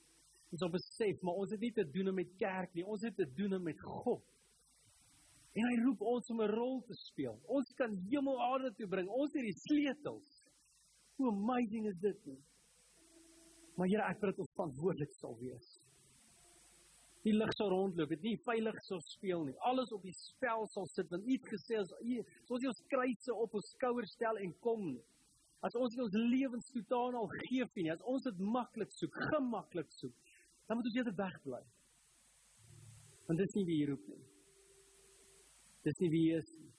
Ons 0.52 0.60
sal 0.60 0.72
besef, 0.74 1.22
maar 1.24 1.38
ons 1.40 1.54
het 1.54 1.62
nie 1.64 1.72
te 1.72 1.84
doen 1.94 2.10
met 2.16 2.34
kerk 2.40 2.74
nie, 2.76 2.84
ons 2.84 3.04
het 3.06 3.16
te 3.16 3.28
doen 3.38 3.56
met 3.64 3.80
God. 3.80 4.24
En 5.56 5.68
hy 5.68 5.76
roep 5.84 6.02
ons 6.12 6.30
om 6.32 6.40
'n 6.42 6.52
rol 6.52 6.80
te 6.88 6.96
speel. 6.96 7.36
Ons 7.56 7.72
kan 7.76 7.92
hemel 8.10 8.40
aarde 8.50 8.72
toe 8.76 8.88
bring. 8.88 9.08
Ons 9.08 9.32
het 9.36 9.44
die 9.44 9.60
sleutels. 9.68 10.30
Hoe 11.16 11.28
amazing 11.32 11.86
is 11.86 11.98
dit 12.00 12.26
nie? 12.26 12.40
Maar 13.76 13.88
Here, 13.88 14.04
ek 14.10 14.20
bid 14.20 14.30
dat 14.30 14.38
ons 14.44 14.54
verantwoordelik 14.56 15.12
sal 15.20 15.36
wees. 15.38 15.68
Die 17.22 17.34
lig 17.36 17.52
sal 17.54 17.70
rondloop, 17.70 18.10
dit 18.16 18.24
nie 18.26 18.38
veilig 18.42 18.78
sal 18.88 19.00
speel 19.06 19.44
nie. 19.46 19.54
Alles 19.68 19.92
op 19.94 20.02
die 20.02 20.14
spel 20.18 20.66
sal 20.72 20.88
sit 20.90 21.10
want 21.12 21.26
U 21.26 21.30
het 21.30 21.46
gesê 21.52 21.78
as 21.78 21.92
U 22.02 22.16
soos 22.48 22.66
ons 22.72 22.82
kruise 22.90 23.36
op 23.44 23.54
ons 23.58 23.68
skouers 23.76 24.14
stel 24.16 24.40
en 24.42 24.54
kom 24.64 24.82
nie. 24.88 25.04
As 25.62 25.76
ons 25.78 25.94
ons 26.02 26.18
lewens 26.18 26.72
totaal 26.74 27.14
al 27.20 27.30
gee 27.44 27.62
vir 27.62 27.84
nie, 27.84 27.92
as 27.94 28.02
ons 28.10 28.26
dit 28.26 28.42
maklik 28.42 28.90
soek, 28.96 29.14
gemaklik 29.30 29.94
soek, 29.94 30.34
dan 30.66 30.78
moet 30.78 30.88
ons 30.90 30.98
eerder 30.98 31.14
wegbly. 31.20 31.62
Want 33.28 33.38
dit 33.38 33.46
is 33.46 33.56
nie 33.60 33.66
wie 33.68 33.78
hier 33.78 33.92
roep 33.94 34.08
nie. 34.10 34.22
Dit 35.86 35.94
is 35.94 36.02
nie 36.02 36.10
wie 36.10 36.26
is 36.40 36.50
nie. 36.58 36.72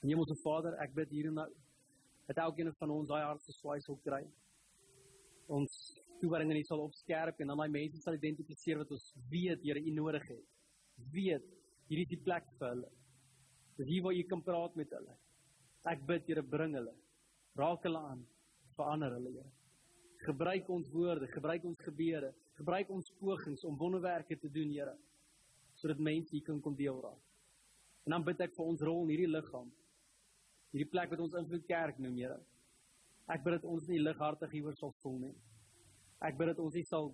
En 0.00 0.08
Hemelse 0.08 0.38
Vader, 0.40 0.78
ek 0.80 0.96
bid 0.96 1.12
hier 1.12 1.28
en 1.28 1.36
nou 1.42 1.48
dat 2.26 2.40
elkeen 2.42 2.72
van 2.80 2.90
ons 2.90 3.08
daai 3.12 3.22
hart 3.22 3.44
se 3.44 3.52
swaai 3.54 3.78
sal 3.84 4.00
kry. 4.04 4.22
Ons 5.52 5.76
toewyding 6.20 6.52
en 6.52 6.58
dit 6.60 6.68
sal 6.68 6.82
opskerp 6.84 7.40
en 7.40 7.52
dan 7.52 7.60
daai 7.62 7.72
mense 7.72 8.00
sal 8.02 8.16
identifiseer 8.18 8.80
wat 8.82 8.92
ons 8.96 9.10
weet 9.30 9.62
Here 9.64 9.80
U 9.80 9.92
nodig 9.94 10.24
het. 10.30 10.46
Weet 11.12 11.46
hierdie 11.90 12.06
is 12.06 12.12
die 12.14 12.22
plek 12.22 12.48
vir 12.58 12.72
hulle. 12.72 12.90
Dis 13.76 13.90
hier 13.90 14.02
waar 14.04 14.16
jy 14.16 14.24
kan 14.28 14.42
praat 14.42 14.76
met 14.76 14.92
hulle. 14.96 15.14
Ek 15.92 16.02
bid 16.08 16.26
Here 16.30 16.42
bring 16.42 16.74
hulle. 16.78 16.94
Raak 17.56 17.84
hulle 17.86 18.02
aan. 18.12 18.24
Verander 18.76 19.16
hulle 19.18 19.34
Here. 19.36 19.52
Gebruik 20.26 20.68
ons 20.72 20.88
woorde, 20.90 21.28
gebruik 21.30 21.64
ons 21.68 21.82
gebede, 21.84 22.32
gebruik 22.56 22.88
ons 22.90 23.12
pogings 23.20 23.64
om 23.68 23.76
wonderwerke 23.78 24.38
te 24.40 24.50
doen 24.52 24.72
Here 24.72 24.96
sodat 25.76 25.98
mense 26.00 26.32
hier 26.32 26.40
kan 26.40 26.60
kom 26.64 26.72
deel 26.76 26.96
raak. 27.04 27.20
En 28.08 28.14
dan 28.14 28.22
bid 28.24 28.38
ek 28.40 28.54
vir 28.56 28.64
ons 28.64 28.82
rol 28.88 29.02
in 29.04 29.10
hierdie 29.12 29.28
liggaam. 29.28 29.66
Hierdie 30.72 30.88
plek 30.88 31.10
wat 31.12 31.20
ons 31.20 31.36
invloed 31.36 31.66
kerk 31.68 31.98
noem 32.00 32.16
Here. 32.16 32.38
Ek 33.28 33.42
bid 33.44 33.58
dat 33.58 33.66
ons 33.68 33.88
nie 33.90 33.98
lighartig 34.00 34.54
hieroor 34.54 34.76
sal 34.78 34.94
voel 35.02 35.18
nie. 35.26 35.34
Ek 36.24 36.36
bid 36.38 36.52
dat 36.52 36.62
ons 36.62 36.74
nie 36.74 36.86
sal 36.88 37.10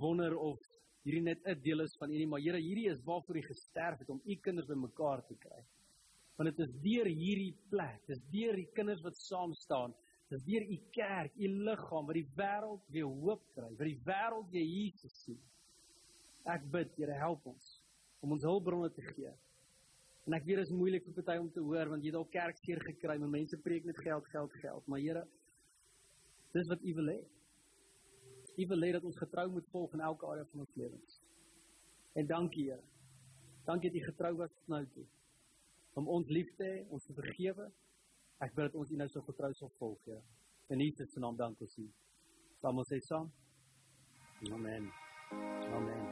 wonder 0.00 0.36
of 0.40 0.60
hierdie 1.06 1.22
net 1.22 1.40
'n 1.46 1.60
deel 1.62 1.80
is 1.84 1.96
van 2.00 2.10
U 2.10 2.16
nie, 2.16 2.26
maar 2.26 2.40
Here, 2.40 2.58
hierdie 2.58 2.90
is 2.90 3.02
waarvoor 3.04 3.36
U 3.36 3.42
gesterf 3.42 3.98
het 3.98 4.10
om 4.10 4.20
U 4.24 4.36
kinders 4.36 4.66
bymekaar 4.66 5.24
te 5.26 5.34
kry. 5.34 5.62
Want 6.36 6.50
dit 6.50 6.66
is 6.66 6.72
deur 6.82 7.06
hierdie 7.06 7.54
plek, 7.70 8.00
dis 8.06 8.20
deur 8.32 8.56
die 8.56 8.68
kinders 8.74 9.02
wat 9.02 9.16
saam 9.16 9.54
staan, 9.54 9.94
dis 10.28 10.42
deur 10.44 10.62
U 10.62 10.78
kerk, 10.90 11.36
U 11.36 11.48
liggaam 11.48 12.06
wat 12.06 12.14
die 12.14 12.28
wêreld 12.36 12.82
weer 12.90 13.06
hoop 13.06 13.42
kry, 13.54 13.70
wat 13.70 13.86
die 13.86 14.00
wêreld 14.04 14.50
weer 14.50 14.64
Jesus 14.64 15.14
sien. 15.24 15.40
Ek 16.44 16.66
bid, 16.70 16.90
Here, 16.96 17.12
help 17.12 17.46
ons 17.46 17.82
om 18.20 18.32
ons 18.32 18.42
hulpbronne 18.42 18.90
te 18.90 19.02
gee. 19.02 19.30
En 20.26 20.34
ek 20.34 20.44
weet 20.44 20.56
dit 20.56 20.66
is 20.66 20.74
moeilik 20.74 21.04
vir 21.04 21.14
party 21.14 21.38
om 21.38 21.50
te 21.54 21.62
hoor 21.62 21.88
want 21.92 22.02
jy 22.02 22.10
het 22.10 22.18
al 22.18 22.30
kerk 22.32 22.58
seer 22.58 22.80
gekry, 22.82 23.18
mense 23.18 23.56
preek 23.62 23.84
net 23.84 23.98
geld, 24.02 24.26
geld, 24.32 24.52
geld, 24.62 24.86
maar 24.88 24.98
Here, 24.98 25.22
dis 26.52 26.66
wat 26.68 26.82
U 26.82 26.94
wil 26.94 27.14
hê. 27.14 27.20
U 28.56 28.66
wil 28.66 28.84
hê 28.86 28.92
dat 28.96 29.04
ons 29.04 29.16
getrou 29.20 29.50
moet 29.52 29.66
volg 29.72 29.92
in 29.92 30.00
elke 30.00 30.26
area 30.26 30.44
van 30.50 30.60
ons 30.64 30.74
lewens. 30.80 31.20
En 32.16 32.26
dankie 32.26 32.70
Here. 32.70 32.82
Dankie 33.64 33.90
dat 33.90 34.00
U 34.00 34.04
getrou 34.04 34.36
was 34.36 34.52
tot 34.52 34.68
nou 34.72 34.84
toe. 34.94 35.04
Om 35.92 36.08
ons 36.08 36.28
lief 36.28 36.48
te 36.56 36.64
hê, 36.64 36.78
ons 36.88 37.04
te 37.04 37.12
vergewe. 37.16 37.68
Ek 38.40 38.54
bid 38.54 38.70
dat 38.70 38.78
ons 38.80 38.90
U 38.90 38.96
nou 38.96 39.08
so 39.12 39.24
getrou 39.28 39.52
sal 39.54 39.72
volg, 39.80 39.98
Here. 40.08 40.22
In 40.72 40.80
Jesus 40.80 41.12
se 41.12 41.20
naam 41.20 41.36
dank 41.36 41.60
ons 41.60 41.76
U. 41.78 41.84
Kom 42.64 42.80
ons 42.80 42.88
sê 42.88 43.00
saam. 43.04 43.28
Amen. 44.52 44.88
Amen. 45.76 46.06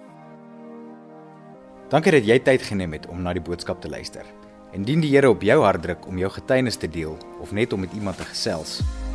Dankie 1.93 2.13
dat 2.17 2.29
jy 2.29 2.39
tyd 2.45 2.65
geneem 2.65 2.97
het 2.97 3.09
om 3.13 3.23
na 3.25 3.33
die 3.37 3.45
boodskap 3.45 3.81
te 3.81 3.89
luister. 3.89 4.29
Indien 4.77 5.01
die 5.05 5.15
Here 5.15 5.31
op 5.31 5.45
jou 5.47 5.61
hart 5.63 5.85
druk 5.85 6.09
om 6.11 6.21
jou 6.21 6.31
getuienis 6.37 6.77
te 6.77 6.91
deel 6.91 7.17
of 7.41 7.53
net 7.57 7.73
om 7.73 7.81
met 7.85 7.93
iemand 7.97 8.21
te 8.21 8.29
gesels, 8.29 8.81